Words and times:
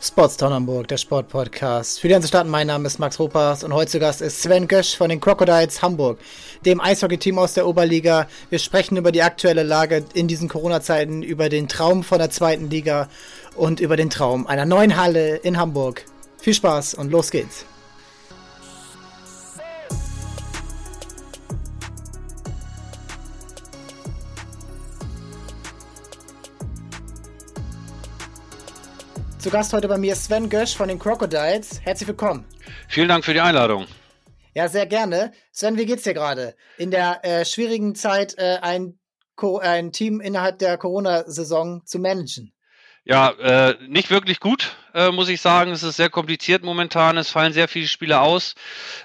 Sportstown 0.00 0.52
Hamburg, 0.52 0.88
der 0.88 0.98
Sportpodcast. 0.98 2.00
Für 2.00 2.08
die 2.08 2.12
ganze 2.12 2.28
Stadt, 2.28 2.46
mein 2.46 2.66
Name 2.66 2.86
ist 2.86 2.98
Max 2.98 3.18
Ropas 3.18 3.64
und 3.64 3.72
heute 3.72 3.90
zu 3.90 3.98
Gast 3.98 4.20
ist 4.20 4.42
Sven 4.42 4.68
Gösch 4.68 4.96
von 4.96 5.08
den 5.08 5.20
Crocodiles 5.20 5.80
Hamburg, 5.80 6.18
dem 6.64 6.80
Eishockey-Team 6.80 7.38
aus 7.38 7.54
der 7.54 7.66
Oberliga. 7.66 8.28
Wir 8.50 8.58
sprechen 8.58 8.98
über 8.98 9.10
die 9.10 9.22
aktuelle 9.22 9.62
Lage 9.62 10.04
in 10.14 10.28
diesen 10.28 10.48
Corona-Zeiten, 10.48 11.22
über 11.22 11.48
den 11.48 11.66
Traum 11.66 12.04
von 12.04 12.18
der 12.18 12.30
zweiten 12.30 12.68
Liga 12.68 13.08
und 13.56 13.80
über 13.80 13.96
den 13.96 14.10
Traum 14.10 14.46
einer 14.46 14.66
neuen 14.66 14.96
Halle 14.96 15.36
in 15.36 15.58
Hamburg. 15.58 16.04
Viel 16.38 16.54
Spaß 16.54 16.94
und 16.94 17.10
los 17.10 17.30
geht's. 17.30 17.64
Zu 29.46 29.52
Gast 29.52 29.72
heute 29.72 29.86
bei 29.86 29.96
mir 29.96 30.16
Sven 30.16 30.48
Gösch 30.48 30.76
von 30.76 30.88
den 30.88 30.98
Crocodiles. 30.98 31.80
Herzlich 31.84 32.08
willkommen. 32.08 32.44
Vielen 32.88 33.06
Dank 33.06 33.24
für 33.24 33.32
die 33.32 33.40
Einladung. 33.40 33.86
Ja, 34.54 34.66
sehr 34.66 34.86
gerne. 34.86 35.30
Sven, 35.52 35.78
wie 35.78 35.86
geht's 35.86 36.02
dir 36.02 36.14
gerade? 36.14 36.56
In 36.78 36.90
der 36.90 37.24
äh, 37.24 37.44
schwierigen 37.44 37.94
Zeit 37.94 38.36
äh, 38.38 38.58
ein, 38.60 38.98
ein 39.60 39.92
Team 39.92 40.20
innerhalb 40.20 40.58
der 40.58 40.76
Corona-Saison 40.78 41.82
zu 41.86 42.00
managen? 42.00 42.55
Ja, 43.08 43.30
äh, 43.30 43.76
nicht 43.86 44.10
wirklich 44.10 44.40
gut, 44.40 44.74
äh, 44.92 45.12
muss 45.12 45.28
ich 45.28 45.40
sagen. 45.40 45.70
Es 45.70 45.84
ist 45.84 45.94
sehr 45.94 46.10
kompliziert 46.10 46.64
momentan. 46.64 47.16
Es 47.16 47.30
fallen 47.30 47.52
sehr 47.52 47.68
viele 47.68 47.86
Spiele 47.86 48.20
aus. 48.20 48.56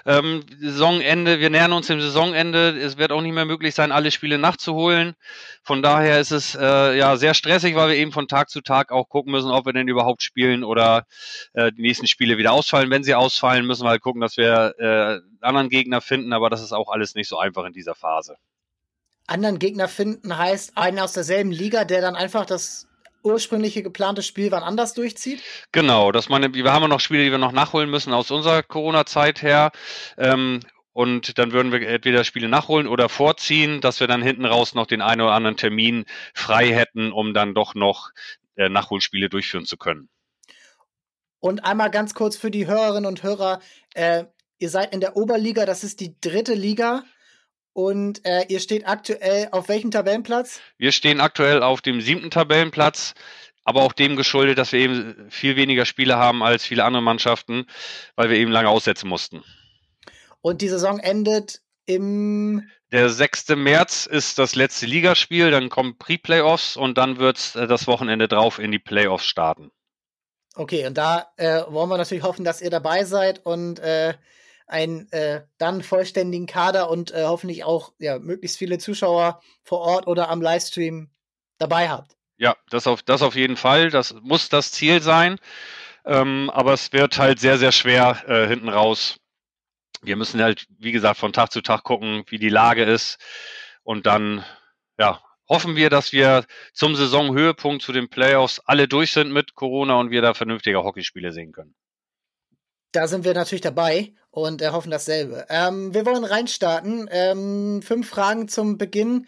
Ähm, 0.04 0.44
Saisonende, 0.60 1.38
wir 1.38 1.50
nähern 1.50 1.72
uns 1.72 1.86
dem 1.86 2.00
Saisonende. 2.00 2.70
Es 2.70 2.98
wird 2.98 3.12
auch 3.12 3.20
nicht 3.20 3.32
mehr 3.32 3.44
möglich 3.44 3.76
sein, 3.76 3.92
alle 3.92 4.10
Spiele 4.10 4.38
nachzuholen. 4.38 5.14
Von 5.62 5.82
daher 5.82 6.18
ist 6.18 6.32
es 6.32 6.56
äh, 6.56 6.98
ja 6.98 7.16
sehr 7.16 7.32
stressig, 7.32 7.76
weil 7.76 7.90
wir 7.90 7.94
eben 7.94 8.10
von 8.10 8.26
Tag 8.26 8.50
zu 8.50 8.60
Tag 8.60 8.90
auch 8.90 9.08
gucken 9.08 9.30
müssen, 9.30 9.52
ob 9.52 9.66
wir 9.66 9.72
denn 9.72 9.86
überhaupt 9.86 10.24
spielen 10.24 10.64
oder 10.64 11.06
äh, 11.52 11.70
die 11.70 11.82
nächsten 11.82 12.08
Spiele 12.08 12.38
wieder 12.38 12.50
ausfallen. 12.50 12.90
Wenn 12.90 13.04
sie 13.04 13.14
ausfallen, 13.14 13.64
müssen 13.66 13.84
wir 13.84 13.90
halt 13.90 14.02
gucken, 14.02 14.20
dass 14.20 14.36
wir 14.36 14.74
äh, 14.80 15.20
anderen 15.46 15.68
Gegner 15.68 16.00
finden. 16.00 16.32
Aber 16.32 16.50
das 16.50 16.60
ist 16.60 16.72
auch 16.72 16.90
alles 16.90 17.14
nicht 17.14 17.28
so 17.28 17.38
einfach 17.38 17.66
in 17.66 17.72
dieser 17.72 17.94
Phase. 17.94 18.34
Anderen 19.28 19.60
Gegner 19.60 19.86
finden 19.86 20.36
heißt 20.36 20.76
einen 20.76 20.98
aus 20.98 21.12
derselben 21.12 21.52
Liga, 21.52 21.84
der 21.84 22.00
dann 22.00 22.16
einfach 22.16 22.46
das 22.46 22.88
ursprüngliche 23.22 23.82
geplante 23.82 24.22
Spiel 24.22 24.50
wann 24.50 24.62
anders 24.62 24.94
durchzieht? 24.94 25.42
Genau, 25.72 26.12
dass 26.12 26.28
meine, 26.28 26.52
wir 26.54 26.72
haben 26.72 26.82
ja 26.82 26.88
noch 26.88 27.00
Spiele, 27.00 27.24
die 27.24 27.30
wir 27.30 27.38
noch 27.38 27.52
nachholen 27.52 27.90
müssen 27.90 28.12
aus 28.12 28.30
unserer 28.30 28.62
Corona-Zeit 28.62 29.42
her. 29.42 29.72
Ähm, 30.18 30.60
und 30.92 31.38
dann 31.38 31.52
würden 31.52 31.72
wir 31.72 31.86
entweder 31.88 32.24
Spiele 32.24 32.48
nachholen 32.48 32.86
oder 32.86 33.08
vorziehen, 33.08 33.80
dass 33.80 34.00
wir 34.00 34.06
dann 34.06 34.22
hinten 34.22 34.44
raus 34.44 34.74
noch 34.74 34.86
den 34.86 35.00
einen 35.00 35.22
oder 35.22 35.32
anderen 35.32 35.56
Termin 35.56 36.04
frei 36.34 36.68
hätten, 36.68 37.12
um 37.12 37.32
dann 37.32 37.54
doch 37.54 37.74
noch 37.74 38.10
äh, 38.56 38.68
Nachholspiele 38.68 39.28
durchführen 39.28 39.64
zu 39.64 39.76
können. 39.76 40.08
Und 41.40 41.64
einmal 41.64 41.90
ganz 41.90 42.14
kurz 42.14 42.36
für 42.36 42.50
die 42.50 42.66
Hörerinnen 42.66 43.06
und 43.06 43.22
Hörer, 43.22 43.60
äh, 43.94 44.24
ihr 44.58 44.68
seid 44.68 44.92
in 44.92 45.00
der 45.00 45.16
Oberliga, 45.16 45.66
das 45.66 45.82
ist 45.82 46.00
die 46.00 46.20
dritte 46.20 46.54
Liga. 46.54 47.04
Und 47.72 48.24
äh, 48.26 48.44
ihr 48.48 48.60
steht 48.60 48.86
aktuell 48.86 49.48
auf 49.50 49.68
welchem 49.68 49.90
Tabellenplatz? 49.90 50.60
Wir 50.76 50.92
stehen 50.92 51.20
aktuell 51.20 51.62
auf 51.62 51.80
dem 51.80 52.00
siebten 52.00 52.30
Tabellenplatz, 52.30 53.14
aber 53.64 53.82
auch 53.82 53.92
dem 53.92 54.16
geschuldet, 54.16 54.58
dass 54.58 54.72
wir 54.72 54.80
eben 54.80 55.30
viel 55.30 55.56
weniger 55.56 55.86
Spiele 55.86 56.16
haben 56.16 56.42
als 56.42 56.64
viele 56.64 56.84
andere 56.84 57.02
Mannschaften, 57.02 57.66
weil 58.14 58.28
wir 58.28 58.36
eben 58.36 58.50
lange 58.50 58.68
aussetzen 58.68 59.08
mussten. 59.08 59.42
Und 60.42 60.60
die 60.60 60.68
Saison 60.68 60.98
endet 60.98 61.62
im. 61.86 62.68
Der 62.90 63.08
6. 63.08 63.48
März 63.56 64.04
ist 64.04 64.38
das 64.38 64.54
letzte 64.54 64.84
Ligaspiel, 64.84 65.50
dann 65.50 65.70
kommen 65.70 65.96
Pre-Playoffs 65.96 66.76
und 66.76 66.98
dann 66.98 67.18
wird 67.18 67.38
es 67.38 67.54
äh, 67.54 67.66
das 67.66 67.86
Wochenende 67.86 68.28
drauf 68.28 68.58
in 68.58 68.70
die 68.70 68.78
Playoffs 68.78 69.24
starten. 69.24 69.70
Okay, 70.54 70.86
und 70.86 70.98
da 70.98 71.32
äh, 71.36 71.62
wollen 71.68 71.88
wir 71.88 71.96
natürlich 71.96 72.22
hoffen, 72.22 72.44
dass 72.44 72.60
ihr 72.60 72.68
dabei 72.68 73.04
seid 73.04 73.46
und 73.46 73.78
äh, 73.78 74.12
einen 74.72 75.10
äh, 75.12 75.42
dann 75.58 75.82
vollständigen 75.82 76.46
Kader 76.46 76.90
und 76.90 77.12
äh, 77.12 77.24
hoffentlich 77.24 77.64
auch 77.64 77.92
ja, 77.98 78.18
möglichst 78.18 78.58
viele 78.58 78.78
Zuschauer 78.78 79.40
vor 79.62 79.80
Ort 79.80 80.06
oder 80.06 80.28
am 80.28 80.42
Livestream 80.42 81.10
dabei 81.58 81.88
habt. 81.88 82.16
Ja, 82.38 82.56
das 82.70 82.86
auf, 82.86 83.02
das 83.02 83.22
auf 83.22 83.36
jeden 83.36 83.56
Fall. 83.56 83.90
Das 83.90 84.14
muss 84.22 84.48
das 84.48 84.72
Ziel 84.72 85.00
sein. 85.00 85.38
Ähm, 86.04 86.50
aber 86.50 86.72
es 86.72 86.92
wird 86.92 87.18
halt 87.18 87.38
sehr, 87.38 87.58
sehr 87.58 87.70
schwer 87.70 88.24
äh, 88.26 88.48
hinten 88.48 88.68
raus. 88.68 89.18
Wir 90.02 90.16
müssen 90.16 90.42
halt, 90.42 90.66
wie 90.78 90.90
gesagt, 90.90 91.18
von 91.18 91.32
Tag 91.32 91.52
zu 91.52 91.60
Tag 91.60 91.84
gucken, 91.84 92.24
wie 92.26 92.38
die 92.38 92.48
Lage 92.48 92.82
ist. 92.82 93.18
Und 93.84 94.06
dann, 94.06 94.44
ja, 94.98 95.22
hoffen 95.48 95.76
wir, 95.76 95.90
dass 95.90 96.12
wir 96.12 96.44
zum 96.72 96.96
Saisonhöhepunkt 96.96 97.82
zu 97.82 97.92
den 97.92 98.08
Playoffs 98.08 98.58
alle 98.60 98.88
durch 98.88 99.12
sind 99.12 99.32
mit 99.32 99.54
Corona 99.54 100.00
und 100.00 100.10
wir 100.10 100.22
da 100.22 100.34
vernünftige 100.34 100.82
Hockeyspiele 100.82 101.30
sehen 101.30 101.52
können. 101.52 101.74
Da 102.92 103.08
sind 103.08 103.24
wir 103.24 103.34
natürlich 103.34 103.62
dabei 103.62 104.12
und 104.30 104.62
äh, 104.62 104.70
hoffen 104.70 104.90
dasselbe. 104.90 105.46
Ähm, 105.48 105.94
wir 105.94 106.06
wollen 106.06 106.24
reinstarten. 106.24 107.08
Ähm, 107.10 107.82
fünf 107.82 108.08
Fragen 108.08 108.48
zum 108.48 108.78
Beginn. 108.78 109.26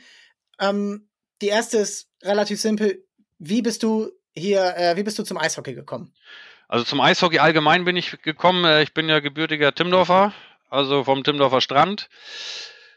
Ähm, 0.61 1.09
die 1.41 1.49
erste 1.49 1.79
ist 1.79 2.09
relativ 2.23 2.61
simpel. 2.61 3.05
Wie 3.39 3.63
bist 3.63 3.83
du 3.83 4.11
hier, 4.35 4.77
äh, 4.77 4.97
wie 4.97 5.03
bist 5.03 5.19
du 5.19 5.23
zum 5.23 5.39
Eishockey 5.39 5.75
gekommen? 5.75 6.15
Also 6.69 6.85
zum 6.85 7.01
Eishockey 7.01 7.39
allgemein 7.39 7.85
bin 7.85 7.97
ich 7.97 8.21
gekommen. 8.23 8.65
Äh, 8.65 8.83
ich 8.83 8.95
bin 8.95 9.09
ja 9.09 9.21
gebürtiger 9.21 9.75
Timdorfer, 9.75 10.33
also 10.71 11.05
vom 11.05 11.25
Timdorfer 11.25 11.61
Strand. 11.61 12.09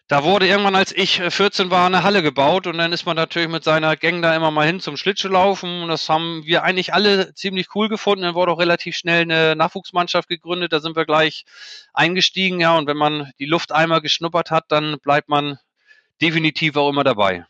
Da 0.09 0.23
wurde 0.23 0.47
irgendwann, 0.47 0.75
als 0.75 0.94
ich 0.94 1.22
14 1.22 1.68
äh, 1.68 1.69
war, 1.69 1.85
eine 1.85 2.03
Halle 2.03 2.23
gebaut 2.23 2.66
und 2.66 2.78
dann 2.78 2.94
ist 2.94 3.06
man 3.06 3.18
natürlich 3.18 3.50
mit 3.50 3.66
seiner 3.66 3.97
Gang 3.97 4.22
da 4.22 4.34
immer 4.34 4.51
mal 4.51 4.66
hin 4.66 4.79
zum 4.79 4.95
Schlittschuhlaufen 4.95 5.84
und 5.84 5.90
das 5.90 6.07
haben 6.07 6.44
wir 6.45 6.63
eigentlich 6.63 6.94
alle 6.94 7.34
ziemlich 7.34 7.75
cool 7.75 7.90
gefunden. 7.90 8.23
Dann 8.23 8.34
wurde 8.34 8.53
auch 8.53 8.59
relativ 8.59 8.96
schnell 8.96 9.23
eine 9.23 9.57
Nachwuchsmannschaft 9.57 10.29
gegründet, 10.29 10.72
da 10.72 10.79
sind 10.79 10.96
wir 10.96 11.06
gleich 11.06 11.44
eingestiegen, 11.94 12.62
ja, 12.62 12.78
und 12.78 12.88
wenn 12.88 12.96
man 12.96 13.31
die 13.38 13.46
Luft 13.46 13.73
einmal 13.73 14.00
geschnuppert 14.00 14.50
hat, 14.50 14.66
dann 14.69 14.97
bleibt 15.01 15.28
man 15.28 15.59
definitiv 16.22 16.78
auch 16.78 16.90
immer 16.90 17.03
dabei. 17.03 17.46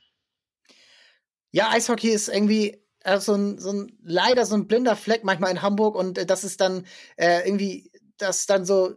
Ja, 1.51 1.69
Eishockey 1.69 2.09
ist 2.09 2.27
irgendwie 2.27 2.81
äh, 3.01 3.19
so, 3.19 3.35
ein, 3.35 3.59
so 3.59 3.71
ein 3.71 3.97
leider 4.03 4.47
so 4.47 4.55
ein 4.55 4.67
blinder 4.67 4.95
Fleck 4.95 5.23
manchmal 5.23 5.51
in 5.51 5.61
Hamburg 5.61 5.95
und 5.95 6.17
äh, 6.17 6.25
das 6.25 6.43
ist 6.43 6.59
dann 6.59 6.87
äh, 7.17 7.47
irgendwie, 7.47 7.91
das 8.17 8.47
dann 8.47 8.65
so 8.65 8.95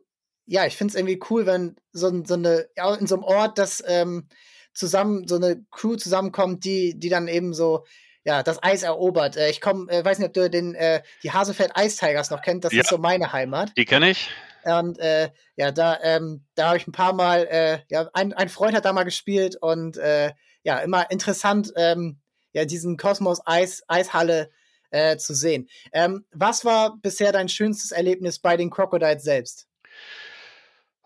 ja, 0.50 0.66
ich 0.66 0.76
finde 0.76 0.90
es 0.90 0.96
irgendwie 0.96 1.20
cool, 1.30 1.46
wenn 1.46 1.76
so, 1.92 2.24
so 2.24 2.34
eine, 2.34 2.66
ja, 2.76 2.92
in 2.96 3.06
so 3.06 3.14
einem 3.14 3.22
Ort, 3.22 3.56
das 3.56 3.84
ähm, 3.86 4.26
zusammen, 4.74 5.28
so 5.28 5.36
eine 5.36 5.64
Crew 5.70 5.94
zusammenkommt, 5.94 6.64
die, 6.64 6.98
die 6.98 7.08
dann 7.08 7.28
eben 7.28 7.54
so, 7.54 7.86
ja, 8.24 8.42
das 8.42 8.60
Eis 8.60 8.82
erobert. 8.82 9.36
Äh, 9.36 9.50
ich 9.50 9.60
komme, 9.60 9.90
äh, 9.92 10.04
weiß 10.04 10.18
nicht, 10.18 10.26
ob 10.26 10.34
du 10.34 10.50
den, 10.50 10.74
äh, 10.74 11.02
die 11.22 11.30
Hasefeld 11.30 11.72
Ice 11.78 11.96
Tigers 11.96 12.30
noch 12.30 12.42
kennt, 12.42 12.64
das 12.64 12.72
ja, 12.72 12.80
ist 12.80 12.90
so 12.90 12.98
meine 12.98 13.32
Heimat. 13.32 13.72
Die 13.76 13.84
kenne 13.84 14.10
ich. 14.10 14.28
Und 14.64 14.98
äh, 14.98 15.30
ja, 15.54 15.70
da, 15.70 16.00
ähm, 16.02 16.44
da 16.56 16.66
habe 16.66 16.78
ich 16.78 16.86
ein 16.88 16.92
paar 16.92 17.12
Mal, 17.12 17.46
äh, 17.48 17.78
ja, 17.88 18.10
ein, 18.12 18.32
ein 18.32 18.48
Freund 18.48 18.74
hat 18.74 18.84
da 18.84 18.92
mal 18.92 19.04
gespielt 19.04 19.54
und 19.54 19.98
äh, 19.98 20.32
ja, 20.64 20.78
immer 20.78 21.12
interessant, 21.12 21.72
ähm, 21.76 22.18
ja, 22.52 22.64
diesen 22.64 22.96
Kosmos 22.96 23.40
Eis, 23.46 23.84
Eishalle 23.86 24.50
äh, 24.90 25.16
zu 25.16 25.32
sehen. 25.32 25.68
Ähm, 25.92 26.26
was 26.32 26.64
war 26.64 26.98
bisher 27.00 27.30
dein 27.30 27.48
schönstes 27.48 27.92
Erlebnis 27.92 28.40
bei 28.40 28.56
den 28.56 28.70
Crocodiles 28.70 29.22
selbst? 29.22 29.68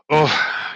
Oh, 0.08 0.28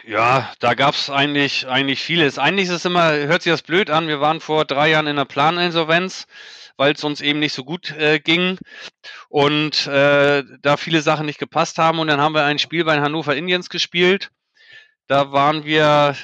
ja, 0.07 0.51
da 0.59 0.73
gab's 0.73 1.11
eigentlich 1.11 1.67
eigentlich 1.69 2.01
vieles. 2.01 2.39
Eigentlich 2.39 2.69
ist 2.69 2.75
es 2.77 2.85
immer 2.87 3.13
hört 3.13 3.43
sich 3.43 3.53
das 3.53 3.63
blöd 3.63 3.91
an, 3.91 4.09
wir 4.09 4.21
waren 4.23 4.41
vor 4.41 4.65
drei 4.65 4.89
Jahren 4.89 5.07
in 5.07 5.17
der 5.17 5.27
Planinsolvenz, 5.27 6.27
weil 6.79 6.95
es 6.95 7.05
uns 7.05 7.21
eben 7.21 7.39
nicht 7.39 7.53
so 7.53 7.63
gut 7.65 7.91
äh, 7.91 8.21
ging 8.21 8.59
und 9.29 9.87
äh, 9.87 10.45
da 10.63 10.77
viele 10.79 11.03
Sachen 11.03 11.27
nicht 11.27 11.39
gepasst 11.39 11.77
haben. 11.77 11.99
Und 11.99 12.09
dann 12.09 12.21
haben 12.23 12.35
wir 12.35 12.45
ein 12.45 12.59
Spiel 12.59 12.85
bei 12.85 12.95
den 12.95 13.05
Hannover 13.05 13.37
Indians 13.37 13.69
gespielt. 13.69 14.31
Da 15.09 15.31
waren 15.33 15.65
wir, 15.65 16.17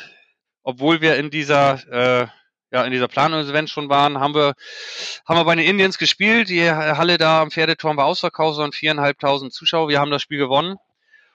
obwohl 0.63 1.03
wir 1.03 1.17
in 1.17 1.31
dieser 1.31 2.23
äh, 2.23 2.29
ja, 2.73 2.85
in 2.85 2.91
dieser 2.91 3.09
Planinsolvenz 3.09 3.71
schon 3.71 3.89
waren, 3.91 4.19
haben 4.19 4.35
wir, 4.35 4.55
haben 5.29 5.39
wir 5.39 5.45
bei 5.45 5.55
den 5.55 5.67
Indians 5.67 5.99
gespielt. 5.99 6.49
Die 6.49 6.71
Halle 6.71 7.19
da 7.19 7.43
am 7.43 7.51
Pferdeturm 7.51 7.97
war 7.99 8.07
ausverkauft, 8.07 8.59
waren 8.59 8.73
viereinhalbtausend 8.73 9.53
Zuschauer. 9.53 9.89
Wir 9.89 10.01
haben 10.01 10.11
das 10.11 10.23
Spiel 10.23 10.39
gewonnen. 10.39 10.77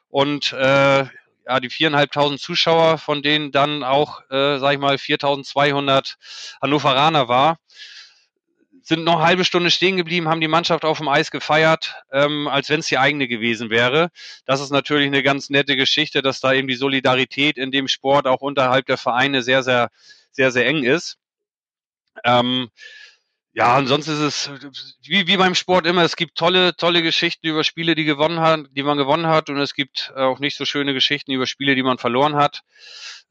Und 0.10 0.52
äh, 0.54 1.06
ja, 1.50 1.60
die 1.60 1.72
viereinhalbtausend 1.72 2.40
Zuschauer, 2.40 3.00
von 3.00 3.24
denen 3.24 3.52
dann 3.52 3.84
auch, 3.84 4.22
äh, 4.30 4.60
sag 4.60 4.74
ich 4.74 4.80
mal, 4.80 5.00
4200 5.00 6.18
Hannoveraner 6.62 7.28
war, 7.28 7.58
sind 8.84 9.04
noch 9.04 9.16
eine 9.16 9.26
halbe 9.26 9.46
Stunde 9.46 9.72
stehen 9.72 9.98
geblieben, 9.98 10.30
haben 10.30 10.42
die 10.42 10.48
Mannschaft 10.48 10.86
auf 10.86 11.00
dem 11.00 11.08
Eis 11.08 11.32
gefeiert, 11.32 11.96
ähm, 12.12 12.48
als 12.48 12.70
wenn 12.70 12.82
es 12.82 12.88
die 12.88 13.00
eigene 13.00 13.28
gewesen 13.28 13.72
wäre. 13.72 14.12
Das 14.46 14.62
ist 14.62 14.70
natürlich 14.70 15.08
eine 15.08 15.24
ganz 15.24 15.50
nette 15.50 15.76
Geschichte, 15.76 16.22
dass 16.22 16.40
da 16.40 16.54
eben 16.54 16.68
die 16.68 16.76
Solidarität 16.76 17.58
in 17.58 17.72
dem 17.72 17.88
Sport 17.88 18.28
auch 18.28 18.42
unterhalb 18.42 18.86
der 18.86 18.98
Vereine 18.98 19.42
sehr, 19.42 19.64
sehr, 19.64 19.90
sehr, 20.32 20.52
sehr 20.52 20.68
eng 20.68 20.84
ist. 20.84 21.18
Ähm, 22.24 22.70
ja, 23.54 23.76
ansonsten 23.76 24.12
ist 24.12 24.20
es 24.20 24.52
wie, 25.04 25.28
wie 25.28 25.38
beim 25.38 25.56
Sport 25.56 25.88
immer, 25.88 26.04
es 26.04 26.16
gibt 26.16 26.38
tolle, 26.38 26.76
tolle 26.76 27.02
Geschichten 27.02 27.48
über 27.48 27.64
Spiele, 27.64 27.96
die 27.96 28.06
gewonnen 28.06 28.40
hat, 28.40 28.68
die 28.72 28.84
man 28.84 28.98
gewonnen 28.98 29.28
hat, 29.28 29.50
und 29.50 29.58
es 29.60 29.74
gibt 29.74 30.14
auch 30.16 30.40
nicht 30.40 30.56
so 30.56 30.66
schöne 30.66 30.94
Geschichten 30.94 31.32
über 31.32 31.48
Spiele, 31.48 31.76
die 31.76 31.84
man 31.84 31.98
verloren 31.98 32.36
hat. 32.36 32.62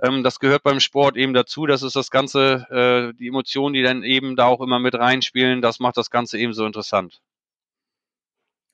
Ähm, 0.03 0.25
das 0.25 0.41
gehört 0.41 0.65
beim 0.65 0.81
Sport 0.81 1.17
eben 1.17 1.35
dazu. 1.35 1.67
Das 1.67 1.83
ist 1.83 1.95
das 1.95 2.11
Ganze, 2.11 2.67
äh, 2.71 3.17
die 3.17 3.29
Emotionen, 3.29 3.75
die 3.75 3.83
dann 3.83 4.03
eben 4.03 4.35
da 4.35 4.47
auch 4.47 4.61
immer 4.61 4.81
mit 4.81 4.95
reinspielen, 4.95 5.63
das 5.63 5.79
macht 5.79 5.97
das 5.97 6.11
Ganze 6.11 6.39
eben 6.39 6.53
so 6.53 6.67
interessant. 6.67 7.21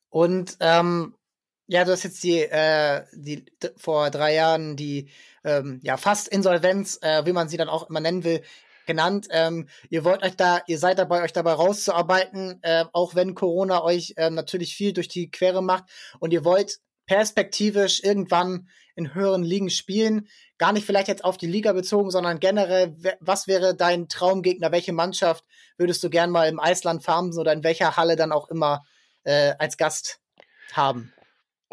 Und 0.08 0.56
ähm, 0.60 1.14
ja, 1.66 1.84
du 1.84 1.92
hast 1.92 2.04
jetzt 2.04 2.22
die, 2.22 2.40
äh, 2.40 3.04
die 3.12 3.44
vor 3.76 4.10
drei 4.10 4.34
Jahren 4.34 4.76
die 4.76 5.10
ähm, 5.44 5.80
ja 5.82 5.96
fast 5.96 6.28
Insolvenz, 6.28 6.98
äh, 7.02 7.26
wie 7.26 7.32
man 7.32 7.48
sie 7.48 7.56
dann 7.56 7.68
auch 7.68 7.88
immer 7.88 8.00
nennen 8.00 8.24
will, 8.24 8.42
genannt. 8.86 9.28
Ähm, 9.30 9.68
ihr 9.90 10.04
wollt 10.04 10.22
euch 10.22 10.36
da, 10.36 10.60
ihr 10.66 10.78
seid 10.78 10.98
dabei, 10.98 11.22
euch 11.22 11.32
dabei 11.32 11.52
rauszuarbeiten, 11.52 12.58
äh, 12.62 12.84
auch 12.92 13.14
wenn 13.14 13.34
Corona 13.34 13.82
euch 13.82 14.14
äh, 14.16 14.30
natürlich 14.30 14.74
viel 14.74 14.92
durch 14.92 15.08
die 15.08 15.30
Quere 15.30 15.62
macht 15.62 15.84
und 16.18 16.32
ihr 16.32 16.44
wollt 16.44 16.78
perspektivisch 17.06 18.02
irgendwann 18.02 18.68
in 18.96 19.14
höheren 19.14 19.42
Ligen 19.42 19.70
spielen. 19.70 20.28
Gar 20.58 20.72
nicht 20.72 20.86
vielleicht 20.86 21.08
jetzt 21.08 21.24
auf 21.24 21.36
die 21.36 21.46
Liga 21.46 21.72
bezogen, 21.72 22.10
sondern 22.10 22.40
generell, 22.40 22.94
was 23.20 23.46
wäre 23.46 23.74
dein 23.74 24.08
Traumgegner? 24.08 24.72
Welche 24.72 24.92
Mannschaft 24.92 25.44
würdest 25.76 26.02
du 26.04 26.10
gern 26.10 26.30
mal 26.30 26.48
im 26.48 26.60
Eisland 26.60 27.02
farmen 27.02 27.36
oder 27.36 27.52
in 27.52 27.64
welcher 27.64 27.96
Halle 27.96 28.16
dann 28.16 28.32
auch 28.32 28.48
immer 28.48 28.84
äh, 29.24 29.54
als 29.58 29.76
Gast 29.76 30.20
haben? 30.72 31.12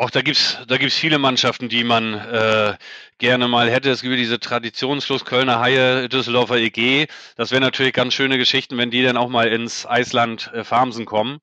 Auch 0.01 0.09
da 0.09 0.23
gibt's 0.23 0.57
da 0.67 0.77
gibt's 0.77 0.97
viele 0.97 1.19
Mannschaften, 1.19 1.69
die 1.69 1.83
man 1.83 2.15
äh, 2.15 2.75
gerne 3.19 3.47
mal 3.47 3.69
hätte. 3.69 3.91
Es 3.91 4.01
gibt 4.01 4.17
diese 4.17 4.39
Traditionsschluss 4.39 5.25
Kölner 5.25 5.59
Haie, 5.59 6.09
Düsseldorfer 6.09 6.55
EG. 6.55 7.05
Das 7.35 7.51
wären 7.51 7.61
natürlich 7.61 7.93
ganz 7.93 8.15
schöne 8.15 8.39
Geschichten, 8.39 8.79
wenn 8.79 8.89
die 8.89 9.03
dann 9.03 9.15
auch 9.15 9.29
mal 9.29 9.47
ins 9.49 9.85
Eisland 9.85 10.49
äh, 10.55 10.63
Farmsen 10.63 11.05
kommen. 11.05 11.37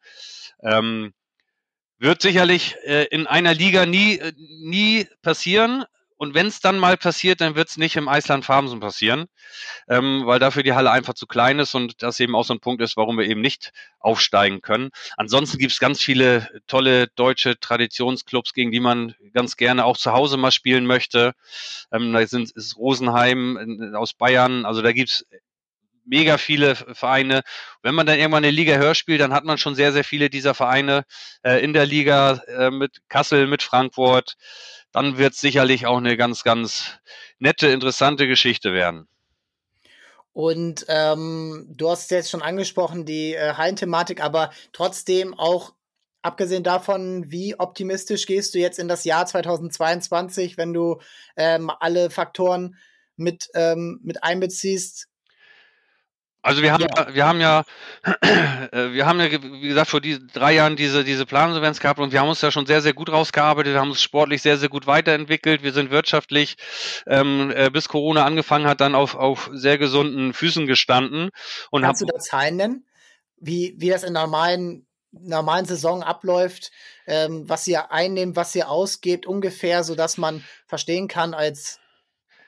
Ähm, 0.61 1.13
wird 2.01 2.21
sicherlich 2.21 2.75
äh, 2.83 3.05
in 3.05 3.29
einer 3.29 3.55
Liga 3.55 3.87
nie, 3.87 4.19
äh, 4.19 4.33
nie 4.37 5.07
passieren. 5.23 5.85
Und 6.19 6.35
wenn 6.35 6.47
es 6.49 6.61
dann 6.61 6.79
mal 6.79 6.97
passiert, 6.97 7.41
dann 7.41 7.55
wird 7.55 7.69
es 7.69 7.77
nicht 7.77 7.97
im 7.97 8.09
Eisland 8.09 8.45
Farmsen 8.45 8.81
passieren, 8.81 9.27
ähm, 9.89 10.23
weil 10.27 10.39
dafür 10.39 10.63
die 10.63 10.75
Halle 10.75 10.91
einfach 10.91 11.15
zu 11.15 11.27
klein 11.27 11.59
ist 11.61 11.75
und 11.75 12.03
das 12.03 12.21
eben 12.21 12.35
auch 12.35 12.45
so 12.45 12.55
ein 12.55 12.61
Punkt 12.61 12.83
ist, 12.83 12.97
warum 12.97 13.17
wir 13.17 13.27
eben 13.27 13.41
nicht 13.41 13.73
aufsteigen 14.01 14.61
können. 14.61 14.91
Ansonsten 15.17 15.59
gibt 15.59 15.73
es 15.73 15.81
ganz 15.81 16.01
viele 16.01 16.49
tolle 16.67 17.07
deutsche 17.07 17.59
Traditionsclubs, 17.59 18.53
gegen 18.53 18.73
die 18.73 18.81
man 18.81 19.15
ganz 19.33 19.57
gerne 19.57 19.85
auch 19.85 19.97
zu 19.97 20.13
Hause 20.13 20.37
mal 20.37 20.53
spielen 20.53 20.87
möchte. 20.87 21.33
Ähm, 21.93 22.13
da 22.13 22.27
sind 22.27 22.51
ist 22.51 22.77
Rosenheim 22.77 23.95
aus 23.95 24.13
Bayern, 24.13 24.67
also 24.67 24.83
da 24.83 24.93
gibt's 24.93 25.25
mega 26.09 26.39
viele 26.39 26.75
Vereine. 26.75 27.43
Wenn 27.83 27.95
man 27.95 28.07
dann 28.07 28.19
irgendwann 28.19 28.45
eine 28.45 28.51
Liga 28.51 28.77
höher 28.77 28.95
spielt, 28.95 29.21
dann 29.21 29.33
hat 29.33 29.45
man 29.45 29.59
schon 29.59 29.75
sehr, 29.75 29.93
sehr 29.93 30.05
viele 30.05 30.31
dieser 30.31 30.55
Vereine 30.55 31.05
äh, 31.43 31.63
in 31.63 31.73
der 31.73 31.87
Liga 31.87 32.43
äh, 32.47 32.71
mit 32.71 32.99
Kassel, 33.09 33.47
mit 33.47 33.63
Frankfurt 33.63 34.37
dann 34.93 35.19
wird 35.19 35.35
es 35.35 35.41
sicherlich 35.41 35.87
auch 35.87 35.99
eine 35.99 36.17
ganz, 36.17 36.45
ganz 36.45 36.99
nette, 37.39 37.69
interessante 37.69 38.27
Geschichte 38.27 38.73
werden. 38.73 39.09
Und 40.33 40.87
ähm, 40.89 41.67
du 41.69 41.91
hast 41.91 42.11
jetzt 42.11 42.31
schon 42.31 42.43
angesprochen, 42.43 43.05
die 43.05 43.35
äh, 43.35 43.55
Hallenthematik, 43.55 44.23
aber 44.23 44.51
trotzdem 44.73 45.35
auch 45.35 45.75
abgesehen 46.23 46.63
davon, 46.63 47.31
wie 47.31 47.59
optimistisch 47.59 48.27
gehst 48.27 48.55
du 48.55 48.59
jetzt 48.59 48.79
in 48.79 48.89
das 48.89 49.05
Jahr 49.05 49.27
2022, 49.27 50.57
wenn 50.57 50.73
du 50.73 51.01
ähm, 51.37 51.71
alle 51.81 52.11
Faktoren 52.11 52.77
mit, 53.17 53.49
ähm, 53.55 54.01
mit 54.03 54.23
einbeziehst? 54.23 55.08
Also 56.41 56.63
wir 56.63 56.73
haben 56.73 56.83
ja, 56.83 57.15
wir 57.15 57.27
haben 57.27 57.41
ja, 57.41 57.65
äh, 58.73 58.93
wir 58.93 59.07
haben 59.07 59.21
ja, 59.21 59.31
wie 59.31 59.69
gesagt, 59.69 59.91
vor 59.91 60.01
diesen 60.01 60.29
drei 60.29 60.55
Jahren 60.55 60.77
diese, 60.77 61.03
diese 61.03 61.27
Plansolvenz 61.27 61.81
gehabt 61.81 61.99
und 61.99 62.13
wir 62.13 62.21
haben 62.21 62.29
uns 62.29 62.41
da 62.41 62.51
schon 62.53 62.67
sehr, 62.67 62.81
sehr 62.81 62.95
gut 62.95 63.11
rausgearbeitet, 63.11 63.73
wir 63.73 63.81
haben 63.81 63.91
uns 63.91 64.03
sportlich 64.03 64.41
sehr, 64.41 64.57
sehr 64.57 64.69
gut 64.69 64.87
weiterentwickelt, 64.87 65.63
wir 65.63 65.73
sind 65.73 65.91
wirtschaftlich, 65.91 66.57
ähm, 67.07 67.53
äh, 67.55 67.71
bis 67.71 67.89
Corona 67.89 68.25
angefangen 68.25 68.67
hat, 68.67 68.81
dann 68.81 68.95
auf, 68.95 69.17
auf 69.17 69.51
sehr 69.53 69.79
gesunden 69.79 70.33
Füßen 70.33 70.67
gestanden. 70.67 71.31
Und 71.71 71.83
Kannst 71.83 72.03
hab, 72.03 72.09
du 72.09 72.15
da 72.15 72.21
Zahlen 72.21 72.57
nennen? 72.57 72.87
Wie, 73.37 73.75
wie 73.79 73.91
das 73.91 74.05
in 74.05 74.13
normalen 74.13 74.87
normalen 75.11 75.65
Saison 75.65 76.03
abläuft, 76.03 76.71
ähm, 77.07 77.49
was 77.49 77.67
ihr 77.67 77.91
einnehmt, 77.91 78.37
was 78.37 78.55
ihr 78.55 78.69
ausgebt, 78.69 79.27
ungefähr, 79.27 79.83
so 79.83 79.95
dass 79.95 80.19
man 80.19 80.45
verstehen 80.67 81.09
kann 81.09 81.35
als 81.35 81.81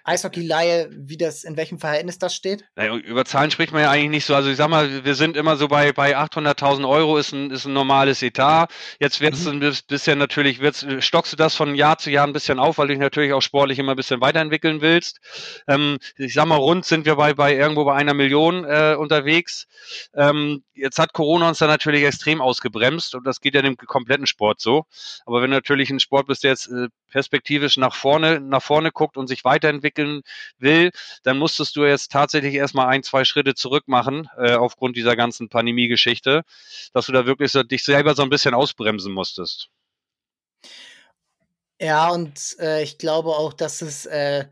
Eishockey-Laie, 0.05 0.91
wie 0.93 1.17
das, 1.17 1.45
in 1.45 1.57
welchem 1.57 1.79
Verhältnis 1.79 2.19
das 2.19 2.35
steht? 2.35 2.65
Naja, 2.77 2.95
über 2.97 3.25
Zahlen 3.25 3.51
spricht 3.51 3.73
man 3.73 3.83
ja 3.83 3.91
eigentlich 3.91 4.11
nicht 4.11 4.25
so. 4.25 4.35
Also 4.35 4.51
ich 4.51 4.57
sag 4.57 4.69
mal, 4.69 5.05
wir 5.05 5.15
sind 5.15 5.37
immer 5.37 5.57
so 5.57 5.69
bei, 5.69 5.93
bei 5.93 6.17
800.000 6.17 6.89
Euro 6.89 7.19
ist 7.19 7.33
ein, 7.33 7.51
ist 7.51 7.67
ein 7.67 7.73
normales 7.73 8.23
Etat. 8.23 8.69
Jetzt 8.99 9.21
wird 9.21 9.35
es 9.35 9.45
mhm. 9.45 9.63
ein 9.63 9.75
bisschen 9.89 10.19
natürlich, 10.19 10.61
wird's, 10.61 10.87
stockst 11.01 11.33
du 11.33 11.37
das 11.37 11.55
von 11.55 11.75
Jahr 11.75 11.99
zu 11.99 12.11
Jahr 12.11 12.27
ein 12.27 12.33
bisschen 12.33 12.59
auf, 12.59 12.79
weil 12.79 12.89
du 12.89 12.95
dich 12.95 13.01
natürlich 13.01 13.33
auch 13.33 13.43
sportlich 13.43 13.79
immer 13.79 13.93
ein 13.93 13.97
bisschen 13.97 14.21
weiterentwickeln 14.21 14.81
willst. 14.81 15.21
Ähm, 15.69 15.99
ich 16.17 16.35
sag 16.35 16.47
mal, 16.47 16.57
rund 16.57 16.85
sind 16.85 17.07
wir 17.07 17.17
bei, 17.17 17.35
bei 17.35 17.55
irgendwo 17.55 17.85
bei 17.85 17.95
einer 17.95 18.15
Million 18.15 18.65
äh, 18.65 18.97
unterwegs. 18.99 19.67
Ähm, 20.15 20.63
jetzt 20.75 20.99
hat 20.99 21.13
Corona 21.13 21.49
uns 21.49 21.59
da 21.59 21.67
natürlich 21.67 22.05
extrem 22.05 22.41
ausgebremst 22.41 23.15
und 23.15 23.27
das 23.27 23.41
geht 23.41 23.55
ja 23.55 23.63
dem 23.63 23.77
kompletten 23.77 24.27
Sport 24.27 24.61
so. 24.61 24.87
Aber 25.27 25.43
wenn 25.43 25.51
du 25.51 25.57
natürlich 25.57 25.91
ein 25.91 26.01
Sport 26.01 26.27
bist, 26.27 26.45
der 26.45 26.53
jetzt 26.53 26.69
äh, 26.69 26.89
perspektivisch 27.11 27.77
nach 27.77 27.95
vorne, 27.95 28.41
nach 28.41 28.63
vorne 28.63 28.91
guckt 28.91 29.17
und 29.17 29.27
sich 29.27 29.45
weiterentwickeln 29.91 30.23
will, 30.59 30.91
dann 31.23 31.39
musstest 31.39 31.77
du 31.77 31.85
jetzt 31.85 32.11
tatsächlich 32.11 32.55
erstmal 32.55 32.89
ein, 32.89 33.03
zwei 33.03 33.25
Schritte 33.25 33.55
zurück 33.55 33.85
machen, 33.87 34.29
äh, 34.39 34.55
aufgrund 34.55 34.97
dieser 34.97 35.17
ganzen 35.17 35.49
Pandemie-Geschichte, 35.49 36.43
dass 36.93 37.07
du 37.07 37.13
da 37.13 37.27
wirklich 37.27 37.53
so, 37.53 37.63
dich 37.63 37.85
selber 37.85 38.15
so 38.15 38.23
ein 38.23 38.31
bisschen 38.31 38.55
ausbremsen 38.55 39.13
musstest. 39.13 39.69
Ja, 41.81 42.11
und 42.11 42.57
äh, 42.61 42.83
ich 42.83 42.99
glaube 42.99 43.31
auch, 43.31 43.55
dass 43.55 43.81
es 43.81 44.05
äh, 44.07 44.45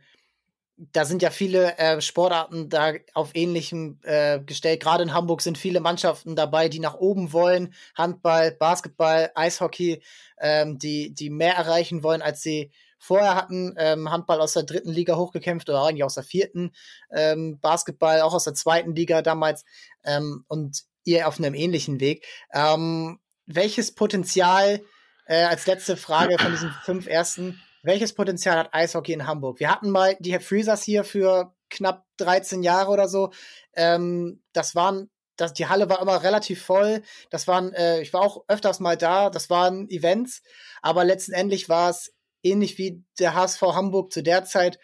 da 0.92 1.04
sind 1.04 1.22
ja 1.22 1.30
viele 1.30 1.76
äh, 1.78 2.00
Sportarten 2.00 2.68
da 2.68 2.92
auf 3.12 3.32
ähnlichem 3.34 3.98
äh, 4.04 4.38
gestellt. 4.38 4.80
Gerade 4.80 5.02
in 5.02 5.12
Hamburg 5.12 5.42
sind 5.42 5.58
viele 5.58 5.80
Mannschaften 5.80 6.36
dabei, 6.36 6.68
die 6.68 6.78
nach 6.78 6.94
oben 6.94 7.32
wollen. 7.32 7.74
Handball, 7.96 8.52
Basketball, 8.52 9.32
Eishockey, 9.34 10.00
ähm, 10.40 10.78
die, 10.78 11.12
die 11.12 11.30
mehr 11.30 11.54
erreichen 11.54 12.04
wollen, 12.04 12.22
als 12.22 12.42
sie 12.42 12.70
vorher 12.98 13.34
hatten. 13.34 13.74
Ähm, 13.78 14.10
Handball 14.10 14.40
aus 14.40 14.52
der 14.52 14.64
dritten 14.64 14.90
Liga 14.90 15.16
hochgekämpft 15.16 15.68
oder 15.68 15.82
eigentlich 15.82 16.04
aus 16.04 16.14
der 16.14 16.24
vierten. 16.24 16.72
Ähm, 17.10 17.58
Basketball 17.60 18.20
auch 18.20 18.34
aus 18.34 18.44
der 18.44 18.54
zweiten 18.54 18.94
Liga 18.94 19.22
damals. 19.22 19.64
Ähm, 20.04 20.44
und 20.48 20.84
ihr 21.04 21.26
auf 21.26 21.38
einem 21.38 21.54
ähnlichen 21.54 22.00
Weg. 22.00 22.26
Ähm, 22.52 23.18
welches 23.46 23.94
Potenzial, 23.94 24.82
äh, 25.26 25.44
als 25.44 25.66
letzte 25.66 25.96
Frage 25.96 26.38
von 26.38 26.52
diesen 26.52 26.70
fünf 26.84 27.06
ersten, 27.06 27.60
welches 27.82 28.12
Potenzial 28.12 28.58
hat 28.58 28.74
Eishockey 28.74 29.12
in 29.12 29.26
Hamburg? 29.26 29.60
Wir 29.60 29.70
hatten 29.70 29.90
mal 29.90 30.16
die 30.20 30.38
Freezers 30.38 30.82
hier 30.82 31.04
für 31.04 31.54
knapp 31.70 32.04
13 32.18 32.62
Jahre 32.62 32.90
oder 32.90 33.08
so. 33.08 33.30
Ähm, 33.74 34.42
das 34.52 34.74
waren, 34.74 35.10
das, 35.36 35.52
die 35.52 35.66
Halle 35.66 35.88
war 35.88 36.02
immer 36.02 36.22
relativ 36.22 36.62
voll. 36.62 37.02
Das 37.30 37.46
waren, 37.46 37.72
äh, 37.72 38.00
ich 38.00 38.12
war 38.12 38.22
auch 38.22 38.44
öfters 38.48 38.80
mal 38.80 38.96
da. 38.96 39.30
Das 39.30 39.48
waren 39.48 39.88
Events, 39.88 40.42
aber 40.82 41.04
letztendlich 41.04 41.68
war 41.68 41.90
es 41.90 42.12
ähnlich 42.50 42.78
wie 42.78 43.02
der 43.18 43.34
HSV 43.34 43.62
Hamburg 43.62 44.12
zu 44.12 44.22
der 44.22 44.44
Zeit 44.44 44.78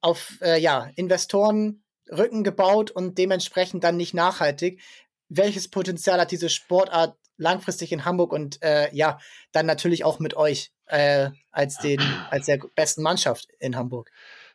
auf 0.00 0.38
äh, 0.42 0.60
ja, 0.60 0.90
Investoren 0.96 1.82
gebaut 2.06 2.90
und 2.90 3.18
dementsprechend 3.18 3.84
dann 3.84 3.96
nicht 3.96 4.14
nachhaltig. 4.14 4.80
Welches 5.28 5.68
Potenzial 5.68 6.20
hat 6.20 6.30
diese 6.30 6.48
Sportart 6.48 7.16
langfristig 7.36 7.92
in 7.92 8.04
Hamburg 8.04 8.32
und 8.32 8.62
äh, 8.62 8.94
ja, 8.94 9.18
dann 9.52 9.66
natürlich 9.66 10.04
auch 10.04 10.18
mit 10.18 10.34
euch 10.34 10.72
äh, 10.86 11.30
als, 11.50 11.78
den, 11.78 12.00
als 12.30 12.46
der 12.46 12.58
besten 12.74 13.02
Mannschaft 13.02 13.48
in 13.58 13.76
Hamburg. 13.76 14.10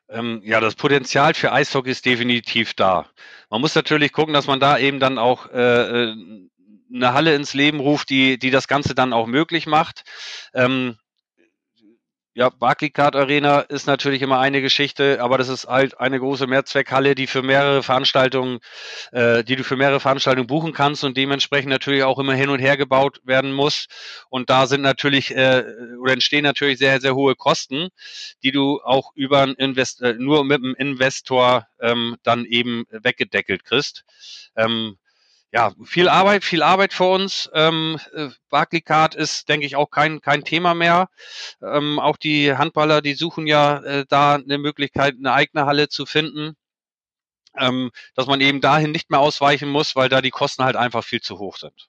Ähm, 0.10 0.42
ja, 0.44 0.60
das 0.60 0.76
Potenzial 0.76 1.34
für 1.34 1.52
Eishockey 1.52 1.92
ist 1.92 2.06
definitiv 2.06 2.74
da. 2.74 3.08
Man 3.50 3.62
muss 3.62 3.76
natürlich 3.76 4.12
gucken, 4.12 4.34
dass 4.34 4.48
man 4.48 4.60
da 4.60 4.78
eben 4.78 5.00
dann 5.00 5.18
auch 5.18 5.50
äh, 5.52 6.10
äh 6.10 6.16
eine 6.94 7.14
Halle 7.14 7.34
ins 7.34 7.56
Leben 7.56 7.80
ruft, 7.80 8.12
die, 8.12 8.38
die 8.38 8.52
das 8.52 8.68
Ganze 8.68 8.94
dann 8.94 9.14
auch 9.14 9.26
möglich 9.26 9.66
macht. 9.66 10.04
Ähm, 10.54 10.98
ja, 12.36 12.50
Barclaycard 12.50 13.16
Arena 13.16 13.60
ist 13.60 13.86
natürlich 13.86 14.24
immer 14.24 14.40
eine 14.40 14.62
Geschichte, 14.62 15.22
aber 15.22 15.38
das 15.38 15.50
ist 15.50 15.68
halt 15.68 16.00
eine 16.00 16.20
große 16.20 16.48
Mehrzweckhalle, 16.48 17.14
die 17.14 17.28
für 17.28 17.44
mehrere 17.44 17.84
Veranstaltungen, 17.84 18.60
äh, 19.12 19.44
die 19.44 19.56
du 19.56 19.64
für 19.64 19.76
mehrere 19.76 20.00
Veranstaltungen 20.00 20.48
buchen 20.48 20.74
kannst 20.74 21.04
und 21.04 21.16
dementsprechend 21.16 21.70
natürlich 21.70 22.04
auch 22.04 22.18
immer 22.18 22.34
hin 22.34 22.50
und 22.50 22.60
her 22.60 22.76
gebaut 22.76 23.22
werden 23.24 23.54
muss. 23.54 23.86
Und 24.30 24.50
da 24.50 24.66
sind 24.66 24.82
natürlich 24.82 25.36
äh, 25.36 25.64
oder 26.02 26.14
entstehen 26.14 26.44
natürlich 26.44 26.80
sehr, 26.80 27.00
sehr 27.00 27.14
hohe 27.14 27.36
Kosten, 27.36 27.90
die 28.42 28.52
du 28.52 28.82
auch 28.84 29.12
über 29.14 29.42
einen 29.42 29.56
Invest 29.56 30.02
äh, 30.02 30.14
nur 30.14 30.44
mit 30.44 30.64
einem 30.64 30.74
Investor 30.76 31.68
ähm, 31.80 32.18
dann 32.24 32.46
eben 32.46 32.86
weggedeckelt 32.90 33.64
kriegst. 33.64 34.06
Ähm, 34.56 34.98
ja, 35.54 35.72
viel 35.86 36.10
Arbeit, 36.10 36.44
viel 36.44 36.64
Arbeit 36.64 36.94
vor 36.94 37.16
uns. 37.16 37.50
Ähm, 37.54 38.00
äh, 38.14 38.30
Barclaycard 38.50 39.14
ist, 39.16 39.50
denke 39.50 39.68
ich, 39.68 39.76
auch 39.76 39.92
kein, 39.92 40.20
kein 40.20 40.44
Thema 40.44 40.74
mehr. 40.74 41.10
Ähm, 41.62 42.00
auch 42.00 42.18
die 42.18 42.56
Handballer, 42.56 43.02
die 43.04 43.14
suchen 43.14 43.46
ja 43.46 43.78
äh, 43.84 44.06
da 44.10 44.36
eine 44.36 44.58
Möglichkeit, 44.58 45.16
eine 45.18 45.32
eigene 45.34 45.66
Halle 45.68 45.90
zu 45.90 46.08
finden. 46.08 46.56
Ähm, 47.56 47.92
dass 48.16 48.26
man 48.28 48.42
eben 48.42 48.62
dahin 48.62 48.92
nicht 48.92 49.12
mehr 49.12 49.20
ausweichen 49.20 49.70
muss, 49.70 49.96
weil 49.96 50.10
da 50.10 50.22
die 50.22 50.32
Kosten 50.32 50.64
halt 50.64 50.76
einfach 50.76 51.04
viel 51.04 51.22
zu 51.22 51.38
hoch 51.38 51.58
sind. 51.58 51.88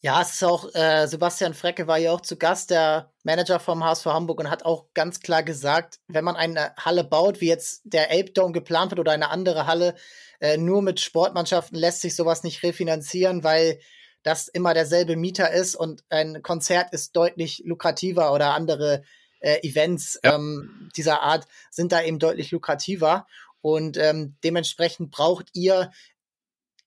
Ja, 0.00 0.20
es 0.20 0.34
ist 0.34 0.44
auch, 0.44 0.72
äh, 0.74 1.06
Sebastian 1.06 1.54
Frecke 1.54 1.86
war 1.86 1.98
ja 1.98 2.12
auch 2.12 2.20
zu 2.20 2.36
Gast, 2.36 2.70
der 2.70 3.12
Manager 3.24 3.58
vom 3.58 3.82
HSV 3.82 4.06
Hamburg, 4.06 4.40
und 4.40 4.50
hat 4.50 4.64
auch 4.64 4.86
ganz 4.94 5.20
klar 5.20 5.42
gesagt, 5.42 5.98
wenn 6.06 6.24
man 6.24 6.36
eine 6.36 6.74
Halle 6.76 7.02
baut, 7.02 7.40
wie 7.40 7.48
jetzt 7.48 7.80
der 7.84 8.10
Elbdome 8.10 8.52
geplant 8.52 8.90
wird 8.90 9.00
oder 9.00 9.12
eine 9.12 9.30
andere 9.30 9.66
Halle, 9.66 9.94
äh, 10.40 10.58
nur 10.58 10.82
mit 10.82 11.00
Sportmannschaften 11.00 11.76
lässt 11.78 12.02
sich 12.02 12.14
sowas 12.14 12.42
nicht 12.42 12.62
refinanzieren, 12.62 13.42
weil 13.42 13.80
dass 14.22 14.48
immer 14.48 14.74
derselbe 14.74 15.14
Mieter 15.14 15.52
ist 15.52 15.76
und 15.76 16.02
ein 16.08 16.42
Konzert 16.42 16.92
ist 16.92 17.14
deutlich 17.14 17.62
lukrativer 17.64 18.32
oder 18.32 18.54
andere 18.54 19.04
äh, 19.38 19.60
Events 19.62 20.18
ja. 20.24 20.34
ähm, 20.34 20.90
dieser 20.96 21.22
Art 21.22 21.46
sind 21.70 21.92
da 21.92 22.02
eben 22.02 22.18
deutlich 22.18 22.50
lukrativer. 22.50 23.26
Und 23.60 23.96
ähm, 23.96 24.36
dementsprechend 24.42 25.12
braucht 25.12 25.50
ihr 25.52 25.90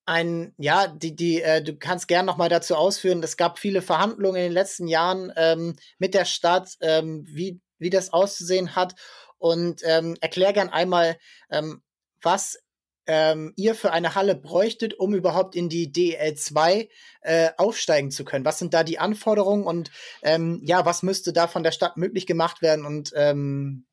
ein, 0.10 0.54
ja, 0.58 0.88
die, 0.88 1.16
die, 1.16 1.42
äh, 1.42 1.62
du 1.62 1.78
kannst 1.78 2.08
gern 2.08 2.26
noch 2.26 2.38
mal 2.38 2.50
dazu 2.50 2.76
ausführen. 2.76 3.22
Es 3.22 3.38
gab 3.38 3.60
viele 3.60 3.84
Verhandlungen 3.84 4.38
in 4.38 4.44
den 4.44 4.52
letzten 4.52 4.88
Jahren 4.88 5.32
ähm, 5.36 5.76
mit 6.00 6.16
der 6.16 6.26
Stadt, 6.26 6.78
ähm, 6.82 7.26
wie, 7.28 7.62
wie 7.78 7.92
das 7.92 8.12
auszusehen 8.12 8.76
hat. 8.76 8.96
Und 9.38 9.82
ähm, 9.86 10.18
erklär 10.20 10.52
gern 10.52 10.70
einmal, 10.70 11.18
ähm, 11.52 11.84
was 12.22 12.58
ähm, 13.06 13.54
ihr 13.56 13.76
für 13.76 13.92
eine 13.92 14.16
Halle 14.16 14.36
bräuchtet, 14.36 14.96
um 15.00 15.14
überhaupt 15.14 15.56
in 15.56 15.70
die 15.70 15.92
DL2 15.92 16.90
äh, 17.22 17.50
aufsteigen 17.58 18.10
zu 18.10 18.26
können. 18.26 18.46
Was 18.46 18.60
sind 18.60 18.74
da 18.74 18.84
die 18.84 19.00
Anforderungen 19.00 19.66
und 19.66 19.92
ähm, 20.24 20.60
ja, 20.64 20.86
was 20.86 21.04
müsste 21.04 21.34
da 21.34 21.48
von 21.48 21.64
der 21.64 21.72
Stadt 21.72 21.98
möglich 21.98 22.26
gemacht 22.26 22.62
werden 22.62 22.86
und 22.86 23.14
ähm, 23.16 23.86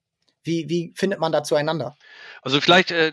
wie, 0.47 0.69
wie 0.69 0.93
findet 0.95 1.21
man 1.21 1.33
da 1.33 1.43
zueinander? 1.43 1.97
Also 2.43 2.61
vielleicht 2.61 2.93
äh, 2.93 3.13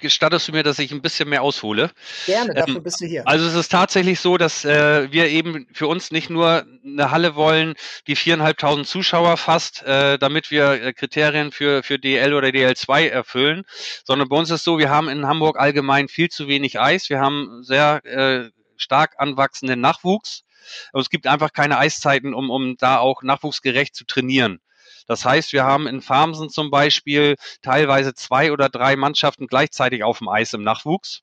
gestattest 0.00 0.48
du 0.48 0.52
mir, 0.52 0.64
dass 0.64 0.80
ich 0.80 0.90
ein 0.90 1.02
bisschen 1.02 1.28
mehr 1.28 1.42
aushole. 1.42 1.90
Gerne, 2.26 2.52
dafür 2.52 2.76
ähm, 2.76 2.82
bist 2.82 3.00
du 3.00 3.06
hier. 3.06 3.26
Also 3.26 3.46
es 3.46 3.54
ist 3.54 3.70
tatsächlich 3.70 4.18
so, 4.18 4.38
dass 4.38 4.64
äh, 4.64 5.12
wir 5.12 5.28
eben 5.28 5.68
für 5.72 5.86
uns 5.86 6.10
nicht 6.10 6.30
nur 6.30 6.66
eine 6.84 7.12
Halle 7.12 7.36
wollen, 7.36 7.74
die 8.08 8.16
viereinhalbtausend 8.16 8.88
Zuschauer 8.88 9.36
fasst, 9.36 9.84
äh, 9.84 10.18
damit 10.18 10.50
wir 10.50 10.82
äh, 10.82 10.92
Kriterien 10.92 11.52
für, 11.52 11.84
für 11.84 11.98
DL 11.98 12.34
oder 12.34 12.48
DL2 12.48 13.08
erfüllen, 13.08 13.62
sondern 14.04 14.28
bei 14.28 14.36
uns 14.36 14.50
ist 14.50 14.64
so, 14.64 14.78
wir 14.78 14.90
haben 14.90 15.08
in 15.08 15.26
Hamburg 15.26 15.58
allgemein 15.58 16.08
viel 16.08 16.28
zu 16.28 16.48
wenig 16.48 16.80
Eis. 16.80 17.08
Wir 17.08 17.20
haben 17.20 17.62
sehr 17.62 18.04
äh, 18.04 18.50
stark 18.76 19.14
anwachsenden 19.18 19.80
Nachwuchs. 19.80 20.42
Aber 20.92 21.00
es 21.00 21.10
gibt 21.10 21.26
einfach 21.26 21.52
keine 21.52 21.78
Eiszeiten, 21.78 22.34
um, 22.34 22.50
um 22.50 22.76
da 22.76 22.98
auch 22.98 23.22
nachwuchsgerecht 23.22 23.94
zu 23.94 24.04
trainieren. 24.04 24.60
Das 25.10 25.24
heißt, 25.24 25.52
wir 25.52 25.64
haben 25.64 25.88
in 25.88 26.02
Farmsen 26.02 26.50
zum 26.50 26.70
Beispiel 26.70 27.34
teilweise 27.62 28.14
zwei 28.14 28.52
oder 28.52 28.68
drei 28.68 28.94
Mannschaften 28.94 29.48
gleichzeitig 29.48 30.04
auf 30.04 30.18
dem 30.18 30.28
Eis 30.28 30.52
im 30.52 30.62
Nachwuchs. 30.62 31.22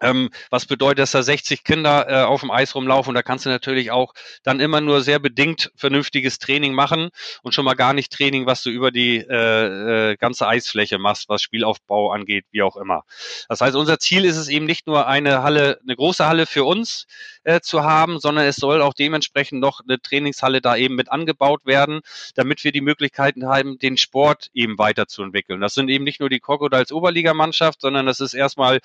Ähm, 0.00 0.30
was 0.50 0.66
bedeutet, 0.66 1.00
dass 1.00 1.10
da 1.12 1.22
60 1.22 1.64
Kinder 1.64 2.06
äh, 2.08 2.24
auf 2.24 2.40
dem 2.40 2.50
Eis 2.50 2.74
rumlaufen? 2.74 3.14
Da 3.14 3.22
kannst 3.22 3.46
du 3.46 3.50
natürlich 3.50 3.90
auch 3.90 4.14
dann 4.42 4.60
immer 4.60 4.80
nur 4.80 5.02
sehr 5.02 5.18
bedingt 5.18 5.70
vernünftiges 5.76 6.38
Training 6.38 6.72
machen 6.72 7.10
und 7.42 7.54
schon 7.54 7.64
mal 7.64 7.74
gar 7.74 7.92
nicht 7.92 8.12
Training, 8.12 8.46
was 8.46 8.62
du 8.62 8.70
über 8.70 8.90
die 8.90 9.18
äh, 9.18 10.12
äh, 10.12 10.16
ganze 10.16 10.46
Eisfläche 10.46 10.98
machst, 10.98 11.28
was 11.28 11.42
Spielaufbau 11.42 12.12
angeht, 12.12 12.46
wie 12.50 12.62
auch 12.62 12.76
immer. 12.76 13.04
Das 13.48 13.60
heißt, 13.60 13.76
unser 13.76 13.98
Ziel 13.98 14.24
ist 14.24 14.36
es 14.36 14.48
eben 14.48 14.66
nicht 14.66 14.86
nur 14.86 15.06
eine 15.06 15.42
Halle, 15.42 15.78
eine 15.82 15.96
große 15.96 16.26
Halle 16.26 16.46
für 16.46 16.64
uns 16.64 17.06
äh, 17.44 17.60
zu 17.60 17.82
haben, 17.82 18.18
sondern 18.18 18.46
es 18.46 18.56
soll 18.56 18.82
auch 18.82 18.94
dementsprechend 18.94 19.60
noch 19.60 19.80
eine 19.80 20.00
Trainingshalle 20.00 20.60
da 20.60 20.76
eben 20.76 20.94
mit 20.94 21.10
angebaut 21.10 21.64
werden, 21.64 22.00
damit 22.34 22.64
wir 22.64 22.72
die 22.72 22.80
Möglichkeiten 22.80 23.46
haben, 23.46 23.78
den 23.78 23.96
Sport 23.96 24.50
eben 24.54 24.78
weiterzuentwickeln. 24.78 25.60
Das 25.60 25.74
sind 25.74 25.88
eben 25.88 26.04
nicht 26.04 26.20
nur 26.20 26.28
die 26.28 26.40
Crocodiles 26.40 26.92
Oberligamannschaft, 26.92 27.80
sondern 27.80 28.06
das 28.06 28.20
ist 28.20 28.34
erstmal 28.34 28.80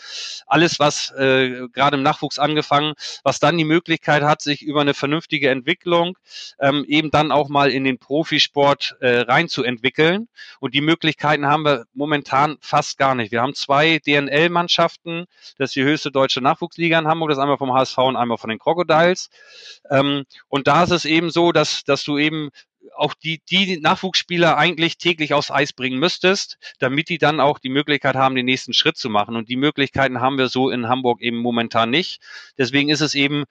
alles, 0.48 0.80
was 0.80 1.05
äh, 1.12 1.68
gerade 1.70 1.98
im 1.98 2.04
Nachwuchs 2.04 2.40
angefangen, 2.40 2.94
was 3.24 3.40
dann 3.40 3.58
die 3.58 3.66
Möglichkeit 3.66 4.24
hat, 4.24 4.42
sich 4.42 4.62
über 4.62 4.82
eine 4.82 4.94
vernünftige 4.94 5.50
Entwicklung 5.50 6.18
ähm, 6.60 6.86
eben 6.88 7.12
dann 7.12 7.32
auch 7.32 7.50
mal 7.50 7.72
in 7.72 7.84
den 7.84 7.98
Profisport 7.98 8.96
äh, 9.00 9.20
reinzuentwickeln. 9.20 10.28
Und 10.60 10.74
die 10.74 10.82
Möglichkeiten 10.82 11.46
haben 11.46 11.64
wir 11.64 11.86
momentan 11.94 12.58
fast 12.62 12.98
gar 12.98 13.16
nicht. 13.16 13.32
Wir 13.32 13.42
haben 13.42 13.54
zwei 13.54 14.00
DNL-Mannschaften, 14.00 15.26
das 15.58 15.70
ist 15.70 15.76
die 15.76 15.84
höchste 15.84 16.12
deutsche 16.12 16.42
Nachwuchsliga 16.42 17.00
in 17.00 17.08
Hamburg, 17.08 17.30
das 17.30 17.40
einmal 17.40 17.58
vom 17.58 17.74
HSV 17.74 17.98
und 18.00 18.16
einmal 18.16 18.38
von 18.38 18.50
den 18.50 18.60
Crocodiles. 18.60 19.30
Ähm, 19.90 20.26
und 20.48 20.68
da 20.68 20.84
ist 20.84 20.92
es 20.92 21.06
eben 21.06 21.30
so, 21.30 21.52
dass, 21.52 21.84
dass 21.84 22.04
du 22.04 22.18
eben 22.18 22.50
auch 22.96 23.14
die, 23.14 23.42
die 23.50 23.80
Nachwuchsspieler 23.80 24.58
eigentlich 24.58 24.98
täglich 24.98 25.34
aufs 25.34 25.52
Eis 25.52 25.74
bringen 25.74 26.00
müsstest, 26.00 26.58
damit 26.80 27.10
die 27.10 27.18
dann 27.18 27.40
auch 27.40 27.60
die 27.60 27.70
Möglichkeit 27.70 28.16
haben, 28.16 28.36
den 28.36 28.46
nächsten 28.46 28.74
Schritt 28.74 28.98
zu 28.98 29.10
machen. 29.10 29.36
Und 29.36 29.50
die 29.50 29.56
Möglichkeiten 29.56 30.22
haben 30.22 30.38
wir 30.38 30.48
so 30.48 30.70
in 30.70 30.88
Hamburg 30.88 31.22
eben 31.22 31.38
momentan 31.38 31.90
nicht. 31.90 32.22
Deswegen 32.58 32.90
ist 32.90 33.02
es 33.02 33.16
eben 33.16 33.46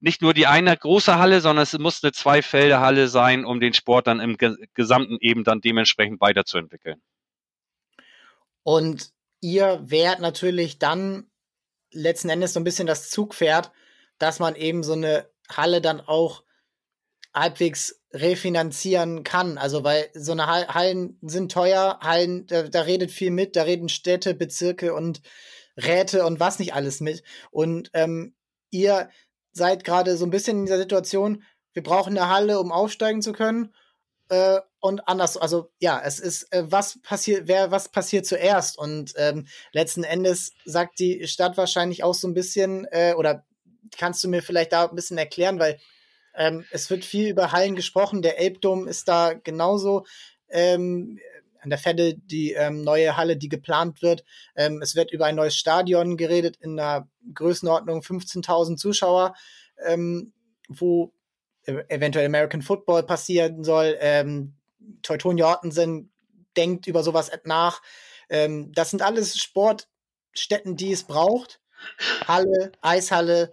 nicht 0.00 0.22
nur 0.22 0.34
die 0.34 0.46
eine 0.46 0.76
große 0.76 1.18
Halle, 1.18 1.40
sondern 1.40 1.62
es 1.62 1.78
muss 1.78 2.02
eine 2.02 2.12
Zweifelderhalle 2.12 3.08
sein, 3.08 3.44
um 3.44 3.60
den 3.60 3.74
Sport 3.74 4.06
dann 4.06 4.20
im 4.20 4.36
Gesamten 4.74 5.16
eben 5.20 5.44
dann 5.44 5.60
dementsprechend 5.60 6.20
weiterzuentwickeln. 6.20 7.00
Und 8.62 9.10
ihr 9.40 9.80
wärt 9.82 10.20
natürlich 10.20 10.78
dann 10.78 11.30
letzten 11.92 12.28
Endes 12.28 12.52
so 12.52 12.60
ein 12.60 12.64
bisschen 12.64 12.86
das 12.86 13.10
Zugpferd, 13.10 13.72
dass 14.18 14.38
man 14.38 14.54
eben 14.54 14.82
so 14.82 14.92
eine 14.92 15.28
Halle 15.48 15.80
dann 15.80 16.00
auch 16.00 16.42
halbwegs 17.36 18.00
refinanzieren 18.12 19.22
kann. 19.22 19.58
Also 19.58 19.84
weil 19.84 20.08
so 20.14 20.32
eine 20.32 20.46
Hallen 20.46 21.18
sind 21.22 21.52
teuer, 21.52 21.98
Hallen, 22.00 22.46
da, 22.46 22.62
da 22.62 22.80
redet 22.80 23.10
viel 23.10 23.30
mit, 23.30 23.54
da 23.56 23.62
reden 23.62 23.88
Städte, 23.88 24.34
Bezirke 24.34 24.94
und 24.94 25.20
Räte 25.76 26.24
und 26.24 26.40
was 26.40 26.58
nicht 26.58 26.74
alles 26.74 27.00
mit. 27.00 27.22
Und 27.50 27.90
ähm, 27.92 28.34
ihr 28.70 29.10
seid 29.52 29.84
gerade 29.84 30.16
so 30.16 30.24
ein 30.24 30.30
bisschen 30.30 30.60
in 30.60 30.64
dieser 30.64 30.78
Situation, 30.78 31.42
wir 31.74 31.82
brauchen 31.82 32.16
eine 32.16 32.30
Halle, 32.30 32.58
um 32.58 32.72
aufsteigen 32.72 33.20
zu 33.20 33.32
können. 33.32 33.74
Äh, 34.30 34.60
und 34.80 35.06
anders, 35.08 35.36
also 35.36 35.70
ja, 35.78 36.00
es 36.02 36.18
ist, 36.18 36.50
äh, 36.52 36.64
was 36.66 37.00
passiert, 37.02 37.48
wer, 37.48 37.70
was 37.70 37.90
passiert 37.90 38.24
zuerst? 38.24 38.78
Und 38.78 39.12
ähm, 39.16 39.46
letzten 39.72 40.04
Endes 40.04 40.52
sagt 40.64 40.98
die 40.98 41.26
Stadt 41.26 41.56
wahrscheinlich 41.56 42.02
auch 42.02 42.14
so 42.14 42.26
ein 42.26 42.34
bisschen, 42.34 42.86
äh, 42.90 43.14
oder 43.16 43.44
kannst 43.96 44.24
du 44.24 44.28
mir 44.28 44.42
vielleicht 44.42 44.72
da 44.72 44.86
ein 44.86 44.94
bisschen 44.94 45.18
erklären, 45.18 45.58
weil 45.58 45.78
ähm, 46.36 46.64
es 46.70 46.90
wird 46.90 47.04
viel 47.04 47.28
über 47.28 47.52
Hallen 47.52 47.74
gesprochen. 47.74 48.22
Der 48.22 48.38
Elbdom 48.38 48.86
ist 48.88 49.08
da 49.08 49.32
genauso. 49.34 50.04
Ähm, 50.48 51.18
an 51.66 51.70
der 51.70 51.78
Fette 51.80 52.14
die 52.14 52.52
ähm, 52.52 52.82
neue 52.82 53.16
Halle, 53.16 53.36
die 53.36 53.48
geplant 53.48 54.00
wird. 54.00 54.24
Ähm, 54.54 54.80
es 54.82 54.94
wird 54.94 55.12
über 55.12 55.26
ein 55.26 55.34
neues 55.34 55.56
Stadion 55.56 56.16
geredet 56.16 56.56
in 56.60 56.78
einer 56.78 57.08
Größenordnung 57.34 58.02
15.000 58.02 58.76
Zuschauer, 58.76 59.34
ähm, 59.84 60.32
wo 60.68 61.12
e-, 61.66 61.82
eventuell 61.88 62.26
American 62.26 62.62
Football 62.62 63.02
passieren 63.02 63.64
soll. 63.64 63.96
Ähm, 63.98 64.54
Teutonia 65.02 65.52
Ottensen 65.52 66.12
denkt 66.56 66.86
über 66.86 67.02
sowas 67.02 67.32
nach. 67.44 67.82
Ähm, 68.28 68.70
das 68.72 68.90
sind 68.90 69.02
alles 69.02 69.36
Sportstätten, 69.36 70.76
die 70.76 70.92
es 70.92 71.02
braucht. 71.02 71.60
Halle, 72.28 72.70
Eishalle, 72.80 73.52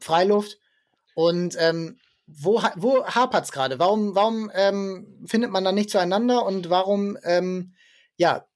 Freiluft. 0.00 0.58
Und 1.14 1.56
ähm, 1.58 1.98
wo, 2.26 2.62
wo 2.76 3.04
hapert 3.06 3.44
es 3.44 3.52
gerade? 3.52 3.78
Warum, 3.78 4.14
warum 4.14 4.50
ähm, 4.54 5.24
findet 5.26 5.50
man 5.50 5.64
da 5.64 5.72
nicht 5.72 5.90
zueinander 5.90 6.44
und 6.46 6.70
warum 6.70 7.18
ähm, 7.24 7.74
ja, 8.16 8.46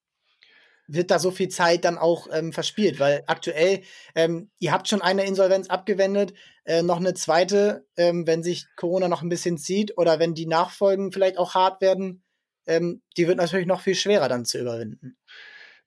wird 0.87 1.11
da 1.11 1.19
so 1.19 1.31
viel 1.31 1.49
Zeit 1.49 1.85
dann 1.85 1.99
auch 1.99 2.29
ähm, 2.33 2.53
verspielt? 2.53 3.01
Weil 3.01 3.25
aktuell, 3.27 3.83
ähm, 4.15 4.51
ihr 4.59 4.73
habt 4.73 4.89
schon 4.89 5.03
eine 5.03 5.25
Insolvenz 5.25 5.69
abgewendet, 5.69 6.33
äh, 6.65 6.83
noch 6.83 6.99
eine 6.99 7.15
zweite, 7.15 7.87
ähm, 7.97 8.27
wenn 8.27 8.43
sich 8.43 8.67
Corona 8.77 9.09
noch 9.09 9.23
ein 9.23 9.29
bisschen 9.29 9.59
zieht 9.59 9.97
oder 9.99 10.19
wenn 10.19 10.35
die 10.35 10.47
Nachfolgen 10.47 11.13
vielleicht 11.13 11.39
auch 11.39 11.55
hart 11.55 11.81
werden, 11.81 12.23
ähm, 12.67 13.03
die 13.17 13.29
wird 13.29 13.39
natürlich 13.39 13.67
noch 13.67 13.81
viel 13.81 13.95
schwerer 13.95 14.29
dann 14.29 14.45
zu 14.45 14.59
überwinden. 14.59 15.17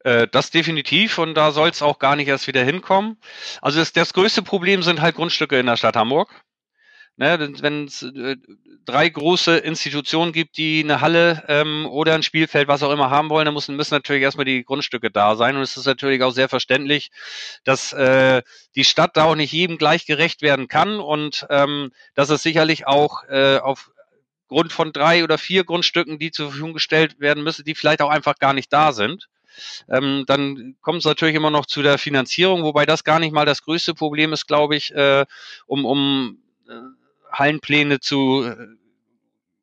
Äh, 0.04 0.28
das 0.32 0.52
definitiv 0.52 1.18
und 1.18 1.36
da 1.36 1.52
soll 1.52 1.70
es 1.70 1.82
auch 1.82 2.00
gar 2.00 2.16
nicht 2.16 2.28
erst 2.28 2.48
wieder 2.48 2.64
hinkommen. 2.64 3.18
Also 3.62 3.80
das, 3.80 3.92
das 3.94 4.14
größte 4.14 4.42
Problem 4.42 4.84
sind 4.84 5.02
halt 5.02 5.16
Grundstücke 5.16 5.60
in 5.60 5.66
der 5.66 5.78
Stadt 5.78 5.96
Hamburg. 5.96 6.30
Ne, 7.20 7.38
wenn 7.60 7.84
es 7.84 8.02
äh, 8.02 8.38
drei 8.86 9.10
große 9.10 9.58
Institutionen 9.58 10.32
gibt, 10.32 10.56
die 10.56 10.82
eine 10.82 11.02
Halle 11.02 11.44
ähm, 11.50 11.86
oder 11.86 12.16
ein 12.16 12.24
Spielfeld, 12.24 12.70
was 12.70 12.82
auch 12.82 12.94
immer 12.94 13.10
haben 13.10 13.30
wollen, 13.30 13.44
dann 13.44 13.54
müssen, 13.54 13.76
müssen 13.76 13.94
natürlich 13.94 14.24
erstmal 14.24 14.46
die 14.46 14.64
Grundstücke 14.64 15.12
da 15.12 15.36
sein. 15.36 15.58
Und 15.58 15.62
es 15.64 15.76
ist 15.76 15.86
natürlich 15.86 16.24
auch 16.24 16.32
sehr 16.32 16.48
verständlich, 16.48 17.12
dass 17.66 17.92
äh, 17.92 18.42
die 18.76 18.86
Stadt 18.86 19.18
da 19.18 19.26
auch 19.26 19.36
nicht 19.36 19.52
jedem 19.52 19.78
gleich 19.78 20.06
gerecht 20.06 20.42
werden 20.42 20.70
kann 20.70 21.02
und 21.02 21.46
ähm, 21.50 21.92
dass 22.16 22.30
es 22.30 22.42
sicherlich 22.42 22.88
auch 22.88 23.26
äh, 23.26 23.58
auf 23.58 23.92
Grund 24.48 24.72
von 24.72 24.94
drei 24.94 25.26
oder 25.26 25.38
vier 25.38 25.66
Grundstücken, 25.66 26.20
die 26.20 26.32
zur 26.32 26.52
Verfügung 26.52 26.72
gestellt 26.72 27.20
werden 27.20 27.44
müssen, 27.44 27.66
die 27.66 27.76
vielleicht 27.76 28.02
auch 28.02 28.10
einfach 28.10 28.36
gar 28.40 28.54
nicht 28.54 28.72
da 28.72 28.94
sind. 28.94 29.28
Ähm, 29.90 30.24
dann 30.26 30.78
kommt 30.80 31.00
es 31.00 31.06
natürlich 31.06 31.36
immer 31.36 31.52
noch 31.52 31.66
zu 31.66 31.82
der 31.82 31.98
Finanzierung, 31.98 32.64
wobei 32.64 32.86
das 32.86 33.04
gar 33.04 33.20
nicht 33.20 33.34
mal 33.34 33.46
das 33.46 33.62
größte 33.62 33.94
Problem 33.94 34.32
ist, 34.32 34.48
glaube 34.48 34.78
ich, 34.78 34.96
äh, 34.96 35.26
um, 35.68 35.84
um 35.84 36.38
äh, 36.70 36.99
Hallenpläne 37.32 38.00
zu 38.00 38.44
äh, 38.44 38.56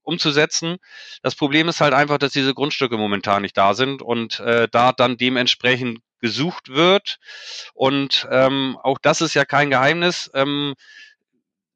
umzusetzen. 0.03 0.77
Das 1.23 1.35
Problem 1.35 1.69
ist 1.69 1.81
halt 1.81 1.93
einfach, 1.93 2.19
dass 2.19 2.33
diese 2.33 2.55
Grundstücke 2.55 2.97
momentan 2.97 3.43
nicht 3.43 3.57
da 3.57 3.75
sind 3.75 4.03
und 4.03 4.41
äh, 4.41 4.69
da 4.71 4.93
dann 4.93 5.17
dementsprechend 5.17 5.99
gesucht 6.21 6.69
wird. 6.69 7.19
Und 7.75 8.27
ähm, 8.31 8.79
auch 8.83 8.99
das 8.99 9.21
ist 9.21 9.35
ja 9.35 9.45
kein 9.45 9.71
Geheimnis. 9.71 10.31
Ähm, 10.35 10.75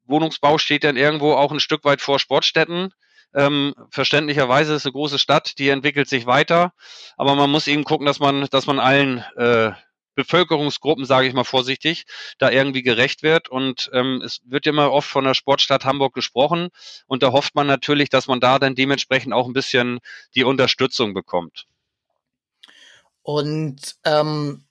Wohnungsbau 0.05 0.59
steht 0.59 0.85
dann 0.85 0.97
irgendwo 0.97 1.33
auch 1.35 1.53
ein 1.53 1.61
Stück 1.61 1.85
weit 1.85 2.01
vor 2.01 2.19
Sportstätten. 2.19 2.93
Ähm, 3.35 3.75
verständlicherweise 3.91 4.75
ist 4.75 4.87
eine 4.87 4.93
große 4.93 5.19
Stadt, 5.19 5.59
die 5.59 5.69
entwickelt 5.69 6.09
sich 6.09 6.27
weiter, 6.27 6.73
aber 7.17 7.37
man 7.37 7.49
muss 7.49 7.69
eben 7.69 7.85
gucken, 7.85 8.05
dass 8.07 8.19
man, 8.19 8.49
dass 8.51 8.67
man 8.67 8.81
allen 8.81 9.19
äh, 9.37 9.71
Bevölkerungsgruppen, 10.15 11.05
sage 11.05 11.29
ich 11.29 11.35
mal 11.35 11.45
vorsichtig, 11.45 12.05
da 12.39 12.51
irgendwie 12.51 12.83
gerecht 12.83 13.23
wird. 13.23 13.49
Und 13.49 13.91
ähm, 13.93 14.23
es 14.25 14.41
wird 14.45 14.67
immer 14.67 14.93
oft 14.93 15.09
von 15.09 15.25
der 15.25 15.35
Sportstadt 15.35 15.85
Hamburg 15.85 16.15
gesprochen. 16.15 16.69
Und 17.07 17.23
da 17.23 17.33
hofft 17.33 17.55
man 17.55 17.67
natürlich, 17.67 18.09
dass 18.09 18.27
man 18.27 18.41
da 18.41 18.59
dann 18.59 18.75
dementsprechend 18.75 19.33
auch 19.33 19.47
ein 19.47 19.53
bisschen 19.53 20.01
die 20.35 20.45
Unterstützung 20.45 21.15
bekommt. 21.15 21.67
Und 23.23 23.97
ähm, 24.05 24.65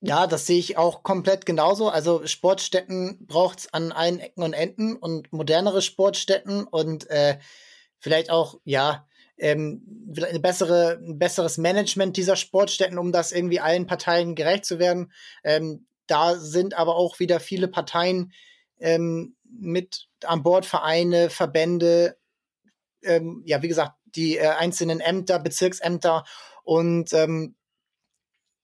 ja, 0.00 0.26
das 0.26 0.46
sehe 0.46 0.58
ich 0.58 0.76
auch 0.76 1.02
komplett 1.02 1.44
genauso. 1.44 1.88
Also 1.88 2.26
Sportstätten 2.26 3.26
braucht 3.26 3.58
es 3.60 3.72
an 3.72 3.90
allen 3.92 4.20
Ecken 4.20 4.42
und 4.42 4.52
Enden 4.52 4.96
und 4.96 5.32
modernere 5.32 5.82
Sportstätten 5.82 6.64
und 6.64 7.08
äh, 7.10 7.38
vielleicht 7.98 8.30
auch, 8.30 8.60
ja, 8.64 9.06
ähm, 9.38 10.14
eine 10.16 10.40
bessere, 10.40 10.98
ein 11.02 11.18
besseres 11.18 11.58
Management 11.58 12.16
dieser 12.16 12.36
Sportstätten, 12.36 12.98
um 12.98 13.12
das 13.12 13.32
irgendwie 13.32 13.60
allen 13.60 13.86
Parteien 13.86 14.34
gerecht 14.34 14.64
zu 14.64 14.78
werden. 14.78 15.12
Ähm, 15.44 15.86
da 16.06 16.36
sind 16.36 16.74
aber 16.74 16.96
auch 16.96 17.18
wieder 17.18 17.38
viele 17.40 17.68
Parteien 17.68 18.32
ähm, 18.80 19.36
mit 19.44 20.08
an 20.24 20.42
Bord, 20.42 20.66
Vereine, 20.66 21.30
Verbände, 21.30 22.16
ähm, 23.02 23.42
ja, 23.46 23.62
wie 23.62 23.68
gesagt, 23.68 23.92
die 24.04 24.38
äh, 24.38 24.48
einzelnen 24.48 25.00
Ämter, 25.00 25.38
Bezirksämter 25.38 26.24
und 26.64 27.12
ähm, 27.12 27.54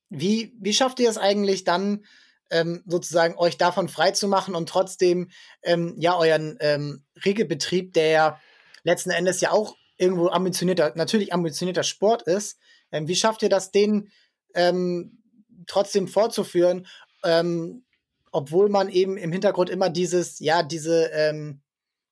wie, 0.09 0.55
wie 0.61 0.73
schafft 0.73 1.01
ihr 1.01 1.11
es 1.11 1.19
eigentlich 1.19 1.65
dann, 1.65 2.05
ähm, 2.51 2.83
sozusagen 2.87 3.37
euch 3.37 3.57
davon 3.57 3.89
frei 3.89 4.11
zu 4.13 4.29
machen 4.29 4.55
und 4.55 4.69
trotzdem 4.69 5.31
ähm, 5.63 5.95
ja 5.99 6.17
euren 6.17 6.57
ähm, 6.61 7.05
Regelbetrieb, 7.25 7.95
der 7.95 8.09
ja 8.09 8.41
letzten 8.83 9.11
Endes 9.11 9.41
ja 9.41 9.51
auch 9.51 9.77
irgendwo 9.97 10.29
ambitionierter, 10.29 10.93
natürlich 10.97 11.33
ambitionierter 11.33 11.83
Sport 11.83 12.23
ist, 12.23 12.59
ähm, 12.93 13.09
wie 13.09 13.17
schafft 13.17 13.43
ihr 13.43 13.49
das, 13.49 13.71
den 13.71 14.11
ähm, 14.55 15.19
trotzdem 15.67 16.09
fortzuführen, 16.09 16.87
ähm, 17.25 17.85
obwohl 18.33 18.69
man 18.69 18.89
eben 18.89 19.17
im 19.17 19.33
Hintergrund 19.33 19.71
immer 19.71 19.91
dieses, 19.91 20.41
ja, 20.41 20.63
diese, 20.63 21.11
ähm, 21.13 21.61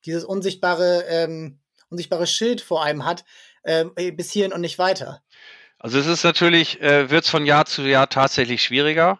dieses 0.05 0.23
unsichtbare, 0.23 1.05
ähm, 1.07 1.59
unsichtbare 1.89 2.27
Schild 2.27 2.61
vor 2.61 2.83
einem 2.83 3.05
hat, 3.05 3.23
ähm, 3.65 3.93
bis 3.95 4.31
hierhin 4.31 4.53
und 4.53 4.61
nicht 4.61 4.79
weiter? 4.79 5.21
Also 5.79 5.99
es 5.99 6.07
ist 6.07 6.23
natürlich, 6.23 6.81
äh, 6.81 7.09
wird 7.09 7.25
es 7.25 7.29
von 7.29 7.45
Jahr 7.45 7.65
zu 7.65 7.81
Jahr 7.83 8.09
tatsächlich 8.09 8.63
schwieriger, 8.63 9.19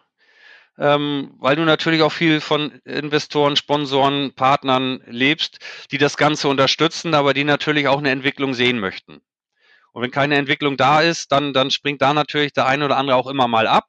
ähm, 0.78 1.34
weil 1.38 1.56
du 1.56 1.64
natürlich 1.64 2.02
auch 2.02 2.12
viel 2.12 2.40
von 2.40 2.72
Investoren, 2.84 3.56
Sponsoren, 3.56 4.32
Partnern 4.34 5.02
lebst, 5.06 5.58
die 5.90 5.98
das 5.98 6.16
Ganze 6.16 6.48
unterstützen, 6.48 7.14
aber 7.14 7.34
die 7.34 7.44
natürlich 7.44 7.88
auch 7.88 7.98
eine 7.98 8.10
Entwicklung 8.10 8.54
sehen 8.54 8.78
möchten. 8.78 9.20
Und 9.92 10.02
wenn 10.02 10.10
keine 10.10 10.36
Entwicklung 10.36 10.76
da 10.76 11.00
ist, 11.00 11.30
dann, 11.30 11.52
dann 11.52 11.70
springt 11.70 12.02
da 12.02 12.12
natürlich 12.12 12.52
der 12.52 12.66
eine 12.66 12.84
oder 12.84 12.96
andere 12.96 13.16
auch 13.16 13.28
immer 13.28 13.46
mal 13.46 13.68
ab. 13.68 13.86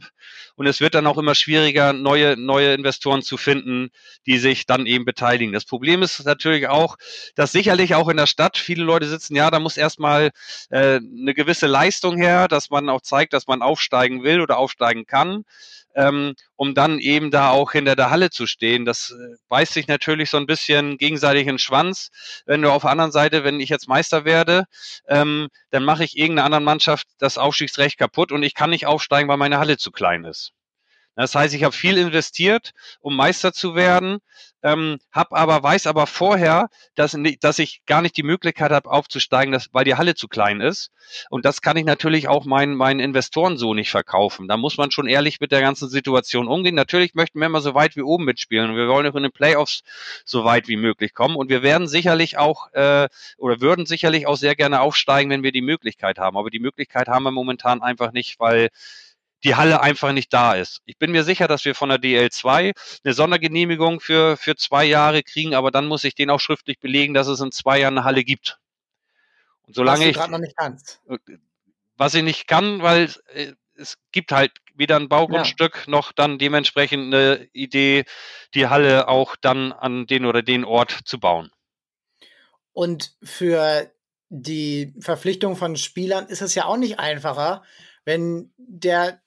Und 0.55 0.67
es 0.67 0.79
wird 0.79 0.95
dann 0.95 1.07
auch 1.07 1.17
immer 1.17 1.35
schwieriger, 1.35 1.93
neue, 1.93 2.37
neue 2.37 2.73
Investoren 2.73 3.21
zu 3.21 3.37
finden, 3.37 3.89
die 4.25 4.37
sich 4.37 4.65
dann 4.65 4.85
eben 4.85 5.05
beteiligen. 5.05 5.53
Das 5.53 5.65
Problem 5.65 6.01
ist 6.01 6.23
natürlich 6.25 6.67
auch, 6.67 6.97
dass 7.35 7.51
sicherlich 7.51 7.95
auch 7.95 8.07
in 8.07 8.17
der 8.17 8.27
Stadt 8.27 8.57
viele 8.57 8.83
Leute 8.83 9.07
sitzen, 9.07 9.35
ja, 9.35 9.51
da 9.51 9.59
muss 9.59 9.77
erstmal 9.77 10.31
äh, 10.69 10.99
eine 10.99 11.33
gewisse 11.33 11.67
Leistung 11.67 12.17
her, 12.17 12.47
dass 12.47 12.69
man 12.69 12.89
auch 12.89 13.01
zeigt, 13.01 13.33
dass 13.33 13.47
man 13.47 13.61
aufsteigen 13.61 14.23
will 14.23 14.41
oder 14.41 14.57
aufsteigen 14.57 15.05
kann 15.05 15.43
ähm, 15.95 16.35
um 16.55 16.75
dann 16.75 16.99
eben 16.99 17.31
da 17.31 17.49
auch 17.49 17.71
hinter 17.71 17.95
der 17.95 18.09
Halle 18.09 18.29
zu 18.29 18.45
stehen. 18.47 18.85
Das 18.85 19.11
äh, 19.11 19.35
beißt 19.49 19.73
sich 19.73 19.87
natürlich 19.87 20.29
so 20.29 20.37
ein 20.37 20.45
bisschen 20.45 20.97
gegenseitig 20.97 21.43
in 21.43 21.53
den 21.53 21.59
Schwanz. 21.59 22.09
Wenn 22.45 22.61
du 22.61 22.71
auf 22.71 22.83
der 22.83 22.91
anderen 22.91 23.11
Seite, 23.11 23.43
wenn 23.43 23.59
ich 23.59 23.69
jetzt 23.69 23.87
Meister 23.87 24.25
werde, 24.25 24.65
ähm, 25.07 25.47
dann 25.71 25.83
mache 25.83 26.03
ich 26.03 26.17
irgendeiner 26.17 26.45
anderen 26.45 26.63
Mannschaft 26.63 27.07
das 27.17 27.37
Aufstiegsrecht 27.37 27.97
kaputt 27.97 28.31
und 28.31 28.43
ich 28.43 28.53
kann 28.53 28.69
nicht 28.69 28.85
aufsteigen, 28.85 29.29
weil 29.29 29.37
meine 29.37 29.57
Halle 29.57 29.77
zu 29.77 29.91
klein 29.91 30.14
ist. 30.23 30.53
Das 31.15 31.33
heißt, 31.33 31.53
ich 31.53 31.63
habe 31.63 31.73
viel 31.73 31.97
investiert, 31.97 32.71
um 32.99 33.15
Meister 33.15 33.53
zu 33.53 33.73
werden, 33.73 34.19
ähm, 34.63 34.97
hab 35.13 35.31
aber 35.31 35.63
weiß 35.63 35.87
aber 35.87 36.07
vorher, 36.07 36.69
dass, 36.95 37.15
dass 37.39 37.59
ich 37.59 37.85
gar 37.85 38.01
nicht 38.01 38.17
die 38.17 38.23
Möglichkeit 38.23 38.71
habe 38.71 38.89
aufzusteigen, 38.89 39.53
dass, 39.53 39.69
weil 39.71 39.85
die 39.85 39.95
Halle 39.95 40.15
zu 40.15 40.27
klein 40.27 40.59
ist. 40.59 40.91
Und 41.29 41.45
das 41.45 41.61
kann 41.61 41.77
ich 41.77 41.85
natürlich 41.85 42.27
auch 42.27 42.45
meinen 42.45 42.75
meinen 42.75 42.99
Investoren 42.99 43.57
so 43.57 43.73
nicht 43.73 43.91
verkaufen. 43.91 44.49
Da 44.49 44.57
muss 44.57 44.77
man 44.77 44.91
schon 44.91 45.07
ehrlich 45.07 45.39
mit 45.39 45.51
der 45.53 45.61
ganzen 45.61 45.87
Situation 45.87 46.47
umgehen. 46.47 46.75
Natürlich 46.75 47.13
möchten 47.13 47.39
wir 47.39 47.45
immer 47.45 47.61
so 47.61 47.75
weit 47.75 47.95
wie 47.95 48.01
oben 48.01 48.25
mitspielen 48.25 48.71
und 48.71 48.75
wir 48.75 48.87
wollen 48.89 49.07
auch 49.07 49.15
in 49.15 49.23
den 49.23 49.31
Playoffs 49.31 49.83
so 50.25 50.43
weit 50.43 50.67
wie 50.67 50.77
möglich 50.77 51.13
kommen. 51.13 51.37
Und 51.37 51.49
wir 51.49 51.63
werden 51.63 51.87
sicherlich 51.87 52.37
auch 52.37 52.73
äh, 52.73 53.07
oder 53.37 53.61
würden 53.61 53.85
sicherlich 53.85 54.27
auch 54.27 54.35
sehr 54.35 54.55
gerne 54.55 54.81
aufsteigen, 54.81 55.29
wenn 55.29 55.43
wir 55.43 55.53
die 55.53 55.61
Möglichkeit 55.61 56.17
haben. 56.17 56.37
Aber 56.37 56.49
die 56.49 56.59
Möglichkeit 56.59 57.07
haben 57.07 57.23
wir 57.23 57.31
momentan 57.31 57.81
einfach 57.81 58.11
nicht, 58.11 58.39
weil 58.39 58.69
die 59.45 59.55
Halle 59.55 59.81
einfach 59.81 60.11
nicht 60.11 60.33
da 60.33 60.55
ist. 60.55 60.81
Ich 60.85 60.97
bin 60.97 61.11
mir 61.11 61.23
sicher, 61.23 61.47
dass 61.47 61.65
wir 61.65 61.75
von 61.75 61.89
der 61.89 61.99
DL2 61.99 62.73
eine 63.03 63.13
Sondergenehmigung 63.13 63.99
für, 63.99 64.37
für 64.37 64.55
zwei 64.55 64.85
Jahre 64.85 65.21
kriegen, 65.21 65.53
aber 65.53 65.69
dann 65.69 65.85
muss 65.85 66.03
ich 66.03 66.15
den 66.15 66.31
auch 66.31 66.39
schriftlich 66.39 66.79
belegen, 66.79 67.13
dass 67.13 67.27
es 67.27 67.39
in 67.39 67.51
zwei 67.51 67.79
Jahren 67.79 67.99
eine 67.99 68.05
Halle 68.05 68.23
gibt. 68.23 68.59
Und 69.61 69.75
solange 69.75 70.07
was 70.07 70.13
du 70.13 70.19
ich 70.23 70.27
noch 70.29 70.39
nicht 70.39 70.57
kannst. 70.57 70.99
Was 71.95 72.15
ich 72.15 72.23
nicht 72.23 72.47
kann, 72.47 72.81
weil 72.81 73.11
äh, 73.33 73.53
es 73.75 73.97
gibt 74.11 74.31
halt 74.31 74.51
weder 74.73 74.95
ein 74.95 75.09
Baugrundstück 75.09 75.83
ja. 75.85 75.91
noch 75.91 76.11
dann 76.11 76.39
dementsprechend 76.39 77.13
eine 77.13 77.47
Idee, 77.53 78.05
die 78.55 78.67
Halle 78.67 79.07
auch 79.07 79.35
dann 79.35 79.71
an 79.71 80.07
den 80.07 80.25
oder 80.25 80.41
den 80.41 80.65
Ort 80.65 81.01
zu 81.05 81.19
bauen. 81.19 81.51
Und 82.73 83.15
für 83.21 83.91
die 84.29 84.95
Verpflichtung 84.99 85.55
von 85.55 85.75
Spielern 85.75 86.25
ist 86.25 86.41
es 86.41 86.55
ja 86.55 86.65
auch 86.65 86.77
nicht 86.77 86.99
einfacher, 86.99 87.63
wenn 88.05 88.51
der 88.57 89.21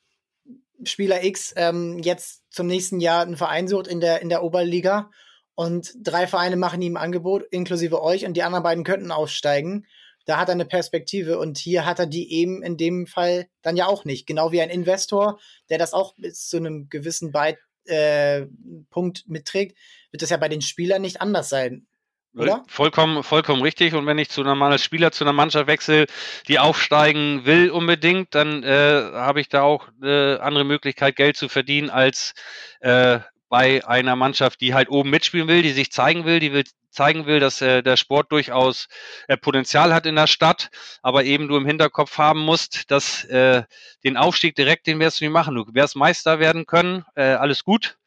Spieler 0.84 1.24
X 1.24 1.52
ähm, 1.56 1.98
jetzt 1.98 2.44
zum 2.50 2.66
nächsten 2.66 3.00
Jahr 3.00 3.22
einen 3.22 3.36
Verein 3.36 3.68
sucht 3.68 3.86
in 3.86 4.00
der, 4.00 4.22
in 4.22 4.28
der 4.28 4.42
Oberliga 4.42 5.10
und 5.54 5.92
drei 6.00 6.26
Vereine 6.26 6.56
machen 6.56 6.80
ihm 6.82 6.96
ein 6.96 7.02
Angebot, 7.02 7.42
inklusive 7.50 8.00
euch, 8.00 8.24
und 8.24 8.34
die 8.34 8.44
anderen 8.44 8.62
beiden 8.62 8.84
könnten 8.84 9.10
aufsteigen. 9.10 9.86
Da 10.24 10.38
hat 10.38 10.48
er 10.48 10.52
eine 10.52 10.66
Perspektive 10.66 11.38
und 11.38 11.58
hier 11.58 11.84
hat 11.84 11.98
er 11.98 12.06
die 12.06 12.32
eben 12.32 12.62
in 12.62 12.76
dem 12.76 13.06
Fall 13.06 13.48
dann 13.62 13.76
ja 13.76 13.86
auch 13.86 14.04
nicht. 14.04 14.26
Genau 14.26 14.52
wie 14.52 14.60
ein 14.60 14.70
Investor, 14.70 15.40
der 15.68 15.78
das 15.78 15.94
auch 15.94 16.14
bis 16.16 16.46
zu 16.46 16.58
einem 16.58 16.88
gewissen 16.88 17.32
Beit, 17.32 17.58
äh, 17.86 18.46
Punkt 18.90 19.24
mitträgt, 19.26 19.76
wird 20.10 20.22
das 20.22 20.30
ja 20.30 20.36
bei 20.36 20.48
den 20.48 20.60
Spielern 20.60 21.02
nicht 21.02 21.20
anders 21.20 21.48
sein. 21.48 21.86
Oder? 22.34 22.62
Vollkommen, 22.68 23.22
vollkommen 23.22 23.62
richtig. 23.62 23.94
Und 23.94 24.06
wenn 24.06 24.18
ich 24.18 24.28
zu 24.28 24.42
einem 24.42 24.62
als 24.62 24.84
Spieler 24.84 25.12
zu 25.12 25.24
einer 25.24 25.32
Mannschaft 25.32 25.66
wechsle, 25.66 26.06
die 26.46 26.58
aufsteigen 26.58 27.44
will 27.46 27.70
unbedingt, 27.70 28.34
dann 28.34 28.62
äh, 28.62 29.10
habe 29.14 29.40
ich 29.40 29.48
da 29.48 29.62
auch 29.62 29.88
eine 30.00 30.40
andere 30.42 30.64
Möglichkeit, 30.64 31.16
Geld 31.16 31.36
zu 31.36 31.48
verdienen, 31.48 31.90
als 31.90 32.34
äh, 32.80 33.20
bei 33.48 33.86
einer 33.86 34.14
Mannschaft, 34.14 34.60
die 34.60 34.74
halt 34.74 34.90
oben 34.90 35.10
mitspielen 35.10 35.48
will, 35.48 35.62
die 35.62 35.72
sich 35.72 35.90
zeigen 35.90 36.24
will, 36.24 36.38
die 36.38 36.52
will 36.52 36.64
zeigen 36.90 37.26
will, 37.26 37.40
dass 37.40 37.60
äh, 37.60 37.82
der 37.82 37.96
Sport 37.96 38.32
durchaus 38.32 38.88
äh, 39.28 39.36
Potenzial 39.36 39.94
hat 39.94 40.06
in 40.06 40.16
der 40.16 40.26
Stadt, 40.26 40.70
aber 41.02 41.24
eben 41.24 41.48
du 41.48 41.56
im 41.56 41.66
Hinterkopf 41.66 42.18
haben 42.18 42.40
musst, 42.40 42.90
dass 42.90 43.24
äh, 43.24 43.62
den 44.04 44.16
Aufstieg 44.16 44.54
direkt, 44.54 44.86
den 44.86 44.98
wirst 44.98 45.20
du 45.20 45.24
nicht 45.24 45.32
machen. 45.32 45.54
Du 45.54 45.64
wirst 45.72 45.96
Meister 45.96 46.40
werden 46.40 46.66
können, 46.66 47.04
äh, 47.14 47.22
alles 47.22 47.64
gut, 47.64 47.98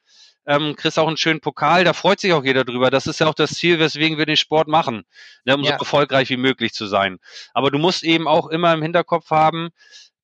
ähm, 0.45 0.75
kriegst 0.75 0.97
auch 0.97 1.07
einen 1.07 1.17
schönen 1.17 1.39
Pokal, 1.39 1.83
da 1.83 1.93
freut 1.93 2.19
sich 2.19 2.33
auch 2.33 2.43
jeder 2.43 2.63
drüber. 2.63 2.89
Das 2.89 3.07
ist 3.07 3.19
ja 3.19 3.27
auch 3.27 3.33
das 3.33 3.51
Ziel, 3.51 3.79
weswegen 3.79 4.17
wir 4.17 4.25
den 4.25 4.37
Sport 4.37 4.67
machen, 4.67 5.03
ne, 5.45 5.55
um 5.55 5.61
ja. 5.61 5.71
so 5.71 5.77
erfolgreich 5.79 6.29
wie 6.29 6.37
möglich 6.37 6.73
zu 6.73 6.87
sein. 6.87 7.19
Aber 7.53 7.71
du 7.71 7.77
musst 7.77 8.03
eben 8.03 8.27
auch 8.27 8.47
immer 8.47 8.73
im 8.73 8.81
Hinterkopf 8.81 9.29
haben, 9.29 9.69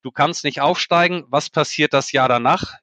du 0.02 0.12
kannst 0.12 0.44
nicht 0.44 0.62
aufsteigen. 0.62 1.26
Was 1.30 1.50
passiert 1.50 1.94
das 1.94 2.12
Jahr 2.12 2.30
danach? 2.30 2.76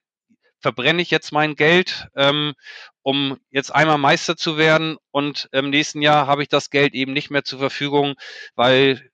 Verbrenne 0.60 1.02
ich 1.02 1.10
jetzt 1.10 1.32
mein 1.32 1.56
Geld, 1.56 2.08
ähm, 2.16 2.54
um 3.02 3.38
jetzt 3.50 3.74
einmal 3.74 3.98
Meister 3.98 4.36
zu 4.36 4.56
werden 4.56 4.96
und 5.10 5.48
im 5.52 5.70
nächsten 5.70 6.00
Jahr 6.00 6.26
habe 6.26 6.42
ich 6.42 6.48
das 6.48 6.70
Geld 6.70 6.94
eben 6.94 7.12
nicht 7.12 7.30
mehr 7.30 7.44
zur 7.44 7.58
Verfügung, 7.58 8.14
weil 8.54 9.10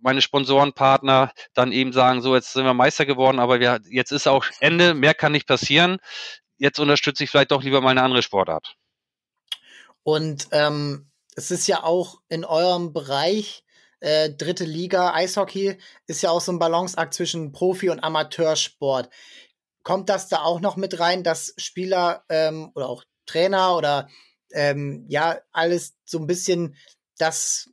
meine 0.00 0.22
Sponsorenpartner 0.22 1.32
dann 1.54 1.72
eben 1.72 1.92
sagen, 1.92 2.22
so 2.22 2.34
jetzt 2.34 2.54
sind 2.54 2.64
wir 2.64 2.74
Meister 2.74 3.06
geworden, 3.06 3.38
aber 3.38 3.60
wir, 3.60 3.80
jetzt 3.88 4.12
ist 4.12 4.26
auch 4.26 4.46
Ende, 4.60 4.94
mehr 4.94 5.14
kann 5.14 5.32
nicht 5.32 5.46
passieren 5.46 5.98
jetzt 6.62 6.78
unterstütze 6.78 7.24
ich 7.24 7.30
vielleicht 7.30 7.50
doch 7.50 7.62
lieber 7.62 7.80
mal 7.80 7.90
eine 7.90 8.04
andere 8.04 8.22
Sportart. 8.22 8.76
Und 10.04 10.48
ähm, 10.52 11.10
es 11.34 11.50
ist 11.50 11.66
ja 11.66 11.82
auch 11.82 12.20
in 12.28 12.44
eurem 12.44 12.92
Bereich, 12.92 13.64
äh, 13.98 14.30
dritte 14.30 14.64
Liga, 14.64 15.12
Eishockey, 15.12 15.76
ist 16.06 16.22
ja 16.22 16.30
auch 16.30 16.40
so 16.40 16.52
ein 16.52 16.60
Balanceakt 16.60 17.14
zwischen 17.14 17.52
Profi- 17.52 17.90
und 17.90 18.00
Amateursport. 18.00 19.10
Kommt 19.82 20.08
das 20.08 20.28
da 20.28 20.42
auch 20.42 20.60
noch 20.60 20.76
mit 20.76 21.00
rein, 21.00 21.24
dass 21.24 21.52
Spieler 21.56 22.24
ähm, 22.28 22.70
oder 22.74 22.88
auch 22.88 23.04
Trainer 23.26 23.76
oder 23.76 24.08
ähm, 24.52 25.04
ja, 25.08 25.40
alles 25.50 25.94
so 26.04 26.18
ein 26.18 26.28
bisschen 26.28 26.76
das 27.18 27.70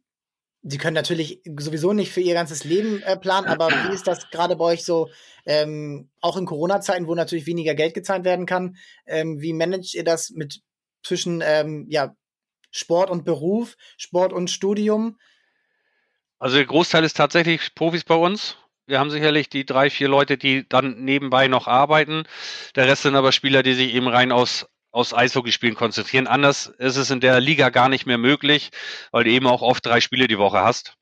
Sie 0.61 0.77
können 0.77 0.95
natürlich 0.95 1.41
sowieso 1.57 1.93
nicht 1.93 2.11
für 2.11 2.19
ihr 2.19 2.33
ganzes 2.33 2.65
Leben 2.65 3.01
äh, 3.03 3.15
planen, 3.17 3.47
aber 3.47 3.69
wie 3.69 3.93
ist 3.93 4.07
das 4.07 4.29
gerade 4.29 4.57
bei 4.57 4.65
euch 4.65 4.83
so, 4.83 5.09
ähm, 5.45 6.09
auch 6.19 6.35
in 6.35 6.45
Corona-Zeiten, 6.45 7.07
wo 7.07 7.15
natürlich 7.15 7.45
weniger 7.45 7.75
Geld 7.75 7.93
gezahlt 7.93 8.25
werden 8.25 8.45
kann? 8.45 8.75
Ähm, 9.05 9.39
wie 9.41 9.53
managt 9.53 9.93
ihr 9.93 10.03
das 10.03 10.31
mit 10.31 10.61
zwischen 11.01 11.41
ähm, 11.45 11.85
ja, 11.89 12.13
Sport 12.71 13.09
und 13.09 13.23
Beruf, 13.23 13.77
Sport 13.97 14.33
und 14.33 14.49
Studium? 14.49 15.17
Also 16.39 16.57
der 16.57 16.65
Großteil 16.65 17.03
ist 17.03 17.15
tatsächlich 17.15 17.73
Profis 17.73 18.03
bei 18.03 18.15
uns. 18.15 18.57
Wir 18.85 18.99
haben 18.99 19.11
sicherlich 19.11 19.49
die 19.49 19.65
drei, 19.65 19.89
vier 19.89 20.07
Leute, 20.07 20.37
die 20.37 20.67
dann 20.67 21.03
nebenbei 21.03 21.47
noch 21.47 21.67
arbeiten. 21.67 22.23
Der 22.75 22.87
Rest 22.87 23.03
sind 23.03 23.15
aber 23.15 23.31
Spieler, 23.31 23.61
die 23.61 23.73
sich 23.73 23.93
eben 23.93 24.07
rein 24.07 24.31
aus 24.31 24.67
aus 24.99 25.13
Eishockeyspielen 25.13 25.75
konzentrieren. 25.75 26.27
Anders 26.27 26.67
ist 26.67 26.97
es 26.97 27.09
in 27.09 27.21
der 27.21 27.39
Liga 27.39 27.69
gar 27.69 27.89
nicht 27.89 28.05
mehr 28.05 28.17
möglich, 28.17 28.69
weil 29.11 29.23
du 29.23 29.31
eben 29.31 29.47
auch 29.47 29.61
oft 29.61 29.85
drei 29.85 30.01
Spiele 30.01 30.27
die 30.27 30.37
Woche 30.37 30.59
hast. 30.59 30.95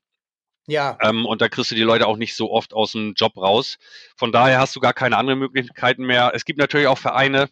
Ja. 0.66 0.98
Ähm, 1.02 1.26
und 1.26 1.40
da 1.40 1.48
kriegst 1.48 1.70
du 1.70 1.74
die 1.74 1.82
Leute 1.82 2.06
auch 2.06 2.16
nicht 2.16 2.36
so 2.36 2.52
oft 2.52 2.74
aus 2.74 2.92
dem 2.92 3.14
Job 3.14 3.36
raus. 3.36 3.78
Von 4.16 4.32
daher 4.32 4.60
hast 4.60 4.76
du 4.76 4.80
gar 4.80 4.92
keine 4.92 5.16
anderen 5.16 5.38
Möglichkeiten 5.38 6.04
mehr. 6.04 6.32
Es 6.34 6.44
gibt 6.44 6.58
natürlich 6.58 6.86
auch 6.86 6.98
Vereine, 6.98 7.48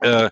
äh, 0.00 0.30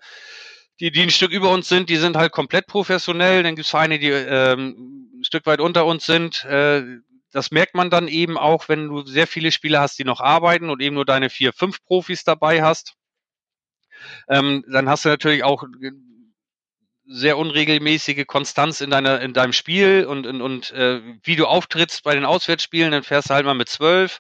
die, 0.81 0.91
die 0.91 1.03
ein 1.03 1.11
Stück 1.11 1.31
über 1.31 1.51
uns 1.51 1.69
sind, 1.69 1.91
die 1.91 1.97
sind 1.97 2.17
halt 2.17 2.33
komplett 2.33 2.67
professionell. 2.67 3.43
Dann 3.43 3.55
gibt 3.55 3.67
es 3.67 3.71
Vereine, 3.71 3.99
die 3.99 4.09
ähm, 4.09 5.11
ein 5.21 5.25
Stück 5.25 5.47
weit 5.47 5.61
unter 5.61 5.87
uns 5.87 6.07
sind. 6.07 6.45
Äh, 6.47 6.83
das 7.31 7.51
merkt 7.51 7.75
man 7.75 7.91
dann 7.91 8.09
eben 8.09 8.37
auch, 8.37 8.69
wenn 8.69 8.89
du 8.89 9.03
sehr 9.03 9.27
viele 9.27 9.53
Spieler 9.53 9.81
hast, 9.81 9.99
die 9.99 10.05
noch 10.05 10.21
arbeiten 10.21 10.71
und 10.71 10.83
eben 10.83 10.95
nur 10.95 11.05
deine 11.05 11.31
vier, 11.31 11.53
fünf 11.53 11.83
Profis 11.85 12.25
dabei 12.25 12.63
hast. 12.63 12.95
Ähm, 14.29 14.65
dann 14.71 14.89
hast 14.89 15.05
du 15.05 15.09
natürlich 15.09 15.45
auch 15.45 15.65
sehr 17.07 17.37
unregelmäßige 17.37 18.27
Konstanz 18.27 18.81
in 18.81 18.91
deiner 18.91 19.21
in 19.21 19.33
deinem 19.33 19.53
Spiel 19.53 20.07
und 20.07 20.27
und, 20.27 20.41
und 20.41 20.71
äh, 20.71 21.01
wie 21.25 21.37
du 21.37 21.47
auftrittst 21.47 22.05
bei 22.05 22.15
den 22.15 22.25
Auswärtsspielen, 22.25 22.93
dann 22.93 23.03
fährst 23.03 23.29
du 23.31 23.35
halt 23.35 23.45
mal 23.45 23.55
mit 23.55 23.69
zwölf, 23.69 24.19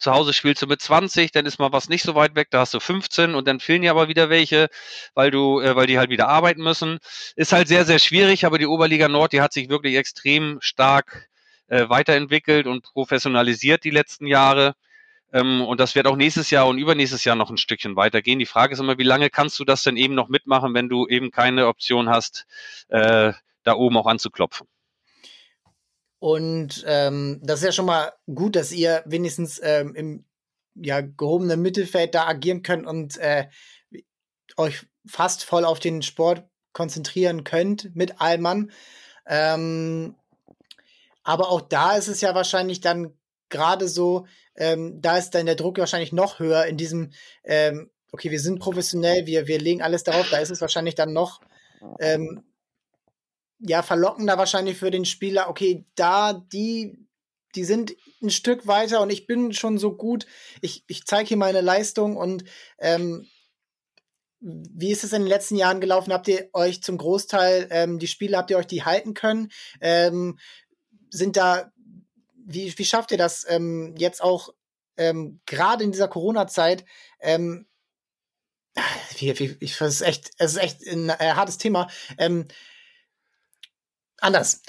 zu 0.00 0.12
Hause 0.12 0.32
spielst 0.32 0.60
du 0.62 0.66
mit 0.66 0.82
20, 0.82 1.30
dann 1.32 1.46
ist 1.46 1.58
mal 1.58 1.72
was 1.72 1.88
nicht 1.88 2.02
so 2.02 2.14
weit 2.14 2.34
weg, 2.34 2.48
da 2.50 2.60
hast 2.60 2.74
du 2.74 2.80
15 2.80 3.34
und 3.34 3.46
dann 3.46 3.60
fehlen 3.60 3.82
dir 3.82 3.92
aber 3.92 4.08
wieder 4.08 4.30
welche, 4.30 4.68
weil 5.14 5.30
du 5.30 5.60
äh, 5.60 5.76
weil 5.76 5.86
die 5.86 5.98
halt 5.98 6.10
wieder 6.10 6.28
arbeiten 6.28 6.62
müssen. 6.62 6.98
Ist 7.36 7.52
halt 7.52 7.68
sehr 7.68 7.84
sehr 7.84 7.98
schwierig, 8.00 8.44
aber 8.44 8.58
die 8.58 8.66
Oberliga 8.66 9.08
Nord, 9.08 9.32
die 9.32 9.40
hat 9.40 9.52
sich 9.52 9.68
wirklich 9.68 9.96
extrem 9.96 10.58
stark 10.60 11.28
äh, 11.68 11.88
weiterentwickelt 11.88 12.66
und 12.66 12.82
professionalisiert 12.82 13.84
die 13.84 13.90
letzten 13.90 14.26
Jahre. 14.26 14.74
Ähm, 15.34 15.62
und 15.62 15.80
das 15.80 15.96
wird 15.96 16.06
auch 16.06 16.16
nächstes 16.16 16.50
Jahr 16.50 16.68
und 16.68 16.78
übernächstes 16.78 17.24
Jahr 17.24 17.34
noch 17.34 17.50
ein 17.50 17.58
Stückchen 17.58 17.96
weitergehen. 17.96 18.38
Die 18.38 18.46
Frage 18.46 18.72
ist 18.72 18.78
immer, 18.78 18.98
wie 18.98 19.02
lange 19.02 19.30
kannst 19.30 19.58
du 19.58 19.64
das 19.64 19.82
denn 19.82 19.96
eben 19.96 20.14
noch 20.14 20.28
mitmachen, 20.28 20.72
wenn 20.74 20.88
du 20.88 21.08
eben 21.08 21.32
keine 21.32 21.66
Option 21.66 22.08
hast, 22.08 22.46
äh, 22.88 23.32
da 23.64 23.74
oben 23.74 23.96
auch 23.96 24.06
anzuklopfen? 24.06 24.68
Und 26.20 26.84
ähm, 26.86 27.40
das 27.42 27.58
ist 27.58 27.64
ja 27.66 27.72
schon 27.72 27.86
mal 27.86 28.12
gut, 28.32 28.54
dass 28.54 28.70
ihr 28.70 29.02
wenigstens 29.06 29.60
ähm, 29.62 29.94
im 29.96 30.24
ja, 30.76 31.00
gehobenen 31.00 31.60
Mittelfeld 31.60 32.14
da 32.14 32.26
agieren 32.26 32.62
könnt 32.62 32.86
und 32.86 33.16
äh, 33.18 33.48
euch 34.56 34.86
fast 35.06 35.44
voll 35.44 35.64
auf 35.64 35.80
den 35.80 36.02
Sport 36.02 36.44
konzentrieren 36.72 37.42
könnt 37.42 37.94
mit 37.94 38.20
Allmann. 38.20 38.70
Ähm, 39.26 40.14
aber 41.24 41.48
auch 41.48 41.60
da 41.60 41.96
ist 41.96 42.08
es 42.08 42.20
ja 42.20 42.34
wahrscheinlich 42.34 42.80
dann 42.80 43.18
gerade 43.48 43.88
so, 43.88 44.26
ähm, 44.56 45.00
da 45.00 45.18
ist 45.18 45.30
dann 45.30 45.46
der 45.46 45.54
Druck 45.54 45.78
wahrscheinlich 45.78 46.12
noch 46.12 46.38
höher 46.38 46.66
in 46.66 46.76
diesem, 46.76 47.12
ähm, 47.44 47.90
okay, 48.12 48.30
wir 48.30 48.40
sind 48.40 48.60
professionell, 48.60 49.26
wir, 49.26 49.46
wir 49.46 49.58
legen 49.58 49.82
alles 49.82 50.04
darauf, 50.04 50.28
da 50.30 50.38
ist 50.38 50.50
es 50.50 50.60
wahrscheinlich 50.60 50.94
dann 50.94 51.12
noch 51.12 51.40
ähm, 52.00 52.42
ja, 53.58 53.82
verlockender 53.82 54.38
wahrscheinlich 54.38 54.76
für 54.76 54.90
den 54.90 55.04
Spieler, 55.04 55.48
okay, 55.48 55.84
da 55.94 56.32
die, 56.32 56.98
die 57.54 57.64
sind 57.64 57.94
ein 58.22 58.30
Stück 58.30 58.66
weiter 58.66 59.00
und 59.00 59.10
ich 59.10 59.26
bin 59.26 59.52
schon 59.52 59.78
so 59.78 59.96
gut, 59.96 60.26
ich, 60.60 60.84
ich 60.86 61.04
zeige 61.04 61.28
hier 61.28 61.36
meine 61.36 61.60
Leistung 61.60 62.16
und 62.16 62.44
ähm, 62.78 63.26
wie 64.40 64.92
ist 64.92 65.04
es 65.04 65.14
in 65.14 65.22
den 65.22 65.28
letzten 65.28 65.56
Jahren 65.56 65.80
gelaufen? 65.80 66.12
Habt 66.12 66.28
ihr 66.28 66.50
euch 66.52 66.82
zum 66.82 66.98
Großteil 66.98 67.68
ähm, 67.70 67.98
die 67.98 68.06
Spiele, 68.06 68.36
habt 68.36 68.50
ihr 68.50 68.58
euch 68.58 68.66
die 68.66 68.84
halten 68.84 69.14
können? 69.14 69.50
Ähm, 69.80 70.38
sind 71.08 71.38
da 71.38 71.72
wie, 72.44 72.76
wie 72.78 72.84
schafft 72.84 73.10
ihr 73.10 73.18
das 73.18 73.46
ähm, 73.48 73.94
jetzt 73.96 74.22
auch 74.22 74.50
ähm, 74.96 75.40
gerade 75.46 75.84
in 75.84 75.92
dieser 75.92 76.08
Corona-Zeit? 76.08 76.84
Ähm, 77.20 77.66
wie, 79.18 79.38
wie, 79.38 79.56
ich, 79.60 79.80
es 79.80 80.00
ist 80.00 80.00
echt, 80.02 80.30
es 80.38 80.52
ist 80.52 80.62
echt 80.62 80.86
ein 80.86 81.08
äh, 81.08 81.32
hartes 81.34 81.58
Thema. 81.58 81.88
Ähm, 82.18 82.46
anders. 84.18 84.62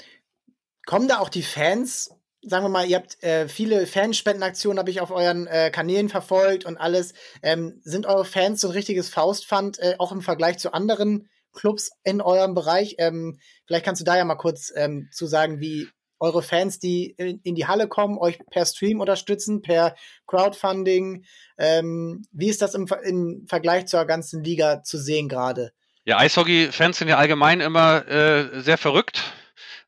Kommen 0.86 1.08
da 1.08 1.18
auch 1.18 1.28
die 1.28 1.42
Fans? 1.42 2.10
Sagen 2.42 2.64
wir 2.64 2.68
mal, 2.68 2.86
ihr 2.86 2.96
habt 2.96 3.20
äh, 3.24 3.48
viele 3.48 3.88
Fanspendenaktionen, 3.88 4.78
habe 4.78 4.90
ich 4.90 5.00
auf 5.00 5.10
euren 5.10 5.48
äh, 5.48 5.70
Kanälen 5.70 6.08
verfolgt 6.08 6.64
und 6.64 6.76
alles. 6.76 7.12
Ähm, 7.42 7.80
sind 7.82 8.06
eure 8.06 8.24
Fans 8.24 8.60
so 8.60 8.68
ein 8.68 8.72
richtiges 8.72 9.08
Faustpfand, 9.08 9.80
äh, 9.80 9.96
auch 9.98 10.12
im 10.12 10.22
Vergleich 10.22 10.58
zu 10.58 10.72
anderen 10.72 11.28
Clubs 11.52 11.90
in 12.04 12.20
eurem 12.20 12.54
Bereich? 12.54 12.94
Ähm, 12.98 13.40
vielleicht 13.66 13.84
kannst 13.84 14.00
du 14.00 14.04
da 14.04 14.16
ja 14.16 14.24
mal 14.24 14.36
kurz 14.36 14.72
ähm, 14.76 15.08
zu 15.12 15.26
sagen, 15.26 15.58
wie, 15.58 15.88
eure 16.18 16.42
Fans, 16.42 16.78
die 16.78 17.14
in, 17.18 17.40
in, 17.42 17.54
die 17.54 17.66
Halle 17.66 17.88
kommen, 17.88 18.18
euch 18.18 18.38
per 18.50 18.66
Stream 18.66 19.00
unterstützen, 19.00 19.62
per 19.62 19.94
Crowdfunding. 20.26 21.24
Ähm, 21.58 22.24
wie 22.32 22.48
ist 22.48 22.62
das 22.62 22.74
im, 22.74 22.86
im, 23.04 23.46
Vergleich 23.48 23.86
zur 23.86 24.04
ganzen 24.04 24.42
Liga 24.42 24.82
zu 24.82 24.98
sehen 24.98 25.28
gerade? 25.28 25.72
Ja, 26.04 26.18
Eishockey-Fans 26.18 26.98
sind 26.98 27.08
ja 27.08 27.16
allgemein 27.16 27.60
immer 27.60 28.06
äh, 28.08 28.60
sehr 28.60 28.78
verrückt. 28.78 29.22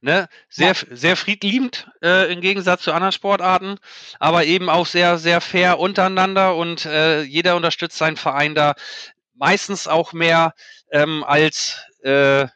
Ne? 0.01 0.29
Sehr, 0.49 0.75
ja. 0.75 0.97
sehr 0.97 1.17
friedliebend 1.17 1.91
äh, 2.03 2.33
im 2.33 2.41
Gegensatz 2.41 2.83
zu 2.83 2.93
anderen 2.93 3.13
Sportarten, 3.13 3.79
aber 4.21 4.45
eben 4.45 4.71
auch 4.71 4.87
sehr, 4.87 5.19
sehr 5.19 5.41
fair 5.41 5.81
untereinander 5.81 6.55
und 6.55 6.87
äh, 6.87 7.23
jeder 7.23 7.57
unterstützt 7.57 7.99
seinen 7.99 8.17
Verein 8.17 8.55
da 8.55 8.75
meistens 9.35 9.89
auch 9.89 10.13
mehr 10.13 10.55
ähm, 10.93 11.25
als 11.25 11.85
äh, 12.05 12.47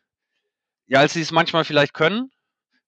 ja, 0.93 1.01
als 1.01 1.15
sie 1.15 1.23
es 1.23 1.33
manchmal 1.33 1.65
vielleicht 1.65 1.95
können. 1.95 2.31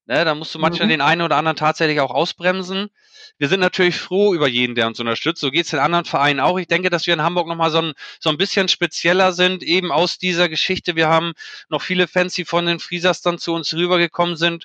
Ne, 0.06 0.22
da 0.26 0.34
musst 0.34 0.54
du 0.54 0.58
manchmal 0.58 0.86
mhm. 0.86 0.90
den 0.90 1.00
einen 1.00 1.22
oder 1.22 1.36
anderen 1.36 1.56
tatsächlich 1.56 1.98
auch 2.00 2.10
ausbremsen. 2.10 2.90
Wir 3.38 3.48
sind 3.48 3.60
natürlich 3.60 3.96
froh 3.96 4.34
über 4.34 4.46
jeden, 4.46 4.74
der 4.74 4.86
uns 4.86 5.00
unterstützt. 5.00 5.40
So 5.40 5.50
geht 5.50 5.64
es 5.64 5.70
den 5.70 5.80
anderen 5.80 6.04
Vereinen 6.04 6.40
auch. 6.40 6.58
Ich 6.58 6.66
denke, 6.66 6.90
dass 6.90 7.06
wir 7.06 7.14
in 7.14 7.22
Hamburg 7.22 7.48
nochmal 7.48 7.70
so 7.70 7.78
ein, 7.78 7.94
so 8.20 8.28
ein 8.28 8.36
bisschen 8.36 8.68
spezieller 8.68 9.32
sind, 9.32 9.62
eben 9.62 9.90
aus 9.90 10.18
dieser 10.18 10.50
Geschichte. 10.50 10.94
Wir 10.94 11.08
haben 11.08 11.32
noch 11.70 11.80
viele 11.80 12.06
Fans, 12.06 12.34
die 12.34 12.44
von 12.44 12.66
den 12.66 12.80
Friesers 12.80 13.22
dann 13.22 13.38
zu 13.38 13.54
uns 13.54 13.72
rübergekommen 13.72 14.36
sind. 14.36 14.64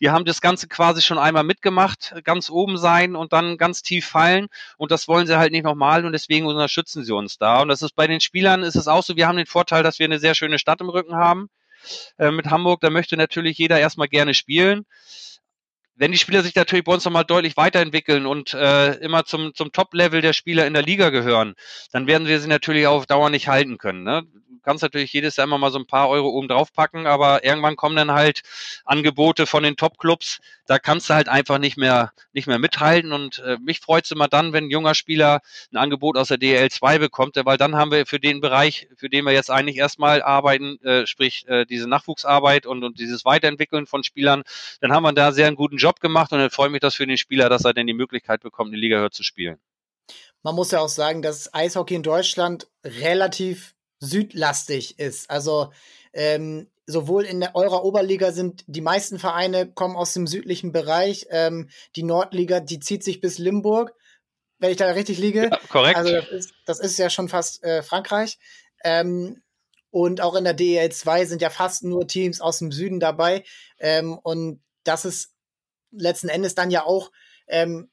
Die 0.00 0.10
haben 0.10 0.24
das 0.24 0.40
Ganze 0.40 0.68
quasi 0.68 1.02
schon 1.02 1.18
einmal 1.18 1.42
mitgemacht, 1.42 2.14
ganz 2.22 2.48
oben 2.48 2.78
sein 2.78 3.16
und 3.16 3.32
dann 3.32 3.58
ganz 3.58 3.82
tief 3.82 4.06
fallen. 4.06 4.46
Und 4.76 4.92
das 4.92 5.08
wollen 5.08 5.26
sie 5.26 5.36
halt 5.36 5.50
nicht 5.50 5.64
nochmal 5.64 6.06
und 6.06 6.12
deswegen 6.12 6.46
unterstützen 6.46 7.02
sie 7.02 7.12
uns 7.12 7.38
da. 7.38 7.60
Und 7.62 7.68
das 7.68 7.82
ist 7.82 7.96
bei 7.96 8.06
den 8.06 8.20
Spielern 8.20 8.62
ist 8.62 8.76
es 8.76 8.86
auch 8.86 9.02
so, 9.02 9.16
wir 9.16 9.26
haben 9.26 9.36
den 9.36 9.46
Vorteil, 9.46 9.82
dass 9.82 9.98
wir 9.98 10.06
eine 10.06 10.20
sehr 10.20 10.36
schöne 10.36 10.60
Stadt 10.60 10.80
im 10.80 10.90
Rücken 10.90 11.16
haben 11.16 11.50
äh, 12.18 12.30
mit 12.30 12.46
Hamburg. 12.46 12.80
Da 12.80 12.90
möchte 12.90 13.16
natürlich 13.16 13.58
jeder 13.58 13.78
erstmal 13.78 14.08
gerne 14.08 14.34
spielen 14.34 14.84
wenn 15.96 16.12
die 16.12 16.18
Spieler 16.18 16.42
sich 16.42 16.54
natürlich 16.54 16.84
bei 16.84 16.92
uns 16.92 17.04
nochmal 17.04 17.24
deutlich 17.24 17.56
weiterentwickeln 17.56 18.26
und 18.26 18.54
äh, 18.54 18.94
immer 18.96 19.24
zum, 19.24 19.54
zum 19.54 19.72
Top-Level 19.72 20.20
der 20.20 20.32
Spieler 20.32 20.66
in 20.66 20.74
der 20.74 20.82
Liga 20.82 21.10
gehören, 21.10 21.54
dann 21.92 22.06
werden 22.06 22.26
wir 22.26 22.40
sie 22.40 22.48
natürlich 22.48 22.86
auf 22.86 23.06
Dauer 23.06 23.30
nicht 23.30 23.48
halten 23.48 23.78
können. 23.78 24.02
Ne? 24.02 24.26
kannst 24.66 24.82
natürlich 24.82 25.12
jedes 25.12 25.36
Jahr 25.36 25.46
immer 25.46 25.58
mal 25.58 25.70
so 25.70 25.78
ein 25.78 25.86
paar 25.86 26.08
Euro 26.08 26.28
oben 26.28 26.48
drauf 26.48 26.72
packen, 26.72 27.06
aber 27.06 27.44
irgendwann 27.44 27.76
kommen 27.76 27.94
dann 27.94 28.10
halt 28.10 28.42
Angebote 28.84 29.46
von 29.46 29.62
den 29.62 29.76
Top-Clubs, 29.76 30.40
da 30.66 30.80
kannst 30.80 31.08
du 31.08 31.14
halt 31.14 31.28
einfach 31.28 31.58
nicht 31.58 31.76
mehr, 31.76 32.12
nicht 32.32 32.48
mehr 32.48 32.58
mithalten 32.58 33.12
und 33.12 33.38
äh, 33.38 33.58
mich 33.60 33.78
freut 33.78 34.04
es 34.04 34.10
immer 34.10 34.26
dann, 34.26 34.52
wenn 34.52 34.64
ein 34.64 34.70
junger 34.70 34.96
Spieler 34.96 35.40
ein 35.72 35.76
Angebot 35.76 36.16
aus 36.18 36.28
der 36.28 36.38
DL 36.38 36.68
2 36.68 36.98
bekommt, 36.98 37.36
weil 37.36 37.56
dann 37.56 37.76
haben 37.76 37.92
wir 37.92 38.06
für 38.06 38.18
den 38.18 38.40
Bereich, 38.40 38.88
für 38.96 39.08
den 39.08 39.24
wir 39.24 39.32
jetzt 39.32 39.52
eigentlich 39.52 39.76
erstmal 39.76 40.20
arbeiten, 40.20 40.82
äh, 40.82 41.06
sprich 41.06 41.46
äh, 41.46 41.64
diese 41.64 41.88
Nachwuchsarbeit 41.88 42.66
und, 42.66 42.82
und 42.82 42.98
dieses 42.98 43.24
Weiterentwickeln 43.24 43.86
von 43.86 44.02
Spielern, 44.02 44.42
dann 44.80 44.92
haben 44.92 45.04
wir 45.04 45.12
da 45.12 45.30
sehr 45.30 45.46
einen 45.46 45.54
guten 45.54 45.76
Job 45.76 45.85
gemacht 45.94 46.32
und 46.32 46.38
dann 46.38 46.50
freue 46.50 46.68
ich 46.68 46.72
mich 46.72 46.80
das 46.80 46.94
für 46.94 47.06
den 47.06 47.16
Spieler, 47.16 47.48
dass 47.48 47.64
er 47.64 47.72
denn 47.72 47.86
die 47.86 47.94
Möglichkeit 47.94 48.42
bekommt, 48.42 48.68
in 48.68 48.74
die 48.74 48.80
Liga 48.80 48.98
höher 48.98 49.10
zu 49.10 49.22
spielen. 49.22 49.58
Man 50.42 50.54
muss 50.54 50.70
ja 50.70 50.80
auch 50.80 50.88
sagen, 50.88 51.22
dass 51.22 51.52
Eishockey 51.54 51.94
in 51.94 52.02
Deutschland 52.02 52.68
relativ 52.84 53.74
südlastig 53.98 54.98
ist. 54.98 55.30
Also 55.30 55.72
ähm, 56.12 56.68
sowohl 56.86 57.24
in 57.24 57.40
der 57.40 57.54
eurer 57.54 57.84
Oberliga 57.84 58.32
sind 58.32 58.64
die 58.66 58.80
meisten 58.80 59.18
Vereine 59.18 59.70
kommen 59.72 59.96
aus 59.96 60.14
dem 60.14 60.26
südlichen 60.26 60.72
Bereich. 60.72 61.26
Ähm, 61.30 61.68
die 61.96 62.02
Nordliga, 62.02 62.60
die 62.60 62.80
zieht 62.80 63.02
sich 63.02 63.20
bis 63.20 63.38
Limburg, 63.38 63.92
wenn 64.58 64.70
ich 64.70 64.76
da 64.76 64.86
richtig 64.92 65.18
liege. 65.18 65.48
Ja, 65.50 65.58
korrekt. 65.68 65.96
Also 65.96 66.12
das 66.12 66.28
ist, 66.28 66.54
das 66.64 66.80
ist 66.80 66.98
ja 66.98 67.10
schon 67.10 67.28
fast 67.28 67.62
äh, 67.64 67.82
Frankreich. 67.82 68.38
Ähm, 68.84 69.42
und 69.90 70.20
auch 70.20 70.34
in 70.34 70.44
der 70.44 70.54
DEL 70.54 70.92
2 70.92 71.24
sind 71.24 71.42
ja 71.42 71.50
fast 71.50 71.82
nur 71.82 72.06
Teams 72.06 72.40
aus 72.40 72.58
dem 72.58 72.70
Süden 72.70 73.00
dabei. 73.00 73.44
Ähm, 73.78 74.18
und 74.18 74.62
das 74.84 75.04
ist 75.04 75.32
letzten 75.96 76.28
Endes 76.28 76.54
dann 76.54 76.70
ja 76.70 76.84
auch 76.84 77.10
ähm, 77.48 77.90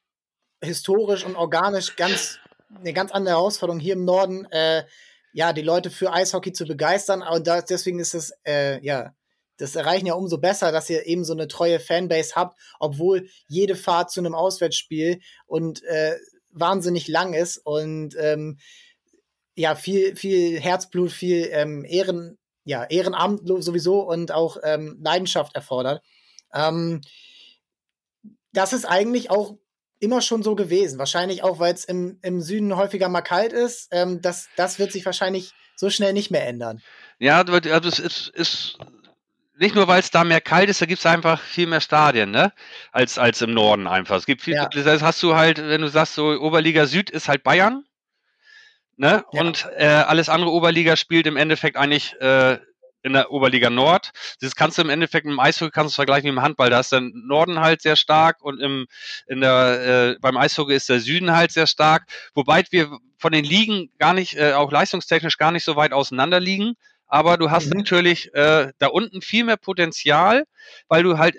historisch 0.61 1.25
und 1.25 1.35
organisch 1.35 1.95
ganz 1.95 2.39
eine 2.75 2.93
ganz 2.93 3.11
andere 3.11 3.35
Herausforderung 3.35 3.79
hier 3.79 3.93
im 3.93 4.05
Norden. 4.05 4.45
Äh, 4.45 4.83
ja, 5.33 5.51
die 5.51 5.61
Leute 5.61 5.89
für 5.89 6.13
Eishockey 6.13 6.53
zu 6.53 6.65
begeistern. 6.65 7.23
Und 7.23 7.47
da, 7.47 7.61
deswegen 7.61 7.99
ist 7.99 8.13
es, 8.13 8.33
äh, 8.45 8.83
ja, 8.85 9.13
das 9.57 9.75
erreichen 9.75 10.05
ja 10.05 10.13
umso 10.13 10.37
besser, 10.37 10.71
dass 10.71 10.89
ihr 10.89 11.05
eben 11.05 11.23
so 11.23 11.33
eine 11.33 11.47
treue 11.47 11.79
Fanbase 11.79 12.35
habt, 12.35 12.59
obwohl 12.79 13.27
jede 13.47 13.75
Fahrt 13.75 14.11
zu 14.11 14.19
einem 14.19 14.35
Auswärtsspiel 14.35 15.21
und 15.45 15.83
äh, 15.83 16.17
wahnsinnig 16.49 17.07
lang 17.07 17.33
ist 17.33 17.57
und 17.57 18.15
ähm, 18.17 18.59
ja, 19.55 19.75
viel, 19.75 20.15
viel 20.15 20.59
Herzblut, 20.59 21.11
viel 21.11 21.49
ähm, 21.51 21.85
Ehren, 21.85 22.37
ja, 22.63 22.83
Ehrenamt 22.85 23.41
sowieso 23.45 24.01
und 24.01 24.31
auch 24.31 24.57
ähm, 24.63 24.99
Leidenschaft 25.03 25.55
erfordert. 25.55 26.03
Ähm, 26.53 27.01
das 28.53 28.73
ist 28.73 28.85
eigentlich 28.85 29.29
auch 29.29 29.57
immer 29.99 30.21
schon 30.21 30.43
so 30.43 30.55
gewesen. 30.55 30.99
Wahrscheinlich 30.99 31.43
auch, 31.43 31.59
weil 31.59 31.73
es 31.73 31.85
im, 31.85 32.19
im 32.21 32.41
Süden 32.41 32.75
häufiger 32.75 33.09
mal 33.09 33.21
kalt 33.21 33.53
ist. 33.53 33.87
Ähm, 33.91 34.21
das, 34.21 34.49
das 34.55 34.79
wird 34.79 34.91
sich 34.91 35.05
wahrscheinlich 35.05 35.53
so 35.75 35.89
schnell 35.89 36.13
nicht 36.13 36.31
mehr 36.31 36.47
ändern. 36.47 36.81
Ja, 37.19 37.41
also 37.41 37.89
es 37.89 37.99
ist, 37.99 38.27
ist 38.29 38.77
nicht 39.57 39.75
nur, 39.75 39.87
weil 39.87 39.99
es 39.99 40.11
da 40.11 40.23
mehr 40.23 40.41
kalt 40.41 40.69
ist, 40.69 40.81
da 40.81 40.85
gibt 40.85 40.99
es 40.99 41.05
einfach 41.05 41.41
viel 41.41 41.67
mehr 41.67 41.81
Stadien, 41.81 42.31
ne? 42.31 42.51
Als, 42.91 43.17
als 43.17 43.41
im 43.41 43.53
Norden 43.53 43.87
einfach. 43.87 44.17
Es 44.17 44.25
gibt 44.25 44.41
viel, 44.41 44.55
ja. 44.55 44.67
das 44.67 45.01
hast 45.01 45.21
du 45.23 45.35
halt, 45.35 45.57
wenn 45.57 45.81
du 45.81 45.87
sagst, 45.87 46.15
so 46.15 46.31
Oberliga 46.39 46.85
Süd 46.85 47.09
ist 47.09 47.27
halt 47.27 47.43
Bayern, 47.43 47.85
ne? 48.97 49.23
Ja. 49.31 49.41
Und 49.41 49.67
äh, 49.77 49.85
alles 49.85 50.29
andere 50.29 50.51
Oberliga 50.51 50.95
spielt 50.95 51.27
im 51.27 51.37
Endeffekt 51.37 51.77
eigentlich 51.77 52.13
äh, 52.19 52.59
in 53.03 53.13
der 53.13 53.31
Oberliga 53.31 53.69
Nord. 53.69 54.11
Das 54.41 54.55
kannst 54.55 54.77
du 54.77 54.81
im 54.81 54.89
Endeffekt 54.89 55.25
mit 55.25 55.33
dem 55.33 55.39
Eishockey 55.39 55.71
kannst 55.71 55.93
du 55.93 55.95
vergleichen 55.97 56.29
mit 56.29 56.37
dem 56.37 56.41
Handball. 56.41 56.69
Da 56.69 56.79
ist 56.79 56.91
der 56.91 57.01
Norden 57.01 57.59
halt 57.59 57.81
sehr 57.81 57.95
stark 57.95 58.41
und 58.41 58.59
im, 58.59 58.87
in 59.27 59.41
der, 59.41 60.15
äh, 60.15 60.19
beim 60.19 60.37
Eishockey 60.37 60.73
ist 60.73 60.89
der 60.89 60.99
Süden 60.99 61.35
halt 61.35 61.51
sehr 61.51 61.67
stark. 61.67 62.07
Wobei 62.33 62.63
wir 62.71 62.97
von 63.17 63.33
den 63.33 63.45
Ligen 63.45 63.91
gar 63.99 64.13
nicht, 64.13 64.35
äh, 64.35 64.53
auch 64.53 64.71
leistungstechnisch 64.71 65.37
gar 65.37 65.51
nicht 65.51 65.65
so 65.65 65.75
weit 65.75 65.93
auseinander 65.93 66.39
liegen. 66.39 66.73
Aber 67.07 67.37
du 67.37 67.51
hast 67.51 67.67
mhm. 67.67 67.79
natürlich 67.79 68.33
äh, 68.33 68.71
da 68.79 68.87
unten 68.87 69.21
viel 69.21 69.43
mehr 69.43 69.57
Potenzial, 69.57 70.45
weil 70.87 71.03
du 71.03 71.17
halt 71.17 71.37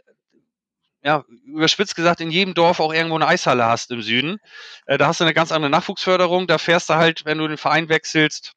ja, 1.03 1.23
überspitzt 1.45 1.97
gesagt, 1.97 2.21
in 2.21 2.31
jedem 2.31 2.55
Dorf 2.55 2.81
auch 2.81 2.93
irgendwo 2.93 3.17
eine 3.17 3.27
Eishalle 3.27 3.67
hast 3.67 3.91
im 3.91 4.01
Süden. 4.01 4.39
Äh, 4.87 4.97
da 4.97 5.07
hast 5.07 5.21
du 5.21 5.25
eine 5.25 5.35
ganz 5.35 5.53
andere 5.53 5.71
Nachwuchsförderung. 5.71 6.47
Da 6.47 6.59
fährst 6.59 6.89
du 6.89 6.95
halt, 6.95 7.27
wenn 7.27 7.39
du 7.39 7.47
den 7.47 7.59
Verein 7.59 7.91
wechselst, 7.91 8.55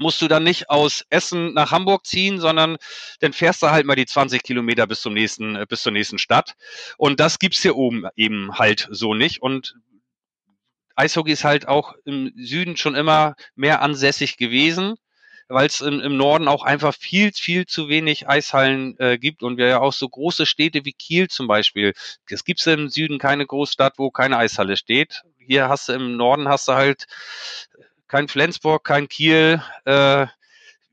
musst 0.00 0.20
du 0.22 0.28
dann 0.28 0.42
nicht 0.42 0.70
aus 0.70 1.04
Essen 1.10 1.52
nach 1.52 1.70
Hamburg 1.70 2.06
ziehen, 2.06 2.40
sondern 2.40 2.78
dann 3.20 3.32
fährst 3.32 3.62
du 3.62 3.70
halt 3.70 3.86
mal 3.86 3.96
die 3.96 4.06
20 4.06 4.42
Kilometer 4.42 4.86
bis 4.86 5.02
zum 5.02 5.14
nächsten, 5.14 5.56
äh, 5.56 5.66
bis 5.68 5.82
zur 5.82 5.92
nächsten 5.92 6.18
Stadt. 6.18 6.54
Und 6.96 7.20
das 7.20 7.38
gibt's 7.38 7.62
hier 7.62 7.76
oben 7.76 8.06
eben 8.16 8.58
halt 8.58 8.88
so 8.90 9.14
nicht. 9.14 9.42
Und 9.42 9.76
Eishockey 10.96 11.32
ist 11.32 11.44
halt 11.44 11.68
auch 11.68 11.94
im 12.04 12.32
Süden 12.36 12.76
schon 12.76 12.94
immer 12.94 13.36
mehr 13.54 13.82
ansässig 13.82 14.36
gewesen 14.36 14.96
weil 15.50 15.66
es 15.66 15.80
im, 15.80 16.00
im, 16.00 16.16
Norden 16.16 16.46
auch 16.46 16.62
einfach 16.62 16.94
viel, 16.94 17.32
viel 17.32 17.66
zu 17.66 17.88
wenig 17.88 18.28
Eishallen 18.28 18.96
äh, 19.00 19.18
gibt 19.18 19.42
und 19.42 19.58
wir 19.58 19.66
ja 19.66 19.80
auch 19.80 19.92
so 19.92 20.08
große 20.08 20.46
Städte 20.46 20.84
wie 20.84 20.92
Kiel 20.92 21.26
zum 21.26 21.48
Beispiel. 21.48 21.92
Es 22.28 22.44
gibt 22.44 22.64
im 22.68 22.88
Süden 22.88 23.18
keine 23.18 23.46
Großstadt, 23.46 23.94
wo 23.98 24.12
keine 24.12 24.38
Eishalle 24.38 24.76
steht. 24.76 25.22
Hier 25.38 25.68
hast 25.68 25.88
du 25.88 25.92
im 25.92 26.16
Norden 26.16 26.48
hast 26.48 26.68
du 26.68 26.74
halt 26.74 27.06
kein 28.10 28.26
Flensburg, 28.26 28.82
kein 28.82 29.08
Kiel, 29.08 29.62
äh, 29.84 30.26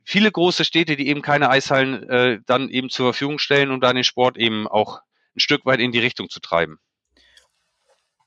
viele 0.03 0.31
große 0.31 0.63
Städte, 0.63 0.95
die 0.95 1.07
eben 1.07 1.23
keine 1.23 1.49
Eishallen 1.49 2.07
äh, 2.07 2.39
dann 2.45 2.69
eben 2.69 2.89
zur 2.89 3.07
Verfügung 3.07 3.39
stellen, 3.39 3.71
um 3.71 3.81
dann 3.81 3.95
den 3.95 4.03
Sport 4.03 4.37
eben 4.37 4.67
auch 4.67 5.01
ein 5.35 5.39
Stück 5.39 5.65
weit 5.65 5.79
in 5.79 5.91
die 5.91 5.99
Richtung 5.99 6.29
zu 6.29 6.39
treiben. 6.39 6.79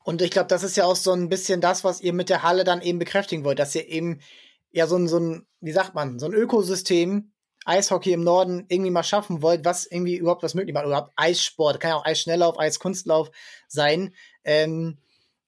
Und 0.02 0.22
ich 0.22 0.32
glaube, 0.32 0.48
das 0.48 0.64
ist 0.64 0.76
ja 0.76 0.86
auch 0.86 0.96
so 0.96 1.12
ein 1.12 1.28
bisschen 1.28 1.60
das, 1.60 1.84
was 1.84 2.00
ihr 2.00 2.12
mit 2.12 2.30
der 2.30 2.42
Halle 2.42 2.64
dann 2.64 2.82
eben 2.82 2.98
bekräftigen 2.98 3.44
wollt, 3.44 3.60
dass 3.60 3.76
ihr 3.76 3.86
eben 3.86 4.20
ja 4.72 4.88
so 4.88 4.96
ein, 4.96 5.06
so 5.06 5.18
ein, 5.18 5.46
wie 5.60 5.72
sagt 5.72 5.94
man, 5.94 6.18
so 6.18 6.26
ein 6.26 6.34
Ökosystem 6.34 7.30
Eishockey 7.64 8.12
im 8.12 8.24
Norden 8.24 8.64
irgendwie 8.68 8.90
mal 8.90 9.04
schaffen 9.04 9.40
wollt, 9.40 9.64
was 9.64 9.86
irgendwie 9.86 10.16
überhaupt 10.16 10.42
was 10.42 10.54
möglich 10.54 10.74
macht. 10.74 10.86
Oder 10.86 11.10
Eissport, 11.14 11.78
kann 11.78 11.90
ja 11.90 11.96
auch 11.96 12.06
Eisschnelllauf, 12.06 12.58
Eiskunstlauf 12.58 13.30
sein. 13.68 14.14
Ähm, 14.42 14.98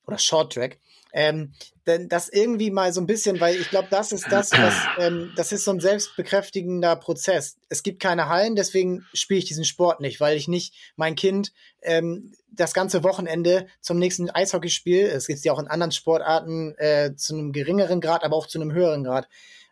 oder 0.06 0.18
Shorttrack. 0.18 0.78
Ähm, 1.12 1.52
denn 1.86 2.08
das 2.08 2.28
irgendwie 2.28 2.70
mal 2.70 2.92
so 2.92 3.00
ein 3.00 3.06
bisschen, 3.06 3.40
weil 3.40 3.56
ich 3.56 3.68
glaube, 3.68 3.88
das 3.90 4.12
ist 4.12 4.30
das, 4.30 4.52
was, 4.52 4.74
ähm, 4.98 5.32
das 5.36 5.52
ist 5.52 5.64
so 5.64 5.72
ein 5.72 5.80
selbstbekräftigender 5.80 6.96
Prozess. 6.96 7.58
Es 7.68 7.82
gibt 7.82 8.00
keine 8.00 8.28
Hallen, 8.28 8.56
deswegen 8.56 9.04
spiele 9.12 9.38
ich 9.38 9.44
diesen 9.44 9.64
Sport 9.64 10.00
nicht, 10.00 10.20
weil 10.20 10.36
ich 10.36 10.48
nicht 10.48 10.74
mein 10.96 11.14
Kind 11.14 11.52
ähm, 11.82 12.32
das 12.50 12.74
ganze 12.74 13.02
Wochenende 13.02 13.66
zum 13.80 13.98
nächsten 13.98 14.30
Eishockeyspiel, 14.30 15.06
es 15.06 15.26
gibt 15.26 15.44
ja 15.44 15.52
auch 15.52 15.58
in 15.58 15.68
anderen 15.68 15.92
Sportarten 15.92 16.74
äh, 16.76 17.14
zu 17.16 17.34
einem 17.34 17.52
geringeren 17.52 18.00
Grad, 18.00 18.24
aber 18.24 18.36
auch 18.36 18.46
zu 18.46 18.60
einem 18.60 18.72
höheren 18.72 19.04
Grad 19.04 19.28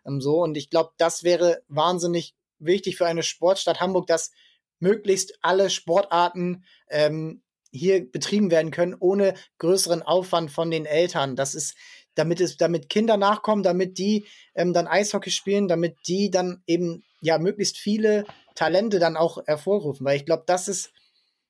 ähm, 0.07 0.21
so. 0.21 0.43
Und 0.43 0.57
ich 0.57 0.71
glaube, 0.71 0.91
das 0.99 1.23
wäre 1.23 1.63
wahnsinnig 1.69 2.35
wichtig 2.59 2.97
für 2.97 3.07
eine 3.07 3.23
Sportstadt 3.23 3.81
Hamburg, 3.81 4.07
dass 4.07 4.31
möglichst 4.79 5.39
alle 5.43 5.71
Sportarten 5.71 6.65
ähm, 6.89 7.43
hier 7.71 8.11
betrieben 8.11 8.51
werden 8.51 8.71
können, 8.71 8.97
ohne 8.99 9.35
größeren 9.59 10.03
Aufwand 10.03 10.51
von 10.51 10.71
den 10.71 10.87
Eltern. 10.87 11.37
Das 11.37 11.55
ist, 11.55 11.77
damit 12.15 12.41
es, 12.41 12.57
damit 12.57 12.89
Kinder 12.89 13.17
nachkommen, 13.17 13.63
damit 13.63 13.99
die 13.99 14.27
ähm, 14.55 14.73
dann 14.73 14.89
Eishockey 14.89 15.31
spielen, 15.31 15.69
damit 15.69 15.97
die 16.07 16.31
dann 16.31 16.63
eben 16.67 17.05
ja 17.21 17.39
möglichst 17.39 17.79
viele 17.79 18.25
Talente 18.55 18.99
dann 18.99 19.17
auch 19.17 19.47
hervorrufen. 19.47 20.05
Weil 20.05 20.17
ich 20.17 20.27
glaube, 20.27 20.45
das 20.47 20.69
ist 20.69 20.93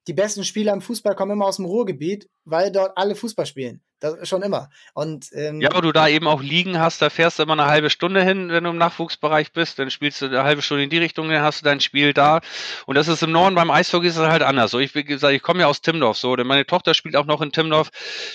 die 0.06 0.14
besten 0.14 0.44
Spieler 0.44 0.72
im 0.72 0.80
Fußball 0.80 1.14
kommen 1.14 1.32
immer 1.32 1.46
aus 1.46 1.56
dem 1.56 1.66
Ruhrgebiet, 1.66 2.28
weil 2.44 2.72
dort 2.72 2.96
alle 2.96 3.14
Fußball 3.14 3.46
spielen. 3.46 3.82
Das 4.00 4.26
schon 4.26 4.42
immer. 4.42 4.70
Und, 4.94 5.28
ähm, 5.32 5.60
ja, 5.60 5.70
aber 5.70 5.82
du 5.82 5.92
da 5.92 6.08
eben 6.08 6.26
auch 6.26 6.40
liegen 6.40 6.78
hast, 6.78 7.02
da 7.02 7.10
fährst 7.10 7.38
du 7.38 7.42
immer 7.42 7.52
eine 7.52 7.66
halbe 7.66 7.90
Stunde 7.90 8.24
hin, 8.24 8.48
wenn 8.48 8.64
du 8.64 8.70
im 8.70 8.78
Nachwuchsbereich 8.78 9.52
bist, 9.52 9.78
dann 9.78 9.90
spielst 9.90 10.22
du 10.22 10.26
eine 10.26 10.42
halbe 10.42 10.62
Stunde 10.62 10.84
in 10.84 10.90
die 10.90 10.98
Richtung, 10.98 11.28
dann 11.28 11.42
hast 11.42 11.60
du 11.60 11.64
dein 11.66 11.80
Spiel 11.80 12.14
da. 12.14 12.40
Und 12.86 12.94
das 12.94 13.08
ist 13.08 13.22
im 13.22 13.30
Norden 13.30 13.54
beim 13.54 13.70
Eishockey 13.70 14.06
ist 14.06 14.16
es 14.16 14.26
halt 14.26 14.42
anders. 14.42 14.70
So, 14.70 14.78
ich, 14.78 14.94
gesagt, 14.94 15.34
ich 15.34 15.42
komme 15.42 15.60
ja 15.60 15.66
aus 15.66 15.82
Timdorf, 15.82 16.16
so, 16.16 16.34
denn 16.34 16.46
meine 16.46 16.64
Tochter 16.64 16.94
spielt 16.94 17.14
auch 17.14 17.26
noch 17.26 17.42
in 17.42 17.52
Timdorf. 17.52 17.90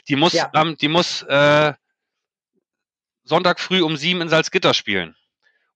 Die 0.07 0.15
muss, 0.15 0.33
ja. 0.33 0.51
ähm, 0.53 0.77
die 0.79 0.87
muss 0.87 1.23
äh, 1.23 1.73
Sonntag 3.23 3.59
früh 3.59 3.81
um 3.81 3.97
sieben 3.97 4.21
in 4.21 4.29
Salzgitter 4.29 4.75
spielen 4.75 5.15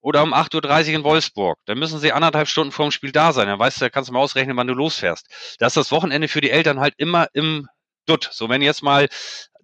oder 0.01 0.23
um 0.23 0.33
8.30 0.33 0.89
Uhr 0.89 0.95
in 0.95 1.03
Wolfsburg. 1.03 1.59
Dann 1.65 1.77
müssen 1.77 1.99
sie 1.99 2.11
anderthalb 2.11 2.47
Stunden 2.47 2.71
vor 2.71 2.87
dem 2.87 2.91
Spiel 2.91 3.11
da 3.11 3.33
sein. 3.33 3.47
Dann 3.47 3.59
weißt 3.59 3.77
du, 3.77 3.85
da 3.85 3.89
kannst 3.89 4.09
du 4.09 4.13
mal 4.13 4.19
ausrechnen, 4.19 4.55
wann 4.57 4.67
du 4.67 4.73
losfährst. 4.73 5.27
Da 5.59 5.67
ist 5.67 5.77
das 5.77 5.91
Wochenende 5.91 6.27
für 6.27 6.41
die 6.41 6.51
Eltern 6.51 6.79
halt 6.79 6.93
immer 6.97 7.27
im 7.33 7.67
Dutt. 8.05 8.29
So, 8.31 8.49
wenn 8.49 8.61
jetzt 8.61 8.81
mal 8.81 9.07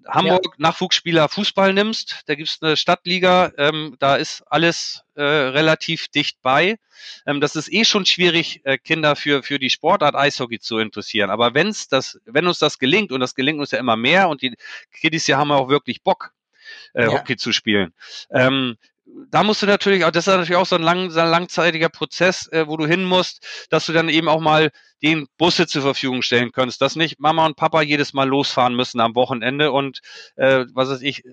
Hamburg 0.07 0.45
ja. 0.45 0.51
Nachwuchsspieler 0.57 1.29
Fußball 1.29 1.73
nimmst, 1.73 2.21
da 2.27 2.35
gibt's 2.35 2.59
eine 2.61 2.77
Stadtliga, 2.77 3.51
ähm, 3.57 3.95
da 3.99 4.15
ist 4.15 4.43
alles 4.47 5.03
äh, 5.15 5.23
relativ 5.23 6.07
dicht 6.09 6.41
bei. 6.41 6.77
Ähm, 7.25 7.41
das 7.41 7.55
ist 7.55 7.71
eh 7.71 7.85
schon 7.85 8.05
schwierig, 8.05 8.61
äh, 8.65 8.77
Kinder 8.77 9.15
für, 9.15 9.41
für 9.41 9.57
die 9.57 9.69
Sportart 9.69 10.15
Eishockey 10.15 10.59
zu 10.59 10.77
interessieren. 10.77 11.29
Aber 11.29 11.53
wenn's 11.53 11.87
das, 11.87 12.19
wenn 12.25 12.47
uns 12.47 12.59
das 12.59 12.77
gelingt, 12.77 13.11
und 13.11 13.19
das 13.19 13.35
gelingt 13.35 13.59
uns 13.59 13.71
ja 13.71 13.79
immer 13.79 13.95
mehr, 13.95 14.29
und 14.29 14.41
die 14.41 14.55
Kiddies 14.91 15.25
hier 15.25 15.37
haben 15.37 15.51
auch 15.51 15.69
wirklich 15.69 16.03
Bock, 16.03 16.33
äh, 16.93 17.03
ja. 17.03 17.11
Hockey 17.11 17.35
zu 17.35 17.51
spielen, 17.51 17.93
ähm, 18.29 18.77
da 19.29 19.43
musst 19.43 19.61
du 19.61 19.65
natürlich, 19.65 20.03
auch 20.03 20.11
das 20.11 20.27
ist 20.27 20.33
natürlich 20.33 20.55
auch 20.55 20.65
so 20.65 20.75
ein, 20.75 20.81
lang, 20.81 21.11
so 21.11 21.19
ein 21.19 21.29
langzeitiger 21.29 21.89
Prozess, 21.89 22.47
äh, 22.51 22.67
wo 22.67 22.77
du 22.77 22.87
hin 22.87 23.03
musst, 23.03 23.67
dass 23.69 23.85
du 23.85 23.93
dann 23.93 24.09
eben 24.09 24.27
auch 24.27 24.39
mal 24.39 24.71
den 25.03 25.27
Busse 25.37 25.67
zur 25.67 25.83
Verfügung 25.83 26.21
stellen 26.21 26.51
kannst, 26.51 26.81
dass 26.81 26.95
nicht 26.95 27.19
Mama 27.19 27.45
und 27.45 27.55
Papa 27.55 27.81
jedes 27.81 28.13
Mal 28.13 28.27
losfahren 28.27 28.75
müssen 28.75 28.99
am 28.99 29.15
Wochenende 29.15 29.71
und 29.71 29.99
äh, 30.35 30.65
was 30.73 30.89
weiß 30.89 31.01
ich, 31.01 31.23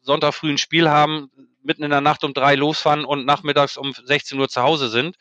Sonntag 0.00 0.32
früh 0.34 0.50
ein 0.50 0.58
Spiel 0.58 0.88
haben, 0.88 1.30
mitten 1.62 1.82
in 1.82 1.90
der 1.90 2.00
Nacht 2.00 2.24
um 2.24 2.32
drei 2.32 2.54
losfahren 2.54 3.04
und 3.04 3.26
nachmittags 3.26 3.76
um 3.76 3.92
16 3.92 4.38
Uhr 4.38 4.48
zu 4.48 4.62
Hause 4.62 4.88
sind. 4.88 5.16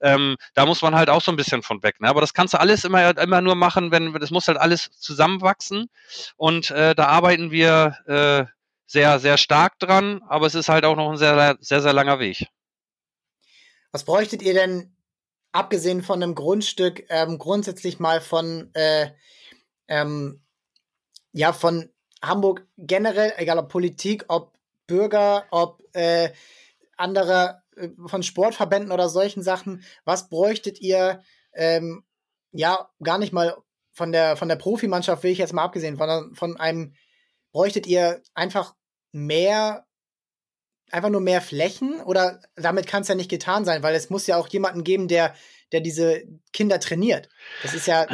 Ähm, 0.00 0.36
da 0.54 0.64
muss 0.64 0.80
man 0.80 0.94
halt 0.94 1.10
auch 1.10 1.22
so 1.22 1.32
ein 1.32 1.36
bisschen 1.36 1.62
von 1.62 1.82
weg. 1.82 2.00
Ne? 2.00 2.08
Aber 2.08 2.20
das 2.20 2.34
kannst 2.34 2.54
du 2.54 2.60
alles 2.60 2.84
immer, 2.84 3.18
immer 3.18 3.40
nur 3.40 3.56
machen, 3.56 3.90
wenn 3.90 4.12
das 4.12 4.30
muss 4.30 4.46
halt 4.46 4.58
alles 4.58 4.90
zusammenwachsen. 4.92 5.90
Und 6.36 6.70
äh, 6.70 6.94
da 6.94 7.06
arbeiten 7.06 7.50
wir 7.50 7.96
äh, 8.06 8.57
sehr, 8.88 9.20
sehr 9.20 9.36
stark 9.36 9.78
dran, 9.78 10.22
aber 10.28 10.46
es 10.46 10.54
ist 10.54 10.68
halt 10.68 10.84
auch 10.84 10.96
noch 10.96 11.10
ein 11.10 11.18
sehr, 11.18 11.58
sehr, 11.60 11.82
sehr 11.82 11.92
langer 11.92 12.18
Weg. 12.18 12.48
Was 13.92 14.04
bräuchtet 14.04 14.42
ihr 14.42 14.54
denn, 14.54 14.96
abgesehen 15.52 16.02
von 16.02 16.22
einem 16.22 16.34
Grundstück, 16.34 17.04
ähm, 17.10 17.38
grundsätzlich 17.38 18.00
mal 18.00 18.20
von, 18.20 18.70
äh, 18.74 19.10
ähm, 19.88 20.42
ja, 21.32 21.52
von 21.52 21.90
Hamburg 22.22 22.66
generell, 22.76 23.32
egal 23.36 23.58
ob 23.58 23.68
Politik, 23.68 24.24
ob 24.28 24.58
Bürger, 24.86 25.46
ob 25.50 25.82
äh, 25.94 26.30
andere 26.96 27.62
äh, 27.76 27.88
von 28.06 28.22
Sportverbänden 28.22 28.92
oder 28.92 29.08
solchen 29.08 29.42
Sachen, 29.42 29.84
was 30.04 30.28
bräuchtet 30.28 30.80
ihr, 30.80 31.22
ähm, 31.54 32.04
ja, 32.52 32.90
gar 33.02 33.18
nicht 33.18 33.32
mal 33.32 33.56
von 33.92 34.12
der, 34.12 34.36
von 34.36 34.48
der 34.48 34.56
Profimannschaft 34.56 35.22
will 35.22 35.32
ich 35.32 35.38
jetzt 35.38 35.52
mal 35.52 35.64
abgesehen, 35.64 35.96
von, 35.98 36.34
von 36.34 36.56
einem, 36.56 36.94
bräuchtet 37.52 37.86
ihr 37.86 38.22
einfach 38.34 38.74
mehr, 39.12 39.86
einfach 40.90 41.10
nur 41.10 41.20
mehr 41.20 41.40
Flächen? 41.40 42.00
Oder 42.00 42.40
damit 42.56 42.86
kann 42.86 43.02
es 43.02 43.08
ja 43.08 43.14
nicht 43.14 43.30
getan 43.30 43.64
sein, 43.64 43.82
weil 43.82 43.94
es 43.94 44.10
muss 44.10 44.26
ja 44.26 44.36
auch 44.36 44.48
jemanden 44.48 44.84
geben, 44.84 45.08
der, 45.08 45.34
der 45.72 45.80
diese 45.80 46.22
Kinder 46.52 46.80
trainiert. 46.80 47.28
Das 47.62 47.74
ist 47.74 47.86
ja 47.86 48.06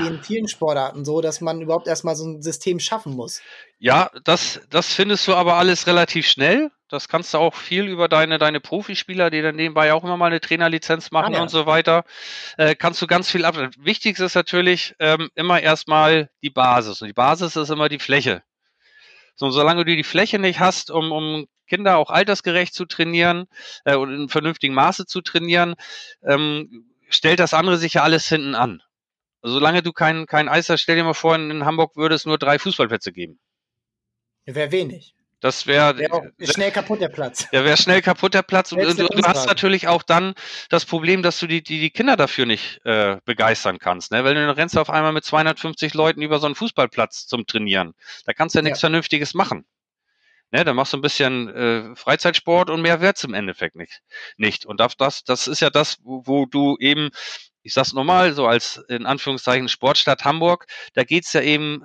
wie 0.00 0.06
in 0.06 0.22
vielen 0.22 0.48
Sportarten 0.48 1.04
so, 1.04 1.20
dass 1.20 1.40
man 1.40 1.60
überhaupt 1.60 1.86
erstmal 1.86 2.16
so 2.16 2.24
ein 2.24 2.42
System 2.42 2.80
schaffen 2.80 3.14
muss. 3.14 3.42
Ja, 3.78 4.10
das, 4.24 4.60
das 4.70 4.92
findest 4.92 5.26
du 5.28 5.34
aber 5.34 5.54
alles 5.54 5.86
relativ 5.86 6.26
schnell. 6.26 6.70
Das 6.88 7.08
kannst 7.08 7.32
du 7.32 7.38
auch 7.38 7.54
viel 7.54 7.86
über 7.86 8.06
deine, 8.06 8.36
deine 8.38 8.60
Profispieler, 8.60 9.30
die 9.30 9.40
dann 9.40 9.56
nebenbei 9.56 9.94
auch 9.94 10.04
immer 10.04 10.18
mal 10.18 10.26
eine 10.26 10.40
Trainerlizenz 10.40 11.10
machen 11.10 11.34
ah, 11.34 11.38
ja. 11.38 11.42
und 11.42 11.48
so 11.48 11.64
weiter, 11.64 12.04
äh, 12.58 12.74
kannst 12.74 13.00
du 13.00 13.06
ganz 13.06 13.30
viel 13.30 13.46
ab. 13.46 13.56
Wichtig 13.78 14.18
ist 14.18 14.34
natürlich 14.34 14.94
ähm, 14.98 15.30
immer 15.34 15.60
erstmal 15.60 16.30
die 16.42 16.50
Basis. 16.50 17.00
Und 17.00 17.08
die 17.08 17.14
Basis 17.14 17.56
ist 17.56 17.70
immer 17.70 17.88
die 17.88 17.98
Fläche. 17.98 18.42
So, 19.34 19.50
solange 19.50 19.84
du 19.84 19.96
die 19.96 20.04
Fläche 20.04 20.38
nicht 20.38 20.60
hast, 20.60 20.90
um, 20.90 21.10
um 21.12 21.46
Kinder 21.66 21.96
auch 21.96 22.10
altersgerecht 22.10 22.74
zu 22.74 22.84
trainieren 22.84 23.46
äh, 23.84 23.96
und 23.96 24.12
in 24.12 24.28
vernünftigen 24.28 24.74
Maße 24.74 25.06
zu 25.06 25.20
trainieren, 25.22 25.74
ähm, 26.22 26.92
stellt 27.08 27.40
das 27.40 27.54
andere 27.54 27.78
sich 27.78 27.94
ja 27.94 28.02
alles 28.02 28.28
hinten 28.28 28.54
an. 28.54 28.82
solange 29.42 29.82
du 29.82 29.92
kein, 29.92 30.26
kein 30.26 30.48
Eis 30.48 30.68
hast, 30.68 30.82
stell 30.82 30.96
dir 30.96 31.04
mal 31.04 31.14
vor, 31.14 31.34
in 31.34 31.64
Hamburg 31.64 31.96
würde 31.96 32.14
es 32.14 32.26
nur 32.26 32.38
drei 32.38 32.58
Fußballplätze 32.58 33.12
geben. 33.12 33.40
Wäre 34.44 34.72
wenig. 34.72 35.14
Das 35.42 35.66
wäre 35.66 35.98
wär 35.98 36.22
schnell 36.40 36.70
kaputt 36.70 37.00
der 37.00 37.08
Platz. 37.08 37.48
Ja, 37.50 37.64
wäre 37.64 37.76
schnell 37.76 38.00
kaputt 38.00 38.32
der 38.32 38.42
Platz. 38.42 38.70
Und, 38.70 38.80
du, 38.80 38.94
du 38.94 39.22
hast 39.24 39.46
natürlich 39.46 39.88
auch 39.88 40.04
dann 40.04 40.34
das 40.68 40.84
Problem, 40.84 41.24
dass 41.24 41.40
du 41.40 41.48
die, 41.48 41.64
die, 41.64 41.80
die 41.80 41.90
Kinder 41.90 42.16
dafür 42.16 42.46
nicht 42.46 42.80
äh, 42.84 43.16
begeistern 43.24 43.80
kannst. 43.80 44.12
Ne? 44.12 44.22
Weil 44.22 44.34
du 44.36 44.56
rennst 44.56 44.78
auf 44.78 44.88
einmal 44.88 45.12
mit 45.12 45.24
250 45.24 45.94
Leuten 45.94 46.22
über 46.22 46.38
so 46.38 46.46
einen 46.46 46.54
Fußballplatz 46.54 47.26
zum 47.26 47.44
Trainieren. 47.44 47.94
Da 48.24 48.34
kannst 48.34 48.54
du 48.54 48.60
ja 48.60 48.62
nichts 48.62 48.78
ja. 48.78 48.86
Vernünftiges 48.86 49.34
machen. 49.34 49.64
Ne, 50.52 50.64
da 50.64 50.74
machst 50.74 50.92
du 50.92 50.98
ein 50.98 51.02
bisschen 51.02 51.48
äh, 51.48 51.96
Freizeitsport 51.96 52.70
und 52.70 52.80
mehr 52.80 53.00
wird's 53.00 53.24
im 53.24 53.34
Endeffekt 53.34 53.74
nicht. 53.74 54.00
nicht. 54.36 54.64
Und 54.64 54.78
das, 54.78 55.24
das 55.24 55.48
ist 55.48 55.60
ja 55.60 55.70
das, 55.70 55.96
wo, 56.04 56.22
wo 56.24 56.46
du 56.46 56.76
eben, 56.78 57.08
ich 57.62 57.74
sag's 57.74 57.94
nochmal, 57.94 58.32
so 58.32 58.46
als 58.46 58.76
in 58.88 59.06
Anführungszeichen 59.06 59.68
Sportstadt 59.68 60.24
Hamburg, 60.24 60.66
da 60.92 61.02
geht's 61.02 61.32
ja 61.32 61.40
eben 61.40 61.84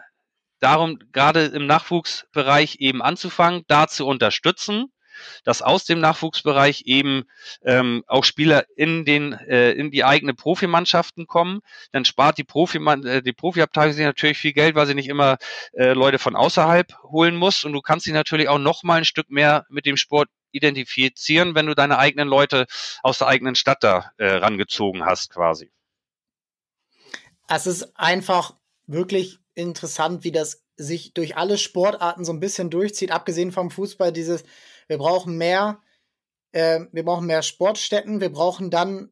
darum, 0.60 1.00
gerade 1.12 1.46
im 1.46 1.66
Nachwuchsbereich 1.66 2.78
eben 2.80 3.02
anzufangen, 3.02 3.64
da 3.68 3.88
zu 3.88 4.06
unterstützen, 4.06 4.92
dass 5.44 5.62
aus 5.62 5.86
dem 5.86 6.00
Nachwuchsbereich 6.00 6.84
eben 6.86 7.24
ähm, 7.64 8.04
auch 8.08 8.24
Spieler 8.24 8.66
in 8.76 9.06
den 9.06 9.34
äh, 9.34 9.72
in 9.72 9.92
die 9.92 10.04
eigene 10.04 10.34
Profimannschaften 10.34 11.28
kommen. 11.28 11.62
Dann 11.92 12.06
spart 12.06 12.38
die 12.38 12.44
Profi 12.44 12.78
äh, 12.78 13.22
die 13.22 13.34
Profiabteilung 13.34 13.94
sich 13.94 14.06
natürlich 14.06 14.38
viel 14.38 14.54
Geld, 14.54 14.76
weil 14.76 14.88
sie 14.88 14.96
nicht 14.96 15.10
immer 15.10 15.38
äh, 15.74 15.94
Leute 15.94 16.20
von 16.20 16.36
außerhalb 16.36 16.94
holen 17.04 17.36
muss. 17.36 17.64
Und 17.64 17.74
du 17.74 17.82
kannst 17.82 18.06
sie 18.06 18.12
natürlich 18.12 18.50
auch 18.50 18.60
noch 18.60 18.84
mal 18.84 19.00
ein 19.00 19.06
Stück 19.06 19.30
mehr 19.30 19.66
mit 19.70 19.86
dem 19.86 19.98
Sport 19.98 20.30
identifizieren, 20.52 21.56
wenn 21.56 21.68
du 21.68 21.76
deine 21.76 21.98
eigenen 21.98 22.28
Leute 22.28 22.66
aus 23.04 23.18
der 23.18 23.28
eigenen 23.28 23.56
Stadt 23.56 23.84
da 23.84 24.12
äh, 24.18 24.28
rangezogen 24.28 25.06
hast, 25.06 25.32
quasi. 25.32 25.72
Es 27.50 27.68
ist 27.68 27.98
einfach 27.98 28.56
wirklich 28.88 29.40
interessant, 29.58 30.24
wie 30.24 30.32
das 30.32 30.64
sich 30.76 31.14
durch 31.14 31.36
alle 31.36 31.58
Sportarten 31.58 32.24
so 32.24 32.32
ein 32.32 32.40
bisschen 32.40 32.70
durchzieht, 32.70 33.12
abgesehen 33.12 33.52
vom 33.52 33.72
Fußball, 33.72 34.14
dieses, 34.14 34.44
wir 34.88 34.98
brauchen 35.00 35.38
mehr, 35.38 35.82
äh, 36.52 36.82
wir 36.92 37.04
brauchen 37.04 37.26
mehr 37.26 37.42
Sportstätten, 37.42 38.22
wir 38.22 38.32
brauchen 38.32 38.70
dann 38.70 39.12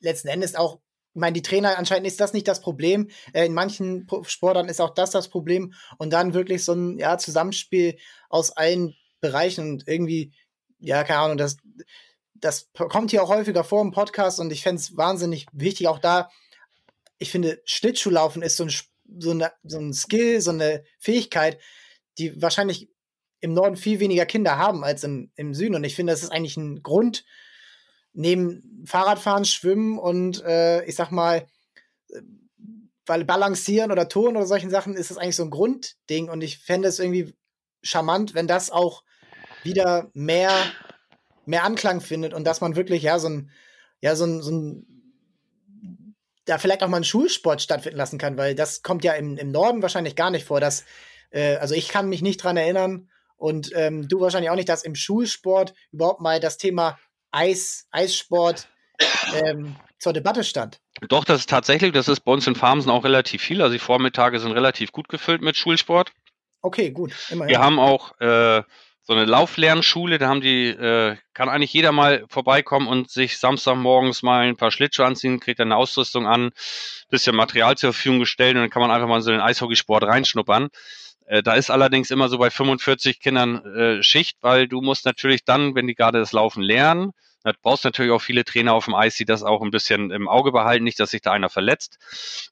letzten 0.00 0.28
Endes 0.28 0.54
auch, 0.54 0.80
ich 1.12 1.20
meine, 1.20 1.32
die 1.32 1.42
Trainer, 1.42 1.76
anscheinend 1.76 2.06
ist 2.06 2.20
das 2.20 2.32
nicht 2.32 2.46
das 2.46 2.60
Problem. 2.60 3.10
Äh, 3.32 3.46
in 3.46 3.52
manchen 3.52 4.06
Sportarten 4.22 4.68
ist 4.68 4.80
auch 4.80 4.94
das 4.94 5.10
das 5.10 5.28
Problem. 5.28 5.74
Und 5.98 6.12
dann 6.12 6.34
wirklich 6.34 6.64
so 6.64 6.72
ein 6.72 6.98
ja, 6.98 7.18
Zusammenspiel 7.18 7.98
aus 8.28 8.52
allen 8.52 8.94
Bereichen 9.20 9.72
und 9.72 9.88
irgendwie, 9.88 10.32
ja, 10.78 11.02
keine 11.02 11.18
Ahnung, 11.18 11.36
das, 11.36 11.56
das 12.34 12.70
kommt 12.72 13.10
hier 13.10 13.24
auch 13.24 13.28
häufiger 13.28 13.64
vor 13.64 13.82
im 13.82 13.90
Podcast 13.90 14.38
und 14.38 14.52
ich 14.52 14.62
fände 14.62 14.80
es 14.80 14.96
wahnsinnig 14.96 15.46
wichtig, 15.52 15.88
auch 15.88 15.98
da, 15.98 16.30
ich 17.18 17.30
finde, 17.30 17.60
Schlittschuhlaufen 17.66 18.42
ist 18.42 18.56
so 18.56 18.64
ein 18.64 18.70
so, 19.18 19.30
eine, 19.30 19.52
so 19.62 19.78
ein 19.78 19.92
Skill, 19.92 20.40
so 20.40 20.50
eine 20.50 20.84
Fähigkeit, 20.98 21.58
die 22.18 22.40
wahrscheinlich 22.40 22.90
im 23.40 23.54
Norden 23.54 23.76
viel 23.76 24.00
weniger 24.00 24.26
Kinder 24.26 24.58
haben 24.58 24.84
als 24.84 25.04
im, 25.04 25.30
im 25.36 25.54
Süden. 25.54 25.74
Und 25.74 25.84
ich 25.84 25.96
finde, 25.96 26.12
das 26.12 26.22
ist 26.22 26.30
eigentlich 26.30 26.56
ein 26.56 26.82
Grund, 26.82 27.24
neben 28.12 28.84
Fahrradfahren, 28.84 29.44
Schwimmen 29.44 29.98
und 29.98 30.42
äh, 30.44 30.84
ich 30.84 30.96
sag 30.96 31.10
mal, 31.10 31.46
weil 33.06 33.24
Balancieren 33.24 33.92
oder 33.92 34.08
Touren 34.08 34.36
oder 34.36 34.46
solchen 34.46 34.70
Sachen 34.70 34.94
ist 34.94 35.10
das 35.10 35.18
eigentlich 35.18 35.36
so 35.36 35.44
ein 35.44 35.50
Grundding. 35.50 36.28
Und 36.28 36.42
ich 36.42 36.58
fände 36.58 36.88
es 36.88 36.98
irgendwie 36.98 37.34
charmant, 37.82 38.34
wenn 38.34 38.46
das 38.46 38.70
auch 38.70 39.02
wieder 39.62 40.10
mehr, 40.14 40.52
mehr 41.46 41.64
Anklang 41.64 42.00
findet 42.00 42.34
und 42.34 42.44
dass 42.44 42.60
man 42.60 42.76
wirklich, 42.76 43.02
ja, 43.02 43.18
so 43.18 43.28
ein, 43.28 43.50
ja, 44.00 44.16
so 44.16 44.24
ein, 44.24 44.42
so 44.42 44.52
ein 44.52 44.99
da 46.50 46.58
vielleicht 46.58 46.82
auch 46.82 46.88
mal 46.88 46.96
einen 46.96 47.04
Schulsport 47.04 47.62
stattfinden 47.62 47.98
lassen 47.98 48.18
kann, 48.18 48.36
weil 48.36 48.54
das 48.54 48.82
kommt 48.82 49.04
ja 49.04 49.12
im, 49.12 49.36
im 49.36 49.50
Norden 49.50 49.82
wahrscheinlich 49.82 50.16
gar 50.16 50.30
nicht 50.30 50.46
vor, 50.46 50.60
dass, 50.60 50.84
äh, 51.30 51.56
also 51.56 51.74
ich 51.74 51.88
kann 51.88 52.08
mich 52.08 52.22
nicht 52.22 52.42
dran 52.42 52.56
erinnern 52.56 53.08
und 53.36 53.70
ähm, 53.74 54.08
du 54.08 54.20
wahrscheinlich 54.20 54.50
auch 54.50 54.56
nicht, 54.56 54.68
dass 54.68 54.84
im 54.84 54.94
Schulsport 54.94 55.74
überhaupt 55.92 56.20
mal 56.20 56.40
das 56.40 56.58
Thema 56.58 56.98
Eis, 57.30 57.86
Eissport 57.90 58.68
ähm, 59.34 59.76
zur 59.98 60.12
Debatte 60.12 60.44
stand. 60.44 60.80
Doch, 61.08 61.24
das 61.24 61.40
ist 61.40 61.50
tatsächlich, 61.50 61.92
das 61.92 62.08
ist 62.08 62.20
bei 62.20 62.32
uns 62.32 62.46
in 62.46 62.54
Farmsen 62.54 62.90
auch 62.90 63.04
relativ 63.04 63.42
viel. 63.42 63.62
Also 63.62 63.72
die 63.72 63.78
Vormittage 63.78 64.40
sind 64.40 64.52
relativ 64.52 64.92
gut 64.92 65.08
gefüllt 65.08 65.42
mit 65.42 65.56
Schulsport. 65.56 66.12
Okay, 66.62 66.90
gut. 66.90 67.14
Immerhin. 67.30 67.50
Wir 67.50 67.60
haben 67.60 67.78
auch 67.78 68.20
äh, 68.20 68.62
so 69.02 69.14
eine 69.14 69.24
Lauflernschule, 69.24 70.18
da 70.18 70.28
haben 70.28 70.40
die, 70.40 70.68
äh, 70.68 71.16
kann 71.34 71.48
eigentlich 71.48 71.72
jeder 71.72 71.92
mal 71.92 72.24
vorbeikommen 72.28 72.86
und 72.86 73.10
sich 73.10 73.38
Samstagmorgens 73.38 74.22
mal 74.22 74.46
ein 74.46 74.56
paar 74.56 74.70
Schlittschuhe 74.70 75.06
anziehen, 75.06 75.40
kriegt 75.40 75.58
dann 75.58 75.68
eine 75.68 75.76
Ausrüstung 75.76 76.26
an, 76.26 76.50
bisschen 77.08 77.34
Material 77.34 77.76
zur 77.76 77.92
Verfügung 77.92 78.20
gestellt 78.20 78.56
und 78.56 78.62
dann 78.62 78.70
kann 78.70 78.82
man 78.82 78.90
einfach 78.90 79.08
mal 79.08 79.22
so 79.22 79.30
den 79.30 79.40
Eishockeysport 79.40 80.04
reinschnuppern. 80.04 80.68
Äh, 81.26 81.42
da 81.42 81.54
ist 81.54 81.70
allerdings 81.70 82.10
immer 82.10 82.28
so 82.28 82.38
bei 82.38 82.50
45 82.50 83.20
Kindern 83.20 83.64
äh, 83.64 84.02
Schicht, 84.02 84.38
weil 84.42 84.68
du 84.68 84.80
musst 84.80 85.06
natürlich 85.06 85.44
dann, 85.44 85.74
wenn 85.74 85.86
die 85.86 85.94
gerade 85.94 86.18
das 86.18 86.32
Laufen 86.32 86.62
lernen, 86.62 87.12
da 87.42 87.52
brauchst 87.62 87.84
natürlich 87.84 88.12
auch 88.12 88.20
viele 88.20 88.44
Trainer 88.44 88.74
auf 88.74 88.84
dem 88.84 88.94
Eis, 88.94 89.14
die 89.14 89.24
das 89.24 89.42
auch 89.42 89.62
ein 89.62 89.70
bisschen 89.70 90.10
im 90.10 90.28
Auge 90.28 90.52
behalten, 90.52 90.84
nicht, 90.84 91.00
dass 91.00 91.10
sich 91.10 91.22
da 91.22 91.32
einer 91.32 91.48
verletzt. 91.48 91.98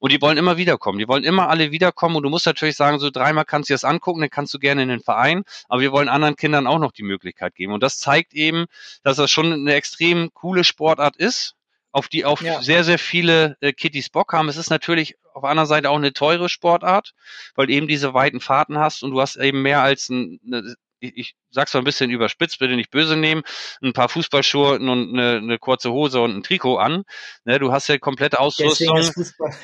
Und 0.00 0.12
die 0.12 0.20
wollen 0.22 0.38
immer 0.38 0.56
wiederkommen. 0.56 0.98
Die 0.98 1.08
wollen 1.08 1.24
immer 1.24 1.50
alle 1.50 1.70
wiederkommen. 1.70 2.16
Und 2.16 2.22
du 2.22 2.30
musst 2.30 2.46
natürlich 2.46 2.76
sagen, 2.76 2.98
so 2.98 3.10
dreimal 3.10 3.44
kannst 3.44 3.68
du 3.68 3.72
dir 3.72 3.76
das 3.76 3.84
angucken, 3.84 4.20
dann 4.20 4.30
kannst 4.30 4.54
du 4.54 4.58
gerne 4.58 4.82
in 4.82 4.88
den 4.88 5.00
Verein. 5.00 5.42
Aber 5.68 5.80
wir 5.80 5.92
wollen 5.92 6.08
anderen 6.08 6.36
Kindern 6.36 6.66
auch 6.66 6.78
noch 6.78 6.92
die 6.92 7.02
Möglichkeit 7.02 7.54
geben. 7.54 7.72
Und 7.72 7.82
das 7.82 7.98
zeigt 7.98 8.32
eben, 8.32 8.66
dass 9.02 9.16
das 9.16 9.30
schon 9.30 9.52
eine 9.52 9.74
extrem 9.74 10.32
coole 10.32 10.64
Sportart 10.64 11.16
ist, 11.16 11.54
auf 11.92 12.08
die 12.08 12.24
auch 12.24 12.40
ja. 12.40 12.62
sehr, 12.62 12.84
sehr 12.84 12.98
viele 12.98 13.56
äh, 13.60 13.72
Kittys 13.72 14.08
Bock 14.08 14.32
haben. 14.32 14.48
Es 14.48 14.56
ist 14.56 14.70
natürlich 14.70 15.16
auf 15.34 15.44
einer 15.44 15.66
Seite 15.66 15.90
auch 15.90 15.96
eine 15.96 16.12
teure 16.12 16.48
Sportart, 16.48 17.12
weil 17.54 17.66
du 17.66 17.72
eben 17.74 17.88
diese 17.88 18.14
weiten 18.14 18.40
Fahrten 18.40 18.78
hast 18.78 19.02
und 19.02 19.12
du 19.12 19.20
hast 19.20 19.36
eben 19.36 19.62
mehr 19.62 19.82
als 19.82 20.08
ein, 20.08 20.40
eine 20.46 20.74
ich, 21.00 21.16
ich 21.16 21.36
sag's 21.50 21.74
mal 21.74 21.80
ein 21.80 21.84
bisschen 21.84 22.10
überspitzt, 22.10 22.58
bitte 22.58 22.76
nicht 22.76 22.90
böse 22.90 23.16
nehmen, 23.16 23.42
ein 23.82 23.92
paar 23.92 24.08
Fußballschuhe 24.08 24.74
und 24.74 24.88
eine, 24.88 25.36
eine 25.36 25.58
kurze 25.58 25.90
Hose 25.90 26.20
und 26.20 26.36
ein 26.36 26.42
Trikot 26.42 26.78
an. 26.78 27.04
Ne, 27.44 27.58
du 27.58 27.72
hast 27.72 27.88
ja 27.88 27.98
komplette 27.98 28.40
Ausrüstung. 28.40 29.00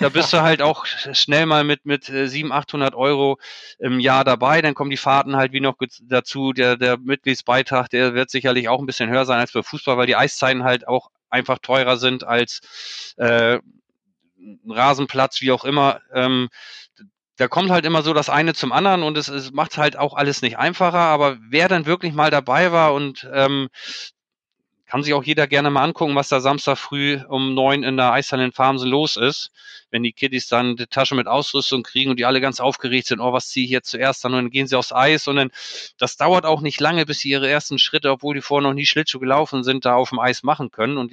Da 0.01 0.09
bist 0.09 0.33
du 0.33 0.43
halt 0.43 0.63
auch 0.63 0.87
schnell 0.87 1.47
mal 1.47 1.65
mit, 1.65 1.85
mit 1.85 2.05
700, 2.05 2.51
äh, 2.51 2.55
800 2.55 2.95
Euro 2.95 3.39
im 3.79 4.01
Jahr 4.01 4.25
dabei. 4.25 4.63
Dann 4.63 4.75
kommen 4.75 4.91
die 4.91 4.97
Fahrten 4.97 5.37
halt 5.37 5.53
wie 5.53 5.61
noch 5.61 5.77
dazu. 6.03 6.53
Der, 6.53 6.77
der 6.77 6.99
Mitgliedsbeitrag, 6.99 7.89
der 7.91 8.15
wird 8.15 8.31
sicherlich 8.31 8.69
auch 8.69 8.81
ein 8.81 8.87
bisschen 8.87 9.11
höher 9.11 9.25
sein 9.25 9.41
als 9.41 9.53
bei 9.53 9.63
Fußball, 9.63 9.97
weil 9.97 10.07
die 10.07 10.17
Eiszeiten 10.17 10.65
halt 10.65 10.87
auch 10.89 11.11
einfach 11.31 11.59
teurer 11.59 11.97
sind 11.97 12.25
als 12.25 13.15
äh, 13.17 13.59
Rasenplatz, 14.69 15.41
wie 15.41 15.53
auch 15.53 15.65
immer. 15.65 16.01
Ähm, 16.13 16.49
da 17.37 17.49
kommt 17.49 17.71
halt 17.71 17.85
immer 17.85 18.03
so 18.03 18.13
das 18.13 18.31
eine 18.31 18.55
zum 18.55 18.73
anderen 18.73 19.03
und 19.03 19.19
es, 19.19 19.29
es 19.29 19.53
macht 19.53 19.77
halt 19.77 19.97
auch 19.97 20.15
alles 20.15 20.43
nicht 20.43 20.59
einfacher, 20.59 20.99
aber 20.99 21.37
wer 21.49 21.69
dann 21.69 21.87
wirklich 21.87 22.13
mal 22.13 22.31
dabei 22.31 22.73
war 22.73 22.95
und 22.95 23.29
ähm, 23.33 23.69
kann 24.87 25.03
sich 25.03 25.15
auch 25.15 25.25
jeder 25.25 25.49
gerne 25.49 25.71
mal 25.71 25.83
angucken, 25.83 26.15
was 26.15 26.29
da 26.29 26.39
Samstag 26.39 26.79
früh 26.79 27.19
um 27.29 27.55
neun 27.55 27.83
in 27.83 27.97
der 27.97 28.13
Eishalle 28.13 28.45
in 28.45 28.53
Farmsen 28.53 28.89
los 28.89 29.17
ist. 29.17 29.51
Wenn 29.91 30.05
die 30.05 30.13
Kiddies 30.13 30.47
dann 30.47 30.77
die 30.77 30.87
Tasche 30.87 31.17
mit 31.17 31.27
Ausrüstung 31.27 31.83
kriegen 31.83 32.11
und 32.11 32.19
die 32.19 32.27
alle 32.27 32.41
ganz 32.41 32.61
aufgeregt 32.61 33.09
sind, 33.09 33.19
oh, 33.19 33.33
was 33.33 33.49
ziehe 33.49 33.65
ich 33.65 33.73
jetzt 33.73 33.91
zuerst 33.91 34.25
an? 34.25 34.35
Und 34.35 34.45
dann 34.45 34.51
gehen 34.51 34.69
sie 34.69 34.77
aufs 34.77 34.93
Eis 34.93 35.27
und 35.27 35.35
dann, 35.35 35.51
das 35.99 36.17
dauert 36.17 36.45
auch 36.47 36.61
nicht 36.61 36.81
lange, 36.81 37.07
bis 37.07 37.19
sie 37.19 37.31
ihre 37.31 37.49
ersten 37.49 37.79
Schritte, 37.79 38.11
obwohl 38.11 38.37
die 38.37 38.41
vorher 38.41 38.69
noch 38.69 38.75
nie 38.75 38.87
Schlittschuh 38.87 39.19
gelaufen 39.19 39.65
sind, 39.65 39.85
da 39.85 39.95
auf 39.95 40.11
dem 40.11 40.21
Eis 40.21 40.45
machen 40.45 40.71
können. 40.71 40.97
Und 40.97 41.13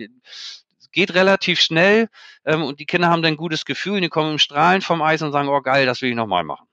geht 0.91 1.13
relativ 1.13 1.59
schnell 1.59 2.09
ähm, 2.45 2.63
und 2.63 2.79
die 2.79 2.85
Kinder 2.85 3.09
haben 3.09 3.21
dann 3.21 3.33
ein 3.33 3.37
gutes 3.37 3.65
Gefühl, 3.65 4.01
die 4.01 4.09
kommen 4.09 4.33
im 4.33 4.39
Strahlen 4.39 4.81
vom 4.81 5.01
Eis 5.01 5.21
und 5.21 5.31
sagen, 5.31 5.49
oh 5.49 5.61
geil, 5.61 5.85
das 5.85 6.01
will 6.01 6.09
ich 6.09 6.15
nochmal 6.15 6.43
machen. 6.43 6.67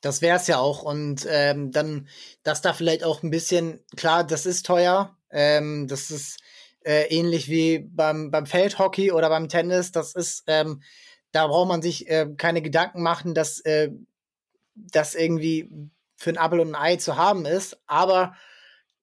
Das 0.00 0.22
wäre 0.22 0.36
es 0.36 0.46
ja 0.46 0.58
auch. 0.58 0.82
Und 0.82 1.26
ähm, 1.28 1.72
dann, 1.72 2.08
dass 2.42 2.62
da 2.62 2.72
vielleicht 2.72 3.04
auch 3.04 3.22
ein 3.22 3.30
bisschen, 3.30 3.80
klar, 3.96 4.24
das 4.24 4.46
ist 4.46 4.64
teuer. 4.64 5.16
Ähm, 5.30 5.86
das 5.88 6.10
ist 6.10 6.38
äh, 6.84 7.04
ähnlich 7.08 7.48
wie 7.48 7.80
beim, 7.80 8.30
beim 8.30 8.46
Feldhockey 8.46 9.12
oder 9.12 9.28
beim 9.28 9.48
Tennis. 9.48 9.92
Das 9.92 10.14
ist, 10.14 10.44
ähm, 10.46 10.82
da 11.32 11.46
braucht 11.46 11.68
man 11.68 11.82
sich 11.82 12.08
äh, 12.08 12.28
keine 12.36 12.62
Gedanken 12.62 13.02
machen, 13.02 13.34
dass 13.34 13.60
äh, 13.60 13.90
das 14.74 15.14
irgendwie 15.14 15.70
für 16.16 16.30
ein 16.30 16.38
Apfel 16.38 16.60
und 16.60 16.74
ein 16.74 16.82
Ei 16.82 16.96
zu 16.96 17.16
haben 17.16 17.44
ist. 17.44 17.78
Aber 17.86 18.34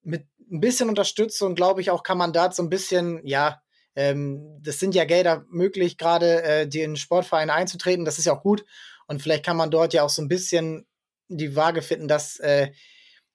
mit 0.01 0.25
ein 0.51 0.59
bisschen 0.61 0.89
Unterstützung, 0.89 1.55
glaube 1.55 1.81
ich, 1.81 1.91
auch 1.91 2.03
kann 2.03 2.17
man 2.17 2.33
da 2.33 2.51
so 2.51 2.63
ein 2.63 2.69
bisschen, 2.69 3.25
ja, 3.25 3.61
ähm, 3.97 4.59
das 4.61 4.79
sind 4.79 4.93
ja 4.93 5.05
Gelder 5.05 5.43
möglich, 5.49 5.97
gerade 5.97 6.43
äh, 6.43 6.67
die 6.67 6.81
in 6.81 6.95
Sportvereine 6.95 7.51
einzutreten. 7.51 8.05
Das 8.05 8.19
ist 8.19 8.25
ja 8.25 8.33
auch 8.33 8.43
gut. 8.43 8.63
Und 9.07 9.23
vielleicht 9.23 9.43
kann 9.43 9.57
man 9.57 9.71
dort 9.71 9.91
ja 9.91 10.03
auch 10.03 10.09
so 10.09 10.21
ein 10.21 10.27
bisschen 10.27 10.85
die 11.29 11.55
Waage 11.55 11.81
finden, 11.81 12.07
dass 12.07 12.37
äh, 12.37 12.71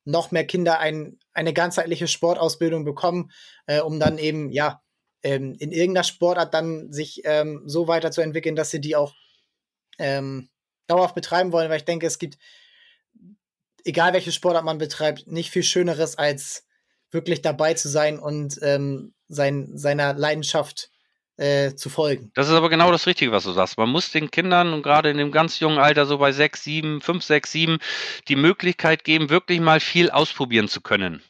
noch 0.05 0.31
mehr 0.31 0.47
Kinder 0.47 0.79
ein, 0.79 1.19
eine 1.33 1.53
ganzheitliche 1.53 2.07
Sportausbildung 2.07 2.85
bekommen, 2.85 3.33
äh, 3.67 3.81
um 3.81 3.99
dann 3.99 4.19
eben, 4.19 4.51
ja, 4.51 4.81
ähm, 5.25 5.57
in 5.59 5.73
irgendeiner 5.73 6.05
Sportart 6.05 6.55
dann 6.55 6.93
sich 6.93 7.23
ähm, 7.25 7.63
so 7.67 7.89
weiterzuentwickeln, 7.89 8.55
dass 8.55 8.71
sie 8.71 8.81
die 8.81 8.95
auch 8.95 9.15
ähm, 9.99 10.49
dauerhaft 10.87 11.17
betreiben 11.17 11.51
wollen, 11.51 11.71
weil 11.71 11.79
ich 11.79 11.85
denke, 11.85 12.07
es 12.07 12.21
gibt, 12.21 12.39
egal 13.85 14.13
welche 14.13 14.31
Sportart 14.31 14.65
man 14.65 14.79
betreibt, 14.79 15.27
nicht 15.27 15.51
viel 15.51 15.65
Schöneres 15.65 16.17
als 16.17 16.67
wirklich 17.11 17.43
dabei 17.43 17.75
zu 17.75 17.89
sein 17.89 18.21
und 18.21 18.61
ähm, 18.63 19.13
sein, 19.33 19.71
seiner 19.75 20.15
Leidenschaft 20.15 20.91
äh, 21.37 21.75
zu 21.75 21.89
folgen. 21.89 22.31
Das 22.35 22.49
ist 22.49 22.55
aber 22.55 22.69
genau 22.69 22.93
das 22.93 23.07
Richtige, 23.07 23.33
was 23.33 23.45
du 23.45 23.53
sagst. 23.53 23.79
Man 23.79 23.89
muss 23.89 24.13
den 24.13 24.31
Kindern 24.31 24.73
und 24.73 24.83
gerade 24.83 25.11
in 25.11 25.17
dem 25.17 25.33
ganz 25.33 25.61
jungen 25.61 25.79
Alter, 25.79 26.07
so 26.07 26.19
bei 26.19 26.33
sechs, 26.33 26.63
sieben, 26.63 27.01
fünf, 27.01 27.25
sechs, 27.25 27.53
sieben, 27.53 27.79
die 28.29 28.37
Möglichkeit 28.37 29.05
geben, 29.05 29.31
wirklich 29.31 29.61
mal 29.61 29.81
viel 29.81 30.11
ausprobieren 30.11 30.69
zu 30.69 30.81
können. 30.81 31.23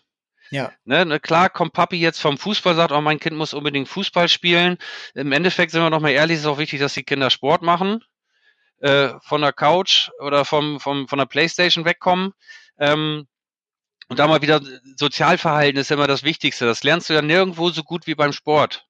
Ja. 0.50 0.70
Ne, 0.84 1.06
ne, 1.06 1.18
klar 1.18 1.48
kommt 1.48 1.72
Papi 1.72 1.96
jetzt 1.96 2.20
vom 2.20 2.36
Fußball, 2.36 2.74
sagt, 2.74 2.92
oh, 2.92 3.00
mein 3.00 3.18
Kind 3.18 3.36
muss 3.36 3.54
unbedingt 3.54 3.88
Fußball 3.88 4.28
spielen. 4.28 4.76
Im 5.14 5.32
Endeffekt 5.32 5.72
sind 5.72 5.82
wir 5.82 5.88
noch 5.88 6.00
mal 6.00 6.10
ehrlich, 6.10 6.38
ist 6.38 6.46
auch 6.46 6.58
wichtig, 6.58 6.78
dass 6.78 6.92
die 6.92 7.04
Kinder 7.04 7.30
Sport 7.30 7.62
machen, 7.62 8.04
äh, 8.80 9.14
von 9.22 9.40
der 9.40 9.54
Couch 9.54 10.10
oder 10.18 10.44
vom, 10.44 10.78
vom, 10.78 11.08
von 11.08 11.18
der 11.18 11.26
Playstation 11.26 11.86
wegkommen. 11.86 12.32
Ähm, 12.78 13.28
und 14.08 14.18
da 14.18 14.26
mal 14.26 14.42
wieder 14.42 14.60
Sozialverhalten 14.96 15.80
ist 15.80 15.90
immer 15.90 16.06
das 16.06 16.22
Wichtigste. 16.22 16.66
Das 16.66 16.82
lernst 16.84 17.08
du 17.08 17.14
ja 17.14 17.22
nirgendwo 17.22 17.70
so 17.70 17.82
gut 17.82 18.06
wie 18.06 18.14
beim 18.14 18.32
Sport. 18.32 18.86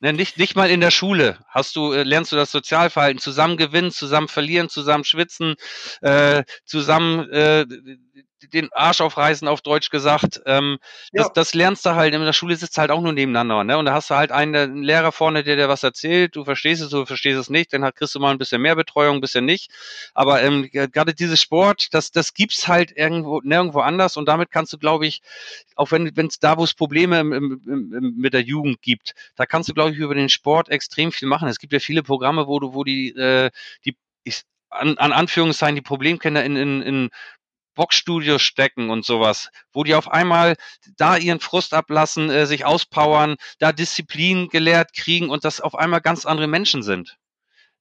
Ne, 0.00 0.12
nicht, 0.12 0.36
nicht 0.36 0.56
mal 0.56 0.70
in 0.70 0.82
der 0.82 0.90
Schule 0.90 1.38
hast 1.48 1.74
du, 1.74 1.92
äh, 1.92 2.02
lernst 2.02 2.30
du 2.30 2.36
das 2.36 2.50
Sozialverhalten, 2.50 3.18
zusammen 3.18 3.56
gewinnen, 3.56 3.90
zusammen 3.90 4.28
verlieren, 4.28 4.68
zusammen 4.68 5.04
schwitzen, 5.04 5.54
äh, 6.02 6.44
zusammen 6.66 7.30
äh, 7.30 7.64
den 8.42 8.72
Arsch 8.72 9.00
aufreißen, 9.00 9.48
auf 9.48 9.60
Deutsch 9.60 9.90
gesagt. 9.90 10.40
Ähm, 10.46 10.78
ja. 11.12 11.22
das, 11.22 11.32
das 11.32 11.54
lernst 11.54 11.86
du 11.86 11.94
halt. 11.94 12.14
In 12.14 12.24
der 12.24 12.32
Schule 12.32 12.56
sitzt 12.56 12.78
halt 12.78 12.90
auch 12.90 13.00
nur 13.00 13.12
nebeneinander. 13.12 13.64
Ne? 13.64 13.78
Und 13.78 13.86
da 13.86 13.94
hast 13.94 14.10
du 14.10 14.14
halt 14.14 14.32
einen, 14.32 14.54
einen 14.54 14.82
Lehrer 14.82 15.12
vorne, 15.12 15.42
der 15.42 15.56
dir 15.56 15.68
was 15.68 15.82
erzählt. 15.82 16.36
Du 16.36 16.44
verstehst 16.44 16.82
es, 16.82 16.90
du 16.90 17.06
verstehst 17.06 17.38
es 17.38 17.50
nicht. 17.50 17.72
Dann 17.72 17.82
kriegst 17.94 18.14
du 18.14 18.20
mal 18.20 18.30
ein 18.30 18.38
bisschen 18.38 18.60
mehr 18.60 18.76
Betreuung, 18.76 19.16
ein 19.16 19.20
bisschen 19.20 19.44
nicht. 19.44 19.70
Aber 20.14 20.42
ähm, 20.42 20.68
gerade 20.70 21.14
dieses 21.14 21.40
Sport, 21.40 21.94
das, 21.94 22.10
das 22.10 22.34
gibt's 22.34 22.68
halt 22.68 22.92
irgendwo, 22.96 23.40
nirgendwo 23.42 23.80
anders. 23.80 24.16
Und 24.16 24.26
damit 24.26 24.50
kannst 24.50 24.72
du, 24.72 24.78
glaube 24.78 25.06
ich, 25.06 25.22
auch 25.74 25.90
wenn 25.90 26.12
es 26.26 26.38
da, 26.38 26.58
wo 26.58 26.64
es 26.64 26.74
Probleme 26.74 27.20
im, 27.20 27.32
im, 27.32 27.62
im, 27.66 28.14
mit 28.16 28.34
der 28.34 28.42
Jugend 28.42 28.82
gibt, 28.82 29.14
da 29.36 29.46
kannst 29.46 29.68
du, 29.68 29.74
glaube 29.74 29.90
ich, 29.92 29.96
über 29.96 30.14
den 30.14 30.28
Sport 30.28 30.68
extrem 30.68 31.12
viel 31.12 31.28
machen. 31.28 31.48
Es 31.48 31.58
gibt 31.58 31.72
ja 31.72 31.80
viele 31.80 32.02
Programme, 32.02 32.46
wo 32.46 32.60
du, 32.60 32.74
wo 32.74 32.84
die, 32.84 33.10
äh, 33.10 33.50
die 33.84 33.96
ich, 34.24 34.42
an, 34.70 34.98
an 34.98 35.12
Anführungszeichen 35.12 35.76
die 35.76 35.82
Problemkinder 35.82 36.44
in, 36.44 36.56
in, 36.56 36.82
in 36.82 37.10
Boxstudios 37.76 38.42
stecken 38.42 38.90
und 38.90 39.04
sowas, 39.04 39.50
wo 39.72 39.84
die 39.84 39.94
auf 39.94 40.10
einmal 40.10 40.56
da 40.96 41.16
ihren 41.16 41.38
Frust 41.38 41.74
ablassen, 41.74 42.30
äh, 42.30 42.46
sich 42.46 42.64
auspowern, 42.64 43.36
da 43.60 43.70
Disziplin 43.70 44.48
gelehrt 44.48 44.92
kriegen 44.94 45.30
und 45.30 45.44
das 45.44 45.60
auf 45.60 45.76
einmal 45.76 46.00
ganz 46.00 46.26
andere 46.26 46.48
Menschen 46.48 46.82
sind. 46.82 47.16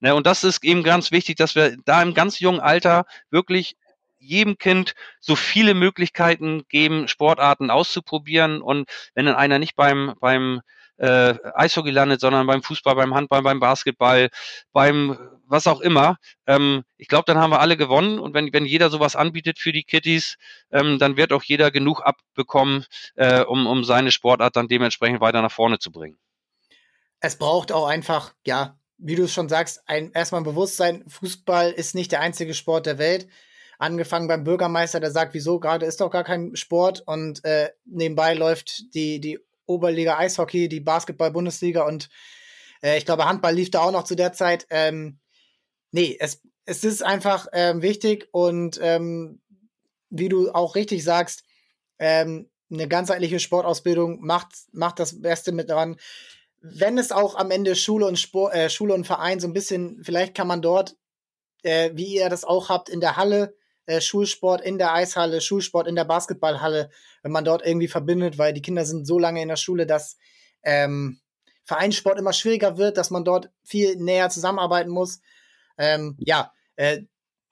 Ne, 0.01 0.13
und 0.13 0.27
das 0.27 0.43
ist 0.43 0.63
eben 0.63 0.83
ganz 0.83 1.11
wichtig, 1.11 1.37
dass 1.37 1.55
wir 1.55 1.77
da 1.85 2.03
im 2.03 2.13
ganz 2.13 2.39
jungen 2.39 2.59
Alter 2.59 3.05
wirklich 3.31 3.75
jedem 4.19 4.57
Kind 4.57 4.93
so 5.19 5.35
viele 5.35 5.73
Möglichkeiten 5.73 6.63
geben, 6.67 7.07
Sportarten 7.07 7.69
auszuprobieren. 7.71 8.61
Und 8.61 8.89
wenn 9.13 9.25
dann 9.25 9.35
einer 9.35 9.59
nicht 9.59 9.75
beim, 9.75 10.13
beim 10.19 10.61
äh, 10.97 11.35
Eishockey 11.53 11.91
landet, 11.91 12.21
sondern 12.21 12.47
beim 12.47 12.63
Fußball, 12.63 12.95
beim 12.95 13.13
Handball, 13.13 13.41
beim 13.41 13.59
Basketball, 13.59 14.29
beim 14.71 15.17
was 15.47 15.67
auch 15.67 15.81
immer. 15.81 16.17
Ähm, 16.47 16.83
ich 16.97 17.07
glaube, 17.07 17.25
dann 17.27 17.37
haben 17.37 17.51
wir 17.51 17.59
alle 17.59 17.77
gewonnen 17.77 18.19
und 18.19 18.33
wenn, 18.33 18.51
wenn 18.53 18.65
jeder 18.65 18.89
sowas 18.89 19.15
anbietet 19.15 19.59
für 19.59 19.71
die 19.71 19.83
Kitties, 19.83 20.37
ähm, 20.71 20.99
dann 20.99 21.17
wird 21.17 21.33
auch 21.33 21.43
jeder 21.43 21.71
genug 21.71 22.01
abbekommen, 22.01 22.85
äh, 23.15 23.41
um, 23.41 23.67
um 23.67 23.83
seine 23.83 24.11
Sportart 24.11 24.55
dann 24.55 24.67
dementsprechend 24.67 25.21
weiter 25.21 25.41
nach 25.41 25.51
vorne 25.51 25.79
zu 25.79 25.91
bringen. 25.91 26.17
Es 27.19 27.37
braucht 27.37 27.71
auch 27.71 27.87
einfach, 27.87 28.33
ja, 28.45 28.77
wie 28.97 29.15
du 29.15 29.23
es 29.23 29.33
schon 29.33 29.49
sagst, 29.49 29.81
ein, 29.87 30.11
erstmal 30.13 30.41
ein 30.41 30.45
Bewusstsein, 30.45 31.03
Fußball 31.07 31.71
ist 31.71 31.95
nicht 31.95 32.11
der 32.11 32.21
einzige 32.21 32.53
Sport 32.53 32.85
der 32.85 32.97
Welt. 32.97 33.27
Angefangen 33.77 34.29
beim 34.29 34.45
Bürgermeister, 34.45 35.01
der 35.01 35.11
sagt, 35.11 35.33
wieso 35.33 35.59
gerade 35.59 35.85
ist 35.85 35.99
doch 35.99 36.09
gar 36.09 36.23
kein 36.23 36.55
Sport 36.55 37.03
und 37.05 37.43
äh, 37.43 37.71
nebenbei 37.83 38.33
läuft 38.33 38.93
die, 38.93 39.19
die 39.19 39.39
Oberliga 39.65 40.17
Eishockey, 40.17 40.69
die 40.69 40.79
Basketball-Bundesliga 40.79 41.85
und 41.85 42.09
äh, 42.81 42.97
ich 42.97 43.05
glaube, 43.05 43.25
Handball 43.25 43.55
lief 43.55 43.71
da 43.71 43.81
auch 43.81 43.91
noch 43.91 44.03
zu 44.03 44.15
der 44.15 44.33
Zeit. 44.33 44.67
Ähm, 44.69 45.19
nee, 45.91 46.17
es, 46.19 46.41
es 46.65 46.83
ist 46.83 47.03
einfach 47.03 47.47
ähm, 47.53 47.81
wichtig 47.81 48.27
und 48.31 48.79
ähm, 48.81 49.41
wie 50.09 50.29
du 50.29 50.51
auch 50.51 50.75
richtig 50.75 51.03
sagst, 51.03 51.43
ähm, 51.99 52.49
eine 52.71 52.87
ganzheitliche 52.87 53.39
Sportausbildung 53.39 54.21
macht, 54.21 54.49
macht 54.71 54.99
das 54.99 55.21
Beste 55.21 55.51
mit 55.51 55.69
dran. 55.69 55.97
Wenn 56.61 56.97
es 56.97 57.11
auch 57.11 57.35
am 57.35 57.51
Ende 57.51 57.75
Schule 57.75 58.07
und 58.07 58.17
Sport, 58.17 58.53
äh, 58.53 58.69
Schule 58.69 58.93
und 58.93 59.05
Verein 59.05 59.39
so 59.39 59.47
ein 59.47 59.53
bisschen, 59.53 60.03
vielleicht 60.03 60.35
kann 60.35 60.47
man 60.47 60.61
dort, 60.61 60.95
äh, 61.63 61.91
wie 61.93 62.15
ihr 62.15 62.29
das 62.29 62.43
auch 62.43 62.69
habt, 62.69 62.89
in 62.89 63.01
der 63.01 63.17
Halle, 63.17 63.55
äh, 63.85 64.01
Schulsport 64.01 64.61
in 64.61 64.77
der 64.77 64.93
Eishalle, 64.93 65.41
Schulsport 65.41 65.87
in 65.87 65.95
der 65.95 66.05
Basketballhalle, 66.05 66.89
wenn 67.21 67.31
man 67.31 67.45
dort 67.45 67.65
irgendwie 67.65 67.87
verbindet, 67.87 68.37
weil 68.37 68.53
die 68.53 68.61
Kinder 68.61 68.85
sind 68.85 69.05
so 69.05 69.19
lange 69.19 69.41
in 69.41 69.47
der 69.47 69.55
Schule, 69.55 69.85
dass 69.85 70.17
ähm, 70.63 71.19
Vereinssport 71.63 72.19
immer 72.19 72.33
schwieriger 72.33 72.77
wird, 72.77 72.97
dass 72.97 73.09
man 73.11 73.25
dort 73.25 73.49
viel 73.63 73.95
näher 73.97 74.29
zusammenarbeiten 74.29 74.91
muss. 74.91 75.21
Ähm, 75.77 76.15
ja, 76.19 76.51
äh, 76.75 77.01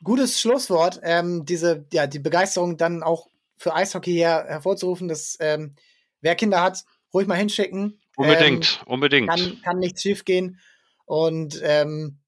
gutes 0.03 0.39
Schlusswort. 0.39 0.99
Ähm, 1.03 1.45
diese, 1.45 1.85
ja, 1.91 2.07
die 2.07 2.19
Begeisterung 2.19 2.77
dann 2.77 3.03
auch 3.03 3.27
für 3.57 3.73
Eishockey 3.73 4.13
her 4.13 4.45
hervorzurufen, 4.47 5.07
dass 5.07 5.37
ähm, 5.39 5.75
wer 6.21 6.35
Kinder 6.35 6.61
hat, 6.61 6.83
ruhig 7.13 7.27
mal 7.27 7.35
hinschicken. 7.35 7.99
Unbedingt, 8.15 8.81
ähm, 8.85 8.93
unbedingt. 8.93 9.29
Kann, 9.29 9.61
kann 9.63 9.79
nichts 9.79 10.01
schief 10.01 10.25
gehen. 10.25 10.59
Und 11.05 11.59
ähm, 11.63 12.19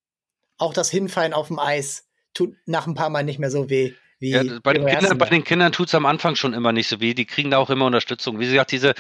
auch 0.57 0.73
das 0.73 0.89
Hinfallen 0.89 1.33
auf 1.33 1.47
dem 1.47 1.59
Eis 1.59 2.04
tut 2.35 2.55
nach 2.65 2.85
ein 2.85 2.93
paar 2.93 3.09
Mal 3.09 3.23
nicht 3.23 3.39
mehr 3.39 3.49
so 3.49 3.69
weh. 3.69 3.93
Wie 4.19 4.29
ja, 4.29 4.43
bei, 4.63 4.73
den 4.73 4.85
Kindern, 4.85 5.17
bei 5.17 5.29
den 5.29 5.43
Kindern 5.43 5.71
tut 5.71 5.87
es 5.87 5.95
am 5.95 6.05
Anfang 6.05 6.35
schon 6.35 6.53
immer 6.53 6.71
nicht 6.71 6.87
so 6.87 7.01
weh. 7.01 7.13
Die 7.13 7.25
kriegen 7.25 7.51
da 7.51 7.57
auch 7.57 7.69
immer 7.69 7.85
Unterstützung. 7.85 8.39
Wie 8.39 8.45
gesagt, 8.45 8.71
diese 8.71 8.93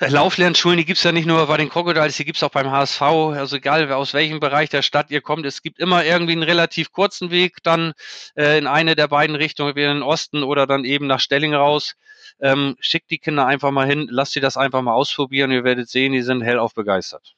Lauflernschulen, 0.00 0.78
die 0.78 0.84
gibt 0.84 0.98
es 0.98 1.04
ja 1.04 1.12
nicht 1.12 1.26
nur 1.26 1.46
bei 1.46 1.56
den 1.56 1.68
Crocodiles, 1.68 2.16
die 2.16 2.24
gibt 2.24 2.36
es 2.36 2.42
auch 2.42 2.50
beim 2.50 2.70
HSV. 2.70 3.02
Also 3.02 3.56
egal 3.56 3.90
aus 3.92 4.14
welchem 4.14 4.40
Bereich 4.40 4.70
der 4.70 4.82
Stadt 4.82 5.10
ihr 5.10 5.20
kommt, 5.20 5.46
es 5.46 5.62
gibt 5.62 5.78
immer 5.78 6.04
irgendwie 6.04 6.32
einen 6.32 6.42
relativ 6.42 6.90
kurzen 6.90 7.30
Weg 7.30 7.58
dann 7.62 7.92
äh, 8.34 8.58
in 8.58 8.66
eine 8.66 8.96
der 8.96 9.08
beiden 9.08 9.36
Richtungen, 9.36 9.70
entweder 9.70 9.92
in 9.92 9.98
den 9.98 10.02
Osten 10.02 10.42
oder 10.42 10.66
dann 10.66 10.84
eben 10.84 11.06
nach 11.06 11.20
Stelling 11.20 11.54
raus. 11.54 11.94
Ähm, 12.40 12.76
schickt 12.80 13.10
die 13.10 13.18
Kinder 13.18 13.46
einfach 13.46 13.70
mal 13.70 13.86
hin, 13.86 14.08
lasst 14.10 14.32
sie 14.32 14.40
das 14.40 14.56
einfach 14.56 14.82
mal 14.82 14.94
ausprobieren. 14.94 15.52
Ihr 15.52 15.64
werdet 15.64 15.88
sehen, 15.88 16.12
die 16.12 16.22
sind 16.22 16.42
hellauf 16.42 16.74
begeistert. 16.74 17.34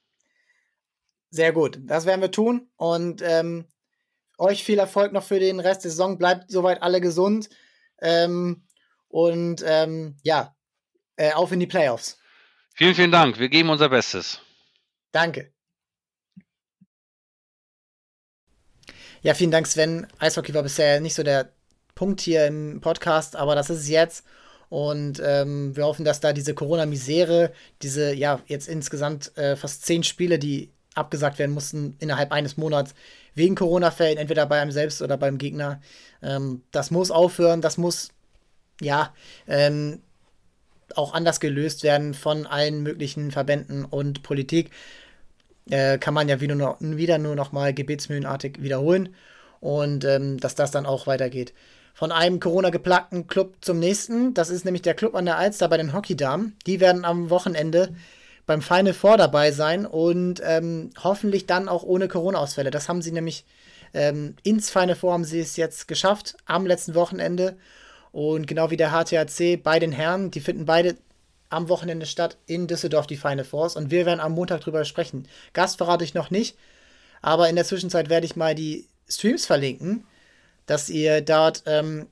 Sehr 1.31 1.53
gut, 1.53 1.79
das 1.83 2.07
werden 2.07 2.23
wir 2.23 2.31
tun. 2.31 2.69
Und 2.77 3.21
ähm, 3.23 3.67
euch 4.39 4.65
viel 4.65 4.79
Erfolg 4.79 5.13
noch 5.13 5.25
für 5.25 5.41
den 5.41 5.61
Rest 5.61 5.85
der 5.85 5.91
Saison. 5.91 6.19
Bleibt 6.19 6.51
soweit 6.51 6.83
alle 6.83 7.01
gesund. 7.01 7.49
Ähm, 8.01 8.65
und 9.09 9.65
ähm, 9.67 10.17
ja, 10.23 10.55
äh, 11.17 11.33
auf 11.33 11.53
in 11.53 11.61
die 11.61 11.67
Playoffs. 11.67 12.19
Vielen, 12.75 12.95
vielen 12.95 13.13
Dank. 13.13 13.39
Wir 13.39 13.49
geben 13.49 13.71
unser 13.71 13.89
Bestes. 13.89 14.41
Danke. 15.13 15.53
Ja, 19.23 19.35
vielen 19.35 19.51
Dank, 19.51 19.67
Sven. 19.67 20.07
Eishockey 20.19 20.53
war 20.55 20.63
bisher 20.63 21.01
nicht 21.01 21.15
so 21.15 21.23
der 21.23 21.53
Punkt 21.95 22.21
hier 22.21 22.47
im 22.47 22.81
Podcast, 22.81 23.35
aber 23.35 23.55
das 23.55 23.71
ist 23.71 23.81
es 23.81 23.89
jetzt. 23.89 24.25
Und 24.69 25.21
ähm, 25.25 25.75
wir 25.75 25.85
hoffen, 25.87 26.05
dass 26.05 26.21
da 26.21 26.33
diese 26.33 26.55
Corona-Misere, 26.55 27.53
diese, 27.83 28.13
ja, 28.13 28.41
jetzt 28.47 28.69
insgesamt 28.69 29.37
äh, 29.39 29.57
fast 29.57 29.87
zehn 29.87 30.03
Spiele, 30.03 30.39
die 30.39 30.73
abgesagt 30.97 31.39
werden 31.39 31.53
mussten 31.53 31.97
innerhalb 31.99 32.33
eines 32.33 32.57
Monats 32.57 32.95
wegen 33.35 33.55
Corona-Fällen, 33.55 34.19
entweder 34.19 34.47
bei 34.47 34.61
einem 34.61 34.73
selbst 34.73 35.03
oder 35.03 35.17
beim 35.17 35.39
Gegner. 35.39 35.81
Ähm, 36.23 36.63
das 36.71 36.91
muss 36.91 37.11
aufhören, 37.11 37.61
das 37.61 37.79
muss, 37.79 38.11
ja, 38.81 39.15
ähm, 39.47 40.01
auch 40.95 41.15
anders 41.15 41.41
gelöst 41.41 41.83
werden 41.83 42.15
von 42.15 42.47
allen 42.47 42.83
möglichen 42.83 43.31
Verbänden 43.31 43.85
und 43.85 44.23
Politik. 44.23 44.71
Äh, 45.69 45.99
kann 45.99 46.15
man 46.15 46.29
ja 46.29 46.41
wieder 46.41 46.55
nur, 46.55 46.77
wieder 46.81 47.19
nur 47.19 47.35
noch 47.35 47.53
mal 47.53 47.75
gebetsmühlenartig 47.75 48.63
wiederholen 48.63 49.15
und 49.61 50.05
ähm, 50.05 50.39
dass 50.39 50.55
das 50.55 50.71
dann 50.71 50.87
auch 50.87 51.07
weitergeht. 51.07 51.53
Von 51.93 52.13
einem 52.13 52.41
Corona-geplagten 52.41 53.27
Club 53.27 53.57
zum 53.63 53.79
nächsten, 53.79 54.35
das 54.35 54.51
ist 54.51 54.65
nämlich 54.65 54.83
der 54.83 54.95
Club 54.95 55.15
an 55.15 55.25
der 55.25 55.39
Alster 55.39 55.69
bei 55.69 55.77
den 55.79 55.93
Hockeydamen. 55.93 56.55
Die 56.67 56.79
werden 56.79 57.05
am 57.05 57.31
Wochenende 57.31 57.95
beim 58.47 58.63
Final 58.63 58.95
Four 58.95 59.17
dabei 59.17 59.51
sein 59.51 59.87
und 59.87 60.41
ähm, 60.45 60.91
hoffentlich 61.03 61.47
dann 61.47 61.69
auch 61.69 61.83
ohne 61.83 62.09
Corona-Ausfälle. 62.09 62.71
Das 62.71 62.89
haben 62.89 63.03
sie 63.03 63.13
nämlich 63.13 63.45
ähm, 63.93 64.37
ins 64.43 64.71
Final 64.71 64.95
Four 64.95 65.13
haben 65.13 65.25
sie 65.25 65.41
es 65.41 65.57
jetzt 65.57 65.89
geschafft 65.89 66.37
am 66.47 66.67
letzten 66.67 66.95
Wochenende 66.95 67.57
und 68.13 68.47
genau 68.47 68.71
wie 68.71 68.77
der 68.77 68.93
HTHC 68.93 69.63
bei 69.63 69.79
den 69.79 69.93
Herren, 69.93 70.31
die 70.31 70.41
finden 70.41 70.65
beide 70.65 70.97
am 71.51 71.69
Wochenende 71.69 72.07
statt 72.07 72.39
in 72.47 72.67
Düsseldorf, 72.67 73.07
die 73.07 73.17
Final 73.17 73.45
Fours. 73.45 73.77
Und 73.77 73.91
wir 73.91 74.07
werden 74.07 74.21
am 74.21 74.33
Montag 74.33 74.63
drüber 74.63 74.85
sprechen. 74.85 75.29
Gast 75.53 75.77
verrate 75.77 76.05
ich 76.05 76.15
noch 76.15 76.31
nicht, 76.31 76.57
aber 77.23 77.49
in 77.49 77.57
der 77.57 77.65
Zwischenzeit 77.65 78.09
werde 78.09 78.27
ich 78.27 78.37
mal 78.37 78.55
die 78.55 78.89
Streams 79.09 79.47
verlinken, 79.47 80.05
dass 80.67 80.89
ihr 80.89 81.21
dort, 81.21 81.63
ähm, 81.67 82.07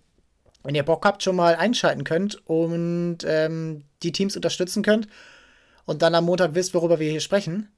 wenn 0.63 0.75
ihr 0.75 0.83
Bock 0.83 1.05
habt, 1.05 1.23
schon 1.23 1.37
mal 1.37 1.57
einschalten 1.57 2.05
könnt 2.05 2.47
und 2.47 3.19
ähm, 3.25 3.85
die 4.03 4.13
Teams 4.13 4.37
unterstützen 4.37 4.83
könnt. 4.83 5.09
Und 5.87 6.03
dann 6.03 6.15
am 6.15 6.25
Montag 6.25 6.55
wisst, 6.55 6.75
worüber 6.75 6.99
wir 6.99 7.11
hier 7.11 7.21
sprechen. 7.21 7.71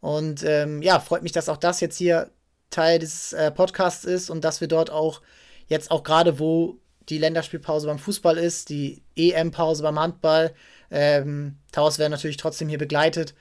Und 0.00 0.42
ähm, 0.44 0.82
ja, 0.82 1.00
freut 1.00 1.22
mich, 1.22 1.32
dass 1.32 1.48
auch 1.48 1.56
das 1.56 1.80
jetzt 1.80 1.96
hier 1.96 2.30
Teil 2.70 2.98
des 2.98 3.32
äh, 3.32 3.50
Podcasts 3.50 4.04
ist 4.04 4.30
und 4.30 4.44
dass 4.44 4.60
wir 4.60 4.68
dort 4.68 4.90
auch 4.90 5.22
jetzt 5.68 5.90
auch 5.90 6.02
gerade, 6.02 6.38
wo 6.38 6.78
die 7.08 7.18
Länderspielpause 7.18 7.86
beim 7.86 7.98
Fußball 7.98 8.36
ist, 8.36 8.68
die 8.68 9.02
EM-Pause 9.16 9.82
beim 9.82 9.98
Handball. 9.98 10.52
Ähm, 10.90 11.58
Taus 11.72 11.98
werden 11.98 12.12
natürlich 12.12 12.36
trotzdem 12.36 12.68
hier 12.68 12.78
begleitet. 12.78 13.34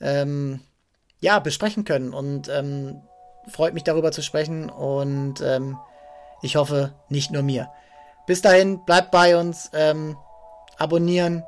Ähm, 0.00 0.60
ja, 1.20 1.38
besprechen 1.40 1.84
können. 1.84 2.14
Und 2.14 2.48
ähm, 2.48 3.02
freut 3.48 3.74
mich 3.74 3.84
darüber 3.84 4.12
zu 4.12 4.22
sprechen 4.22 4.70
und 4.70 5.40
ähm, 5.40 5.78
ich 6.42 6.56
hoffe, 6.56 6.94
nicht 7.08 7.32
nur 7.32 7.42
mir. 7.42 7.68
Bis 8.26 8.42
dahin, 8.42 8.84
bleibt 8.84 9.10
bei 9.10 9.36
uns. 9.36 9.70
Ähm, 9.72 10.16
abonnieren, 10.76 11.42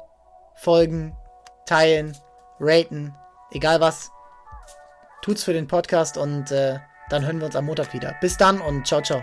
folgen, 0.54 1.16
teilen, 1.70 2.16
raten, 2.58 3.14
egal 3.52 3.80
was. 3.80 4.10
Tut's 5.22 5.44
für 5.44 5.52
den 5.52 5.68
Podcast 5.68 6.16
und 6.16 6.50
äh, 6.50 6.78
dann 7.10 7.24
hören 7.24 7.38
wir 7.38 7.46
uns 7.46 7.56
am 7.56 7.66
Montag 7.66 7.92
wieder. 7.92 8.16
Bis 8.20 8.36
dann 8.36 8.60
und 8.60 8.86
ciao, 8.86 9.00
ciao. 9.02 9.22